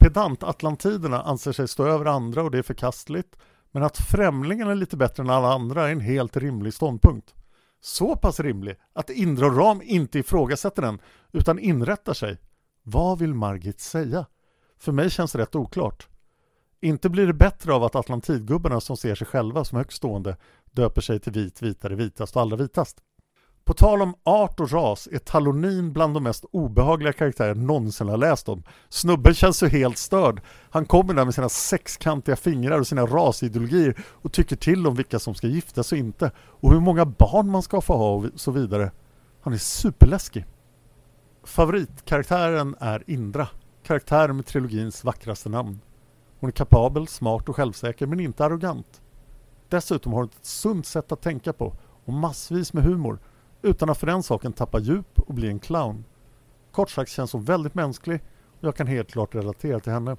[0.02, 3.36] Pedant-atlantiderna anser sig stå över andra och det är förkastligt
[3.70, 7.34] men att främlingen är lite bättre än alla andra är en helt rimlig ståndpunkt.
[7.80, 11.00] Så pass rimlig att Indra och Ram inte ifrågasätter den
[11.32, 12.38] utan inrättar sig.
[12.82, 14.26] Vad vill Margit säga?
[14.78, 16.08] För mig känns det rätt oklart.
[16.80, 20.36] Inte blir det bättre av att Atlantidgubbarna som ser sig själva som högstående
[20.72, 23.02] döper sig till vit, vitare, vitast och allra vitast.
[23.64, 28.08] På tal om art och ras är Talonin bland de mest obehagliga karaktärer jag någonsin
[28.08, 28.62] har läst om.
[28.88, 30.40] Snubben känns ju helt störd.
[30.70, 35.18] Han kommer där med sina sexkantiga fingrar och sina rasideologier och tycker till om vilka
[35.18, 38.50] som ska giftas och inte och hur många barn man ska få ha och så
[38.50, 38.90] vidare.
[39.40, 40.46] Han är superläskig.
[41.44, 43.48] Favoritkaraktären är Indra,
[43.82, 45.80] karaktären med trilogins vackraste namn.
[46.40, 49.02] Hon är kapabel, smart och självsäker men inte arrogant.
[49.68, 53.18] Dessutom har hon ett sunt sätt att tänka på och massvis med humor
[53.62, 56.04] utan att för den saken tappa djup och bli en clown.
[56.70, 58.20] Kort sagt känns hon väldigt mänsklig
[58.60, 60.16] och jag kan helt klart relatera till henne.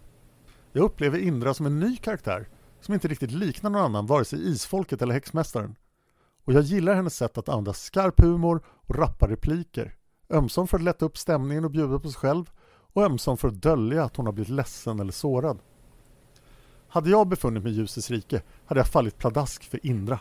[0.72, 2.48] Jag upplever Indra som en ny karaktär
[2.82, 5.76] som inte riktigt liknar någon annan, vare sig Isfolket eller Häxmästaren.
[6.46, 9.96] Och jag gillar hennes sätt att använda skarp humor och rappa repliker.
[10.30, 12.52] Ömsom för att lätta upp stämningen och bjuda på sig själv
[12.94, 15.60] och ömsom för att dölja att hon har blivit ledsen eller sårad.
[16.88, 20.20] Hade jag befunnit mig i ljusets rike hade jag fallit pladask för Indra.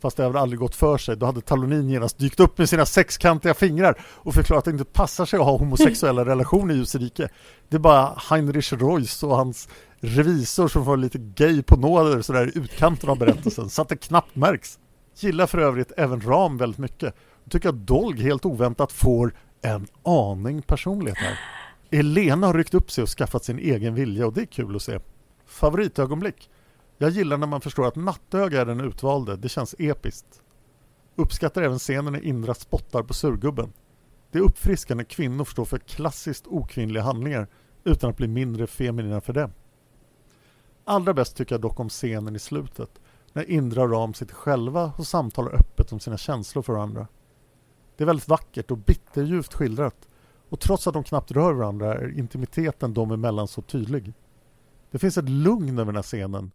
[0.00, 1.16] Fast det hade aldrig gått för sig.
[1.16, 4.84] Då hade Talonin genast dykt upp med sina sexkantiga fingrar och förklarat att det inte
[4.84, 7.28] passar sig att ha homosexuella relationer i ljusets rike.
[7.68, 9.68] Det är bara Heinrich Reuss och hans
[10.00, 13.96] revisor som var lite gay på nåder sådär i utkanten av berättelsen så att det
[13.96, 14.78] knappt märks.
[15.16, 17.14] Gillar för övrigt även Ram väldigt mycket.
[17.44, 21.38] Jag tycker att Dolg helt oväntat får en aning personlighet här.
[21.90, 24.82] Elena har ryckt upp sig och skaffat sin egen vilja och det är kul att
[24.82, 24.98] se.
[25.46, 26.50] Favoritögonblick?
[27.00, 30.42] Jag gillar när man förstår att Nattöga är den utvalde, det känns episkt.
[31.16, 33.72] Uppskattar även scenen när Indra spottar på surgubben.
[34.30, 37.46] Det är uppfriskande kvinnor förstår för klassiskt okvinnliga handlingar
[37.84, 39.50] utan att bli mindre feminina för det.
[40.84, 42.90] Allra bäst tycker jag dock om scenen i slutet
[43.32, 47.06] när Indra och Ram sitter själva och samtalar öppet om sina känslor för varandra.
[47.96, 50.08] Det är väldigt vackert och bitterljuvt skildrat
[50.48, 54.12] och trots att de knappt rör varandra är intimiteten dem emellan så tydlig.
[54.90, 56.50] Det finns ett lugn över den här scenen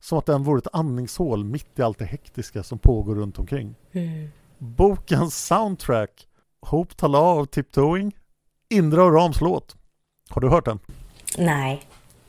[0.00, 3.74] som att den vore ett andningshål mitt i allt det hektiska som pågår runt omkring.
[3.92, 4.28] Mm.
[4.58, 6.26] Bokens soundtrack
[6.62, 8.12] Hope Tala av Tiptoeing
[8.70, 9.76] Indra och Rams låt.
[10.28, 10.78] Har du hört den?
[11.38, 11.82] Nej.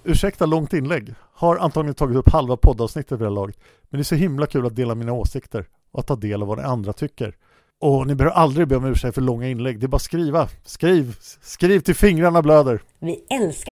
[0.04, 1.14] Ursäkta långt inlägg.
[1.34, 3.60] Har antagligen tagit upp halva poddavsnittet vid det här laget.
[3.90, 6.48] Men det är så himla kul att dela mina åsikter och att ta del av
[6.48, 7.36] vad de andra tycker.
[7.82, 9.80] Och ni behöver aldrig be om ursäkt för långa inlägg.
[9.80, 10.48] Det är bara att skriva.
[10.64, 11.16] Skriv!
[11.42, 12.82] Skriv till fingrarna blöder.
[13.00, 13.72] Vi älskar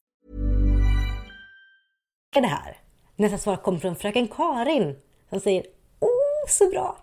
[2.33, 2.77] Det här.
[3.15, 4.95] Nästa svar kommer från fröken Karin
[5.29, 5.65] som säger
[5.99, 6.97] Åh, så bra!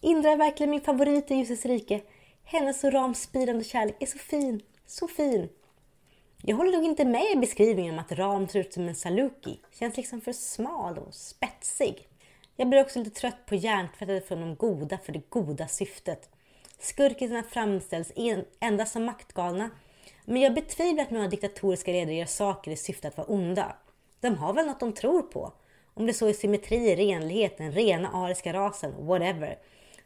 [0.00, 2.00] Indra är verkligen min favorit i Ljusets rike.
[2.44, 5.48] Hennes och Rams spirande kärlek är så fin, så fin.
[6.42, 9.60] Jag håller nog inte med i beskrivningen om att Ram ser ut som en saluki.
[9.72, 12.08] Känns liksom för smal och spetsig.
[12.56, 16.28] Jag blir också lite trött på hjärntvättade från de goda för det goda syftet.
[16.78, 18.12] Skurkisarna framställs
[18.60, 19.70] endast som maktgalna.
[20.24, 23.76] Men jag betvivlar att några diktatoriska ledare gör saker i syfte att vara onda.
[24.22, 25.52] De har väl något de tror på.
[25.94, 29.58] Om det så är symmetri, renlighet, den rena ariska rasen, whatever.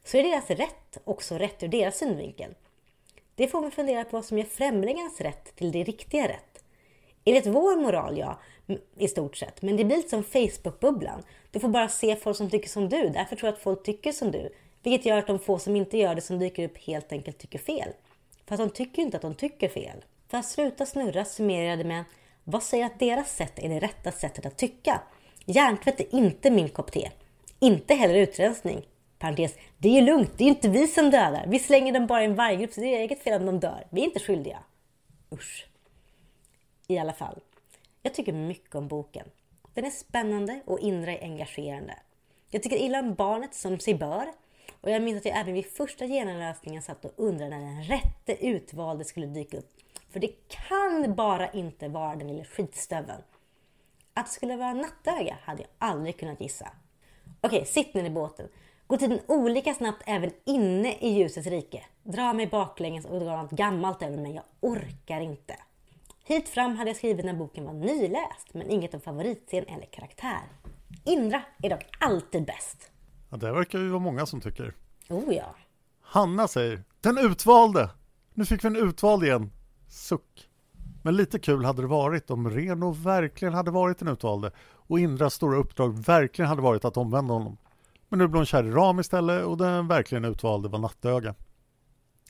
[0.04, 2.54] Så är deras rätt också rätt ur deras synvinkel.
[3.34, 6.64] Det får vi fundera på vad som gör främlingarnas rätt till det riktiga rätt.
[7.24, 8.38] Enligt vår moral, ja,
[8.98, 9.62] i stort sett.
[9.62, 11.22] Men det blir lite som Facebook-bubblan.
[11.50, 13.08] Du får bara se folk som tycker som du.
[13.08, 14.52] Därför tror jag att folk tycker som du.
[14.82, 17.58] Vilket gör att de få som inte gör det som dyker upp helt enkelt tycker
[17.58, 17.88] fel.
[18.46, 20.04] Fast de tycker inte att de tycker fel.
[20.28, 22.04] För att sluta snurra summerar jag det med
[22.48, 25.00] vad säger att deras sätt är det rätta sättet att tycka?
[25.44, 27.10] Hjärntvätt är inte min kopp te.
[27.60, 28.86] Inte heller utrensning.
[29.18, 31.46] Parentes, det är ju lugnt, det är ju inte vi som dödar.
[31.48, 33.86] Vi slänger dem bara i en varggrupp så det är eget fel om de dör.
[33.90, 34.58] Vi är inte skyldiga.
[35.32, 35.66] Usch.
[36.86, 37.40] I alla fall,
[38.02, 39.26] jag tycker mycket om boken.
[39.74, 41.94] Den är spännande och Indra är engagerande.
[42.50, 44.32] Jag tycker illa om barnet som sig bör.
[44.80, 48.46] Och jag minns att jag även vid första genomläsningen satt och undrade när den rätte
[48.46, 49.72] utvalde skulle dyka upp.
[50.16, 53.22] För det kan bara inte vara den lilla skitstöveln.
[54.14, 56.68] Att det skulle vara nattöga hade jag aldrig kunnat gissa.
[57.40, 58.48] Okej, sitt ner i båten.
[58.86, 61.84] Går tiden olika snabbt även inne i ljusets rike?
[62.02, 64.34] Dra mig baklänges och dra något gammalt över mig.
[64.34, 65.56] Jag orkar inte.
[66.24, 70.42] Hit fram hade jag skrivit när boken var nyläst, men inget om favoritscen eller karaktär.
[71.04, 72.90] Indra är dock alltid bäst.
[73.30, 74.74] Ja, det verkar ju vara många som tycker.
[75.08, 75.54] Oh ja.
[76.00, 77.90] Hanna säger, den utvalde!
[78.34, 79.50] Nu fick vi en utvald igen.
[79.96, 80.48] Suck.
[81.02, 85.34] Men lite kul hade det varit om Reno verkligen hade varit den utvalde och Indras
[85.34, 87.56] stora uppdrag verkligen hade varit att omvända honom.
[88.08, 91.34] Men nu blev hon kär i Ram istället och den verkligen utvalde var Nattöga.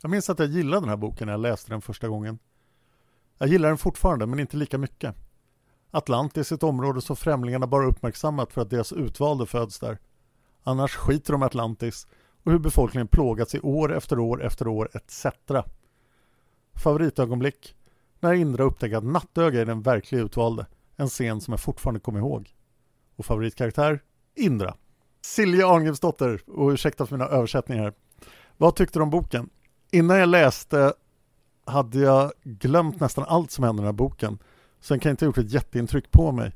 [0.03, 2.39] Jag minns att jag gillade den här boken när jag läste den första gången.
[3.39, 5.15] Jag gillar den fortfarande, men inte lika mycket.
[5.91, 9.99] Atlantis är ett område som främlingarna bara uppmärksammat för att deras utvalde föds där.
[10.63, 12.07] Annars skiter de Atlantis
[12.45, 15.27] och hur befolkningen plågats i år efter år efter år etc.
[16.83, 17.77] Favoritögonblick?
[18.21, 20.67] När Indra upptäcker att Nattöga är den verkliga utvalde.
[20.97, 22.55] En scen som jag fortfarande kommer ihåg.
[23.17, 24.01] Och favoritkaraktär?
[24.37, 24.75] Indra.
[25.25, 27.93] Silja Arngrimsdotter, och ursäkta för mina översättningar.
[28.57, 29.51] Vad tyckte du om boken?
[29.91, 30.95] Innan jag läste
[31.65, 34.39] hade jag glömt nästan allt som hände i den här boken.
[34.81, 36.53] Så den kan inte ha gjort ett jätteintryck på mig.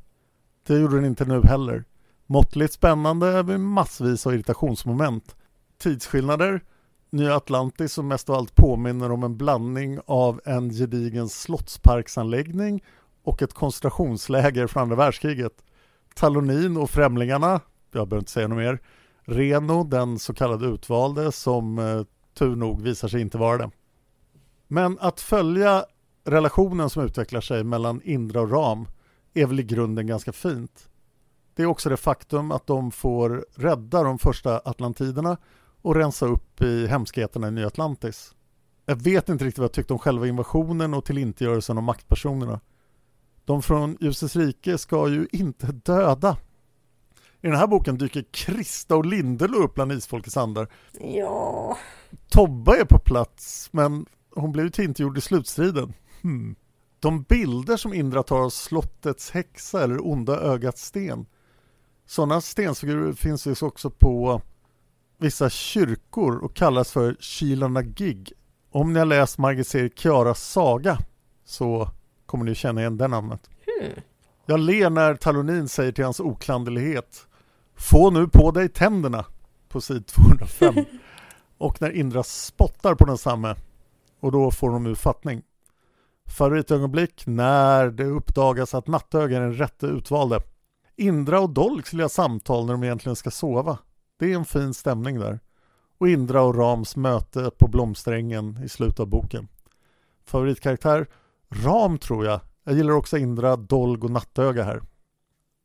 [0.67, 1.85] Det gjorde den inte nu heller.
[2.27, 5.37] Måttligt spännande med massvis av irritationsmoment.
[5.79, 6.65] Tidsskillnader,
[7.13, 12.85] Nya Atlantis som mest av allt påminner om en blandning av en gedigen slottsparksanläggning
[13.23, 15.53] och ett koncentrationsläger från andra världskriget.
[16.15, 17.61] Talonin och Främlingarna,
[17.93, 18.79] jag behöver inte säga något mer.
[19.23, 22.03] Reno, den så kallade utvalde som eh,
[22.35, 23.71] tur nog visar sig inte vara det.
[24.69, 25.85] Men att följa
[26.25, 28.87] relationen som utvecklar sig mellan Indra och Ram
[29.35, 30.89] är väl i grunden ganska fint.
[31.55, 35.37] Det är också det faktum att de får rädda de första atlantiderna
[35.83, 38.35] och rensa upp i hemskheterna i Nya Atlantis.
[38.87, 42.61] Jag vet inte riktigt vad jag tyckte om själva invasionen och tillintetgörelsen av maktpersonerna.
[43.45, 46.37] De från Ljusets rike ska ju inte döda.
[47.41, 50.69] I den här boken dyker Krista och Lindelo upp bland isfolkets andar.
[51.01, 51.79] Ja.
[52.29, 55.93] Tobba är på plats, men hon blev ju tillintetgjord i slutstriden.
[56.23, 56.57] Hmm.
[57.01, 61.27] De bilder som Indra tar av slottets häxa eller onda ögats sten.
[62.07, 64.43] Sådana stensfigurer finns ju också på
[65.21, 68.33] vissa kyrkor och kallas för Kilana Gig.
[68.71, 70.99] Om ni har läst Margit Kiaras saga
[71.45, 71.91] så
[72.27, 73.51] kommer ni känna igen det namnet.
[73.81, 73.93] Hmm.
[74.47, 77.27] Jag ler när Talonin säger till hans oklanderlighet
[77.81, 79.25] Få nu på dig tänderna
[79.69, 80.75] på sid 205
[81.59, 83.55] och när Indra spottar på densamme
[84.21, 85.43] och då får de ur fattning.
[86.29, 90.41] Favoritögonblick när det uppdagas att Nattöga är den rätte utvalde.
[90.97, 93.79] Indra och Dolks lilla samtal när de egentligen ska sova.
[94.21, 95.41] Det är en fin stämning där.
[95.99, 99.49] Och Indra och Rams möte på blomsträngen i slutet av boken.
[100.25, 101.07] Favoritkaraktär?
[101.49, 102.41] Ram tror jag.
[102.65, 104.81] Jag gillar också Indra, Dolg och Nattöga här.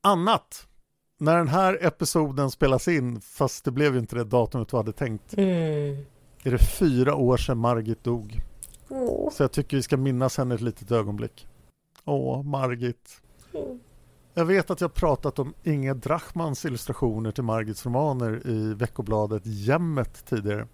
[0.03, 0.67] Annat?
[1.17, 5.33] När den här episoden spelas in, fast det blev inte det datumet du hade tänkt,
[5.33, 6.05] Mm.
[6.43, 8.41] är det fyra år sedan Margit dog.
[8.89, 9.31] Åh.
[9.31, 11.47] Så jag tycker vi ska minnas henne ett litet ögonblick.
[12.05, 13.21] Åh, Margit.
[13.53, 13.79] Mm.
[14.37, 20.25] Jag vet att jag pratat om Inge Drachmans illustrationer till Margits romaner i veckobladet Jämmet
[20.25, 20.67] tidigare.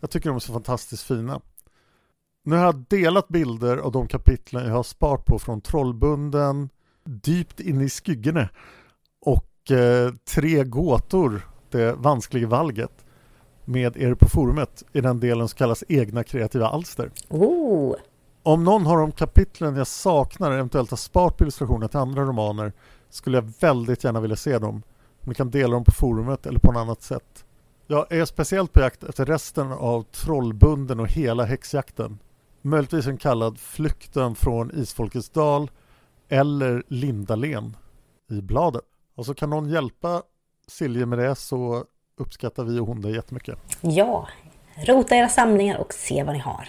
[0.00, 1.40] Jag tycker de är så fantastiskt fina.
[2.44, 6.68] Nu har jag delat bilder av de kapitlen jag har sparat på från Trollbunden,
[7.04, 8.48] Dypt in i skyggene
[9.20, 13.04] och eh, Tre gåtor, det vanskliga valget
[13.64, 17.10] med er på forumet i den delen som kallas egna kreativa alster.
[17.28, 17.94] Oh.
[18.42, 22.72] Om någon har de kapitlen jag saknar eventuellt har sparat på illustrationer till andra romaner
[23.14, 24.82] skulle jag väldigt gärna vilja se dem.
[25.20, 27.44] Om ni kan dela dem på forumet eller på något annat sätt.
[27.86, 32.18] Jag är speciellt på jakt efter resten av Trollbunden och hela häxjakten.
[32.62, 35.70] Möjligtvis en kallad Flykten från Isfolkets dal
[36.28, 37.76] eller Lindalen
[38.30, 38.84] i bladet.
[39.14, 40.22] Och så kan någon hjälpa
[40.68, 41.84] Silje med det så
[42.18, 43.58] uppskattar vi och hon det jättemycket.
[43.80, 44.28] Ja,
[44.86, 46.68] rota era samlingar och se vad ni har.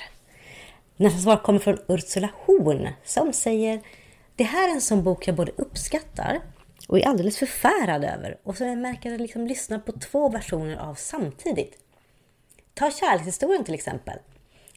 [0.98, 3.82] Nästa svar kommer från Ursula Horn som säger
[4.38, 6.42] det här är en sån bok jag både uppskattar
[6.88, 10.30] och är alldeles förfärad över och som jag märker att jag liksom lyssnar på två
[10.30, 11.78] versioner av samtidigt.
[12.74, 14.20] Ta kärlekshistorien till exempel.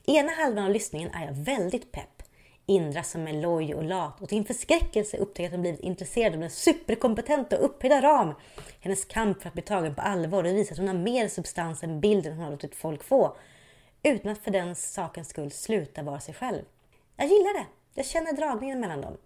[0.07, 2.23] Ena halvan av lyssningen är jag väldigt pepp.
[2.67, 6.35] Indra som är loj och lat och till en förskräckelse upptäcker att hon blivit intresserad
[6.35, 8.35] av den superkompetenta och upphöjda Ram.
[8.81, 11.83] Hennes kamp för att bli tagen på allvar och visa att hon har mer substans
[11.83, 13.37] än bilden hon har låtit folk få.
[14.03, 16.63] Utan att för den sakens skull sluta vara sig själv.
[17.17, 17.67] Jag gillar det.
[17.95, 19.17] Jag känner dragningen mellan dem.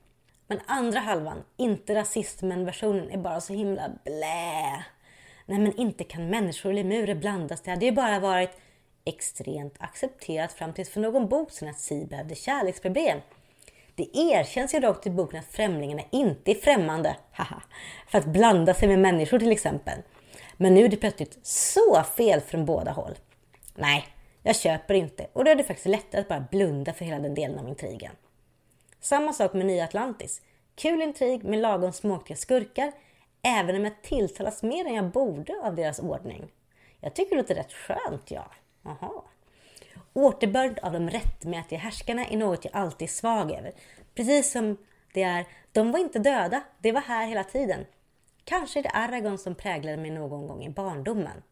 [0.46, 4.84] Men andra halvan, inte rasismen-versionen, är bara så himla blä.
[5.46, 7.60] Nej men inte kan människor och lemurer blandas.
[7.60, 8.50] Det hade ju bara varit
[9.04, 13.18] extremt accepterat fram tills för någon bok sedan att Si behövde kärleksproblem.
[13.94, 17.62] Det erkänns ju dock i boken att främlingarna inte är främmande, haha,
[18.08, 19.98] för att blanda sig med människor till exempel.
[20.56, 23.14] Men nu är det plötsligt så fel från båda håll.
[23.74, 24.06] Nej,
[24.42, 27.34] jag köper inte och då är det faktiskt lättare att bara blunda för hela den
[27.34, 28.12] delen av intrigen.
[29.02, 30.42] Samma sak med Nya Atlantis.
[30.74, 32.92] Kul intrig med lagom småktiga skurkar,
[33.42, 36.52] även om jag tilltalas mer än jag borde av deras ordning.
[37.00, 38.50] Jag tycker det låter rätt skönt, ja.
[38.84, 39.24] Aha.
[40.12, 43.72] Återbörd av de rättmätiga härskarna är något jag alltid är svag över.
[44.14, 44.76] Precis som
[45.14, 47.86] det är, de var inte döda, det var här hela tiden.
[48.44, 51.42] Kanske är det Aragorn som präglade mig någon gång i barndomen.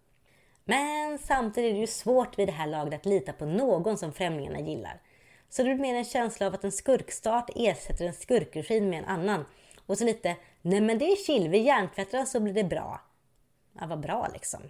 [0.65, 4.13] Men samtidigt är det ju svårt vid det här laget att lita på någon som
[4.13, 5.01] främlingarna gillar.
[5.51, 9.05] Så det blir mer en känsla av att en skurkstart ersätter en skurkregim med en
[9.05, 9.45] annan.
[9.87, 13.01] Och så lite, nej men det är chill, vi hjärntvättar så blir det bra.
[13.81, 14.61] Ja, vad bra liksom.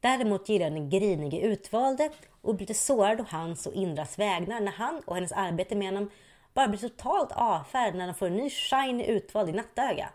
[0.00, 2.10] Däremot gillar den grinige utvalde
[2.42, 5.88] och blir lite sårad å hans och Indras vägnar när han och hennes arbete med
[5.88, 6.10] honom
[6.54, 10.08] bara blir totalt avfärd när de får en ny shiny utvald i nattöga.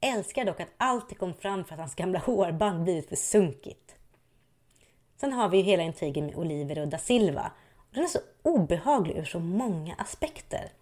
[0.00, 3.94] Älskar dock att allt kom fram för att hans gamla hårband blivit för sunkigt.
[5.20, 7.52] Sen har vi ju hela intrigen med Oliver och da Silva.
[7.90, 10.72] Den är så obehaglig ur så många aspekter.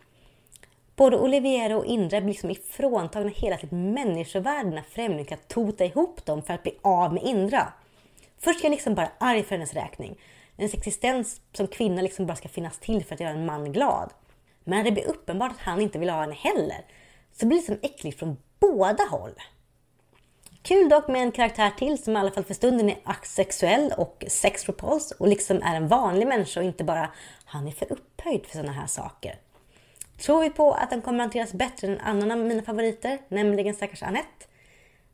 [0.96, 6.24] Både Oliviera och Indra blir liksom ifråntagna hela sitt människovärde när främlingar kan tota ihop
[6.24, 7.72] dem för att bli av med Indra.
[8.38, 10.18] Först är jag liksom bara arg för hennes räkning.
[10.56, 14.10] Hennes existens som kvinna liksom bara ska finnas till för att göra en man glad.
[14.64, 16.84] Men när det blir uppenbart att han inte vill ha henne heller
[17.32, 19.32] så blir det liksom äckligt från båda håll.
[20.62, 24.24] Kul dock med en karaktär till som i alla fall för stunden är asexuell och
[24.28, 27.10] sexrepuls och liksom är en vanlig människa och inte bara
[27.44, 29.38] han är för upphöjd för sådana här saker.
[30.18, 33.74] Tror vi på att den kommer hanteras bättre än en annan av mina favoriter, nämligen
[33.74, 34.46] stackars Annette.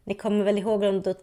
[0.04, 1.14] Ni kommer väl ihåg de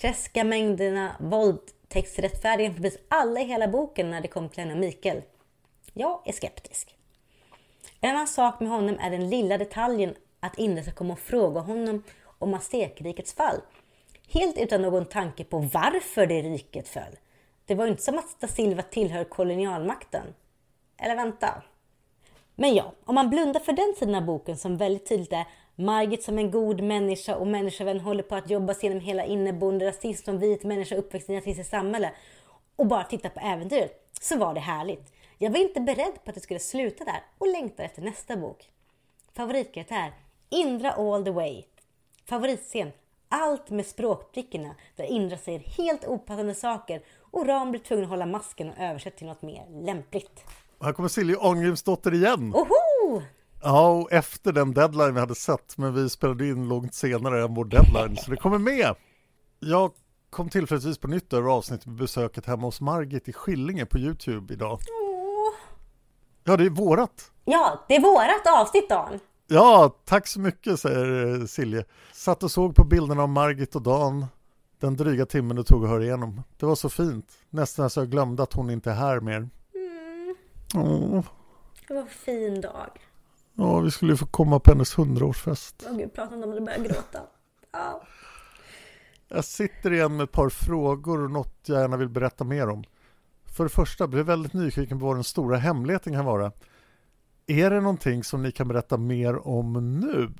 [0.00, 4.80] träska mängderna våldtäktsrättfärdiga för precis alla i hela boken när det kom till henne och
[4.80, 5.22] Mikael.
[5.92, 6.94] Jag är skeptisk.
[8.00, 11.60] En annan sak med honom är den lilla detaljen att Indra ska komma och fråga
[11.60, 12.02] honom
[12.40, 13.60] om Aztekrikets fall.
[14.28, 17.16] Helt utan någon tanke på varför det riket föll.
[17.64, 20.26] Det var ju inte som att da Silva tillhör kolonialmakten.
[20.98, 21.62] Eller vänta.
[22.54, 26.22] Men ja, om man blundar för den sidan av boken som väldigt tydligt är Margit
[26.22, 30.24] som en god människa och människovän håller på att jobba sig genom hela inneboende rasism
[30.24, 32.12] som vit människa uppväxt i ett rasistiskt samhälle
[32.76, 35.12] och bara titta på äventyret, så var det härligt.
[35.38, 38.70] Jag var inte beredd på att det skulle sluta där och längtar efter nästa bok.
[39.32, 40.12] Favoritkaraktär,
[40.48, 41.64] Indra all the way.
[42.30, 42.92] Favoritscen,
[43.28, 48.26] allt med språkbrickorna där Indra säger helt opassande saker och Ram blir tvungen att hålla
[48.26, 50.44] masken och översätta till något mer lämpligt.
[50.80, 52.54] Här kommer Silje Arngrimsdotter igen.
[52.54, 53.22] Oho!
[53.62, 57.54] Ja, och efter den deadline vi hade sett, men vi spelade in långt senare än
[57.54, 58.94] vår deadline, så det kommer med.
[59.58, 59.92] Jag
[60.30, 64.54] kom tillfälligtvis på nytt över avsnittet med besöket hemma hos Margit i Skillinge på Youtube
[64.54, 64.80] idag.
[65.02, 65.54] Åh.
[66.44, 67.32] Ja, det är vårat.
[67.44, 69.20] Ja, det är vårat avsnitt Dan.
[69.52, 71.84] Ja, tack så mycket, säger Silje.
[72.12, 74.26] Satt och såg på bilderna av Margit och Dan
[74.80, 76.42] den dryga timmen det tog att höra igenom.
[76.56, 77.32] Det var så fint.
[77.50, 79.36] Nästan så jag glömde att hon inte är här mer.
[79.74, 80.36] Mm.
[80.74, 81.24] Åh.
[81.88, 82.90] Det var en fin dag.
[83.54, 85.86] Ja, vi skulle ju få komma på hennes hundraårsfest.
[85.90, 87.20] Åh gud, prata om det, börjar gråta.
[87.72, 88.02] Ja.
[89.28, 92.84] Jag sitter igen med ett par frågor och något jag gärna vill berätta mer om.
[93.56, 96.52] För det första blir jag väldigt nyfiken på vad den stora hemligheten kan vara.
[97.50, 100.30] Är det någonting som ni kan berätta mer om nu?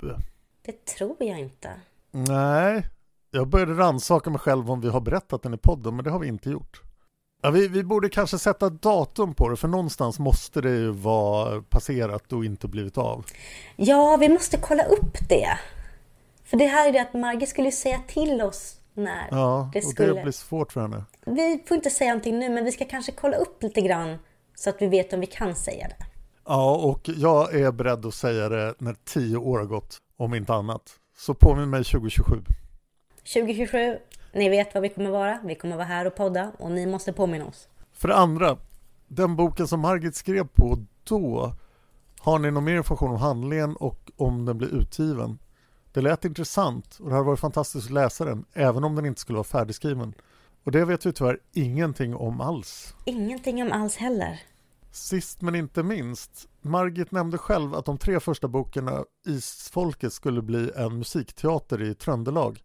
[0.65, 1.69] Det tror jag inte.
[2.11, 2.87] Nej,
[3.31, 6.19] jag började rannsaka mig själv om vi har berättat den i podden, men det har
[6.19, 6.81] vi inte gjort.
[7.41, 11.61] Ja, vi, vi borde kanske sätta datum på det, för någonstans måste det ju vara
[11.61, 13.25] passerat och inte blivit av.
[13.75, 15.59] Ja, vi måste kolla upp det.
[16.43, 19.91] För det här är det att Margit skulle säga till oss när Ja, det och
[19.91, 20.13] skulle...
[20.13, 21.03] det blir svårt för henne.
[21.25, 24.17] Vi får inte säga någonting nu, men vi ska kanske kolla upp lite grann
[24.55, 26.05] så att vi vet om vi kan säga det.
[26.51, 30.53] Ja, och jag är beredd att säga det när tio år har gått, om inte
[30.53, 30.81] annat.
[31.17, 32.43] Så påminn mig 2027.
[33.33, 33.97] 2027,
[34.33, 35.39] ni vet vad vi kommer vara.
[35.43, 37.67] Vi kommer vara här och podda och ni måste påminna oss.
[37.93, 38.57] För det andra,
[39.07, 41.55] den boken som Margit skrev på då,
[42.19, 45.39] har ni någon mer information om handlingen och om den blir utgiven?
[45.93, 49.21] Det lät intressant och det hade varit fantastiskt att läsa den, även om den inte
[49.21, 50.13] skulle vara färdigskriven.
[50.63, 52.95] Och det vet vi tyvärr ingenting om alls.
[53.05, 54.39] Ingenting om alls heller.
[54.91, 60.71] Sist men inte minst, Margit nämnde själv att de tre första böckerna Isfolket skulle bli
[60.75, 62.61] en musikteater i Tröndelag.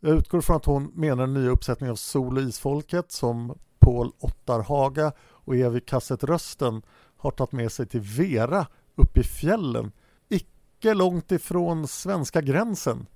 [0.00, 4.12] Jag utgår från att hon menar en ny uppsättning av Sol och Isfolket som Paul
[4.18, 6.82] Ottarhaga och Evi Kasset Rösten
[7.16, 9.92] har tagit med sig till Vera uppe i fjällen,
[10.28, 13.06] icke långt ifrån svenska gränsen,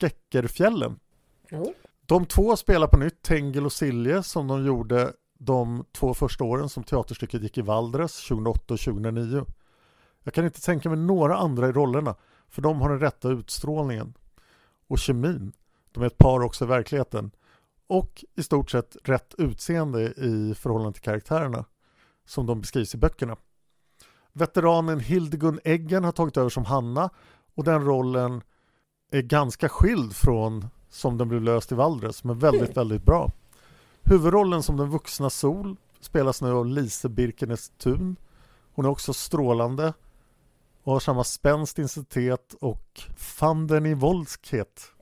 [0.00, 0.98] Skäckerfjällen.
[1.52, 1.70] Oh.
[2.06, 6.68] De två spelar på nytt Tengel och Silje som de gjorde de två första åren
[6.68, 9.44] som teaterstycket gick i Valdres 2008 och 2009.
[10.22, 12.14] Jag kan inte tänka mig några andra i rollerna
[12.48, 14.14] för de har den rätta utstrålningen
[14.88, 15.52] och kemin.
[15.92, 17.30] De är ett par också i verkligheten
[17.86, 21.64] och i stort sett rätt utseende i förhållande till karaktärerna
[22.26, 23.36] som de beskrivs i böckerna.
[24.32, 27.10] Veteranen Hildegun Eggen har tagit över som Hanna
[27.54, 28.42] och den rollen
[29.10, 33.30] är ganska skild från som den blev löst i Valdres men väldigt, väldigt bra.
[34.04, 38.16] Huvudrollen som den vuxna Sol spelas nu av Lise Birkenes Thun.
[38.74, 39.92] Hon är också strålande
[40.82, 43.96] och har samma spänst, intensitet och fanden i.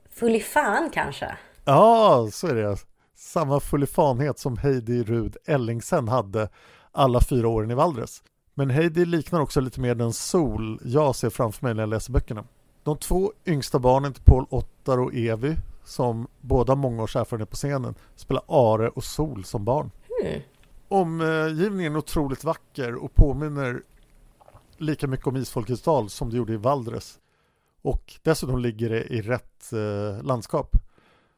[0.09, 1.37] Full i fan kanske?
[1.65, 2.77] Ja, så är det.
[3.15, 6.49] Samma fullifanhet som Heidi Rud Ellingsen hade
[6.91, 8.23] alla fyra åren i Valdres.
[8.53, 12.13] Men Heidi liknar också lite mer den sol jag ser framför mig när jag läser
[12.13, 12.43] böckerna.
[12.83, 15.57] De två yngsta barnen till Paul Ottar och Evi
[15.89, 19.91] som båda har många års erfarenhet på scenen spelar Are och Sol som barn.
[20.23, 20.41] Mm.
[20.87, 23.83] Omgivningen är otroligt vacker och påminner
[24.77, 27.19] lika mycket om Isfolkets dal som det gjorde i Valdres.
[27.81, 30.75] Och dessutom ligger det i rätt eh, landskap.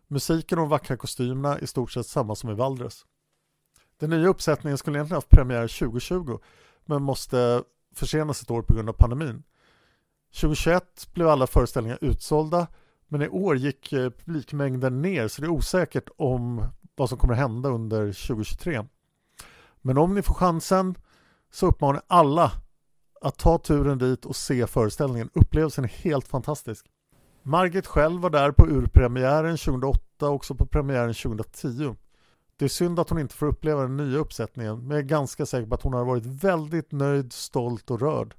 [0.08, 3.06] Musiken och de vackra kostymerna är i stort sett samma som i Valdres.
[4.00, 6.40] Den nya uppsättningen skulle egentligen haft premiär 2020
[6.86, 7.64] men måste
[7.94, 9.44] försenas ett år på grund av pandemin.
[10.34, 12.68] 2021 blev alla föreställningar utsålda
[13.12, 16.66] men i år gick eh, publikmängden ner så det är osäkert om
[16.96, 18.86] vad som kommer att hända under 2023.
[19.82, 20.96] Men om ni får chansen
[21.52, 22.52] så uppmanar jag alla
[23.22, 25.30] att ta turen dit och se föreställningen.
[25.34, 26.86] Upplevelsen är helt fantastisk.
[27.44, 31.96] Margit själv var där på urpremiären 2008 och också på premiären 2010.
[32.58, 35.46] Det är synd att hon inte får uppleva den nya uppsättningen men jag är ganska
[35.46, 38.36] säker på att hon har varit väldigt nöjd, stolt och rörd.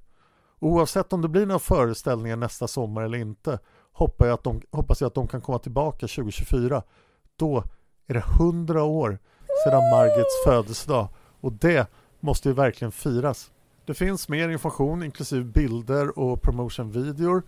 [0.59, 3.59] Oavsett om det blir några föreställningar nästa sommar eller inte
[3.93, 6.83] hoppas jag att de, hoppas jag att de kan komma tillbaka 2024.
[7.35, 7.63] Då
[8.07, 9.19] är det 100 år
[9.65, 11.07] sedan Margits födelsedag
[11.41, 11.87] och det
[12.19, 13.51] måste ju verkligen firas.
[13.85, 17.43] Det finns mer information inklusive bilder och promotionvideor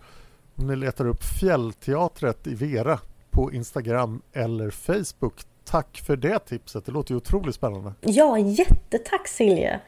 [0.54, 3.00] om ni letar upp Fjällteatret i Vera
[3.30, 5.34] på Instagram eller Facebook.
[5.64, 7.92] Tack för det tipset, det låter ju otroligt spännande.
[8.00, 9.80] Ja, jättetack Silje!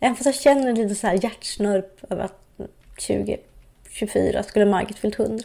[0.00, 2.40] Även fast jag känner lite så här hjärtsnörp över att
[3.06, 5.44] 2024 skulle Margit fyllt 100.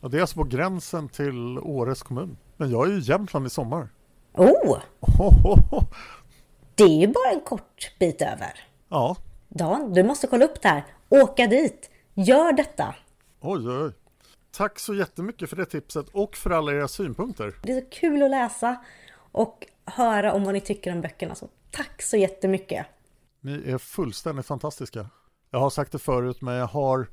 [0.00, 2.36] Ja, det är alltså på gränsen till Åres kommun.
[2.56, 3.88] Men jag är ju i Jämtland i sommar.
[4.32, 4.78] Oh!
[6.74, 8.52] Det är ju bara en kort bit över.
[8.88, 9.16] Ja,
[9.48, 10.84] Dan, du måste kolla upp det här.
[11.08, 11.90] Åka dit.
[12.14, 12.94] Gör detta.
[13.40, 13.92] oj oj oj.
[14.50, 17.54] Tack så jättemycket för det tipset och för alla era synpunkter.
[17.62, 18.76] Det är så kul att läsa
[19.32, 21.34] och höra om vad ni tycker om böckerna.
[21.34, 22.86] Så tack så jättemycket.
[23.40, 25.06] Ni är fullständigt fantastiska.
[25.50, 27.06] Jag har sagt det förut men jag har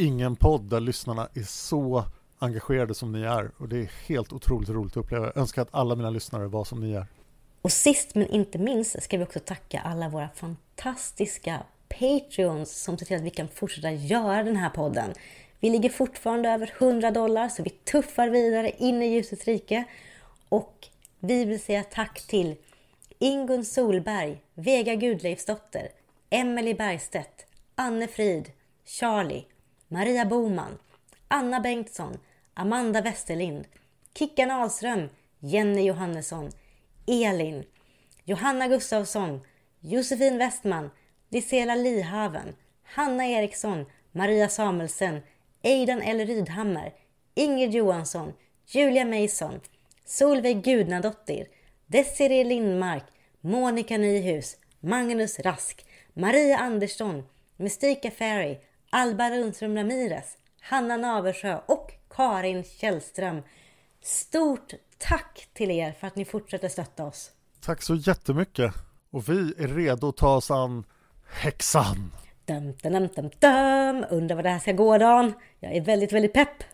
[0.00, 2.04] ingen podd där lyssnarna är så
[2.38, 5.26] engagerade som ni är och det är helt otroligt roligt att uppleva.
[5.26, 7.06] Jag önskar att alla mina lyssnare var som ni är.
[7.62, 13.06] Och sist men inte minst ska vi också tacka alla våra fantastiska Patreons som ser
[13.06, 15.12] till att vi kan fortsätta göra den här podden.
[15.60, 19.84] Vi ligger fortfarande över 100 dollar så vi tuffar vidare in i ljusets rike.
[20.48, 22.56] Och vi vill säga tack till
[23.18, 25.88] Ingun Solberg, Vega Gudleifsdotter,
[26.30, 28.50] Emelie Bergstedt, Anne Frid,
[28.86, 29.46] Charlie,
[29.90, 30.78] Maria Boman,
[31.28, 32.18] Anna Bengtsson,
[32.56, 33.64] Amanda Westerlind,
[34.14, 35.10] Kickan Ahlström,
[35.42, 36.52] Jenny Johannesson,
[37.08, 37.66] Elin,
[38.26, 39.40] Johanna Gustafsson,
[39.82, 40.90] Josefin Westman,
[41.32, 42.54] Lisela Lihaven,
[42.96, 45.22] Hanna Eriksson, Maria Samuelsen,
[45.64, 46.26] Eidan L.
[46.26, 46.92] Rydhammer,
[47.36, 48.34] Ingrid Johansson,
[48.66, 49.60] Julia Mason,
[50.06, 51.46] Solveig Gudnadottir,
[51.88, 53.04] Desiree Lindmark,
[53.42, 55.82] Monica Nyhus, Magnus Rask,
[56.14, 57.24] Maria Andersson,
[57.58, 58.60] Mystika Ferry,
[58.92, 63.42] Alba Rundström Ramirez, Hanna Naversjö och Karin Källström.
[64.02, 67.30] Stort tack till er för att ni fortsätter stötta oss.
[67.60, 68.74] Tack så jättemycket.
[69.10, 70.84] Och vi är redo att ta oss an
[71.30, 72.12] häxan.
[72.44, 74.04] Dum, dum, dum, dum.
[74.10, 75.32] Undrar vad det här ska gå Dan.
[75.60, 76.64] Jag är väldigt, väldigt pepp.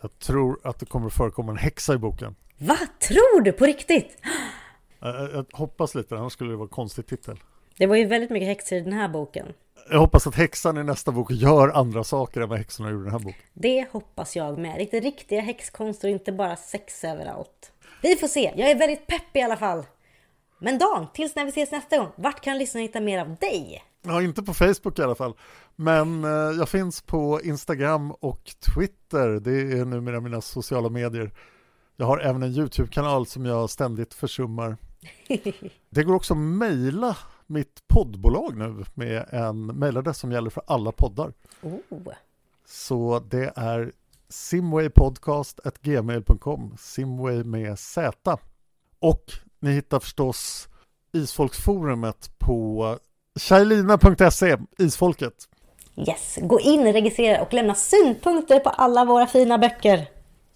[0.00, 2.34] Jag tror att det kommer att förekomma en häxa i boken.
[2.58, 4.18] Vad tror du på riktigt?
[5.00, 7.38] Jag, jag hoppas lite, annars skulle det vara en konstig titel.
[7.76, 9.46] Det var ju väldigt mycket häxor i den här boken.
[9.92, 13.04] Jag hoppas att häxan i nästa bok gör andra saker än vad häxorna gjorde i
[13.04, 13.40] den här boken.
[13.52, 14.78] Det hoppas jag med.
[14.78, 17.72] Lite riktiga häxkonster och inte bara sex överallt.
[18.02, 18.52] Vi får se.
[18.56, 19.86] Jag är väldigt pepp i alla fall.
[20.58, 23.84] Men Dan, tills när vi ses nästa gång, vart kan lyssnarna hitta mer av dig?
[24.02, 25.34] Ja, inte på Facebook i alla fall.
[25.76, 29.28] Men eh, jag finns på Instagram och Twitter.
[29.28, 31.32] Det är numera mina sociala medier.
[31.96, 34.76] Jag har även en YouTube-kanal som jag ständigt försummar.
[35.90, 37.16] Det går också att mejla
[37.50, 41.32] mitt poddbolag nu med en mejladress som gäller för alla poddar.
[41.62, 41.78] Oh.
[42.66, 43.92] Så det är
[44.28, 48.38] simwaypodcast.gmail.com Simway med Z.
[48.98, 49.24] Och
[49.60, 50.68] ni hittar förstås
[51.12, 52.98] Isfolksforumet på
[53.48, 55.48] Kajlina.se, Isfolket.
[55.96, 60.06] Yes, gå in, registrera och lämna synpunkter på alla våra fina böcker.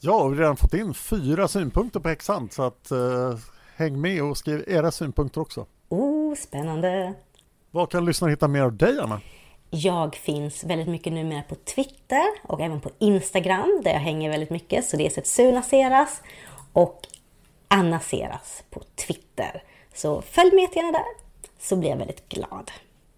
[0.00, 3.38] Ja, vi har redan fått in fyra synpunkter på häxan så att eh,
[3.76, 5.66] häng med och skriv era synpunkter också.
[5.88, 7.14] Oh, spännande!
[7.70, 9.20] Var kan lyssnarna hitta mer av dig, Anna?
[9.70, 14.50] Jag finns väldigt mycket numera på Twitter och även på Instagram där jag hänger väldigt
[14.50, 14.84] mycket.
[14.84, 16.22] Så det är så ett Suna Seras
[16.72, 17.00] och
[17.68, 19.62] Anna Seras på Twitter.
[19.94, 21.04] Så följ med gärna där
[21.60, 22.70] så blir jag väldigt glad.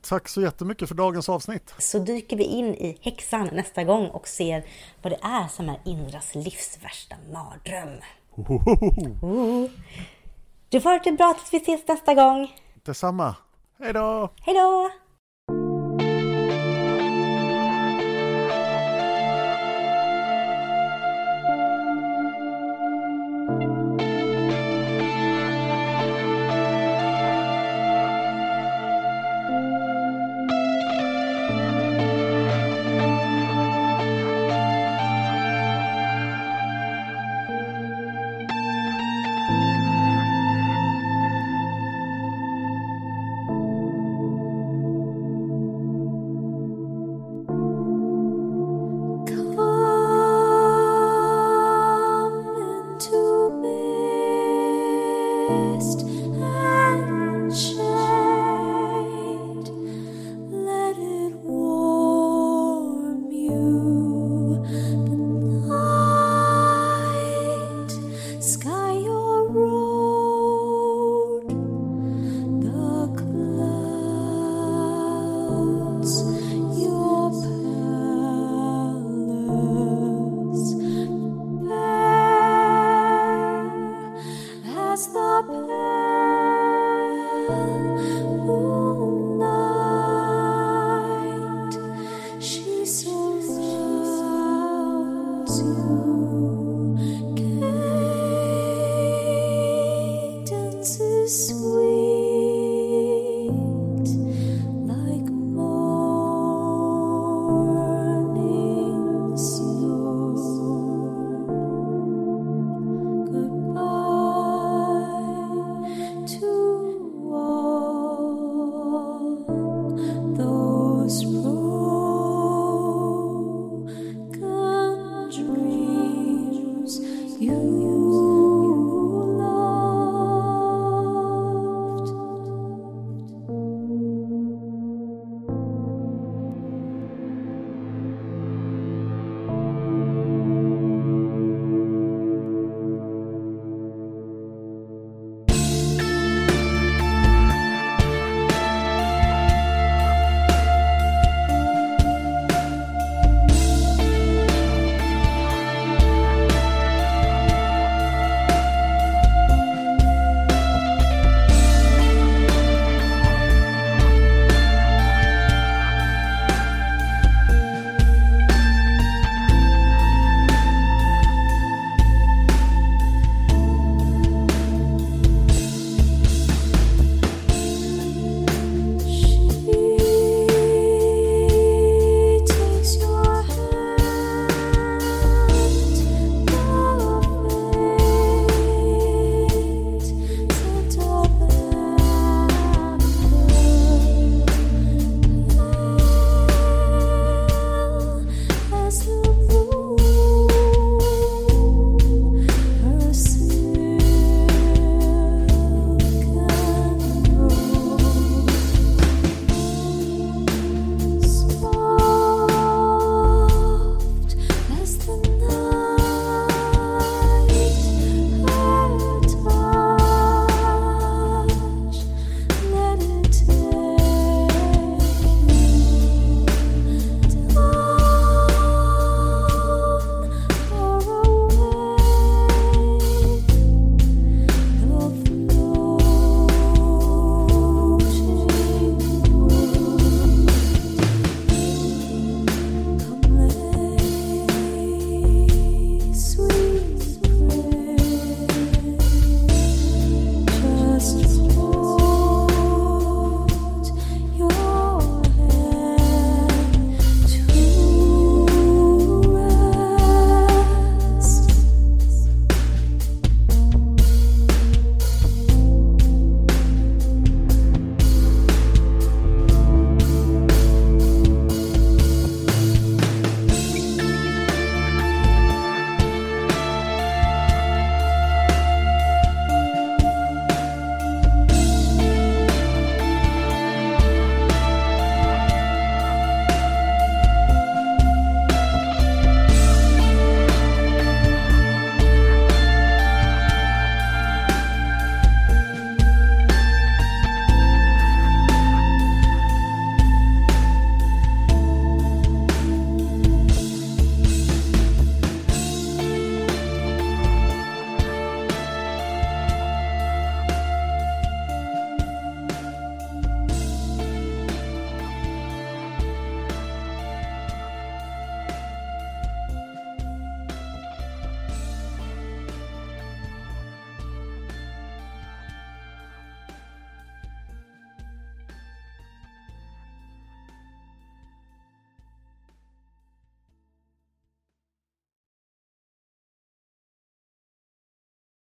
[0.09, 1.75] Tack så jättemycket för dagens avsnitt.
[1.79, 4.65] Så dyker vi in i häxan nästa gång och ser
[5.03, 8.01] vad det är som är Indras livs värsta mardröm.
[10.69, 12.53] Du får ha det bra tills vi ses nästa gång.
[12.87, 13.35] Detsamma.
[13.79, 14.31] Hej då!
[14.41, 14.91] Hej då!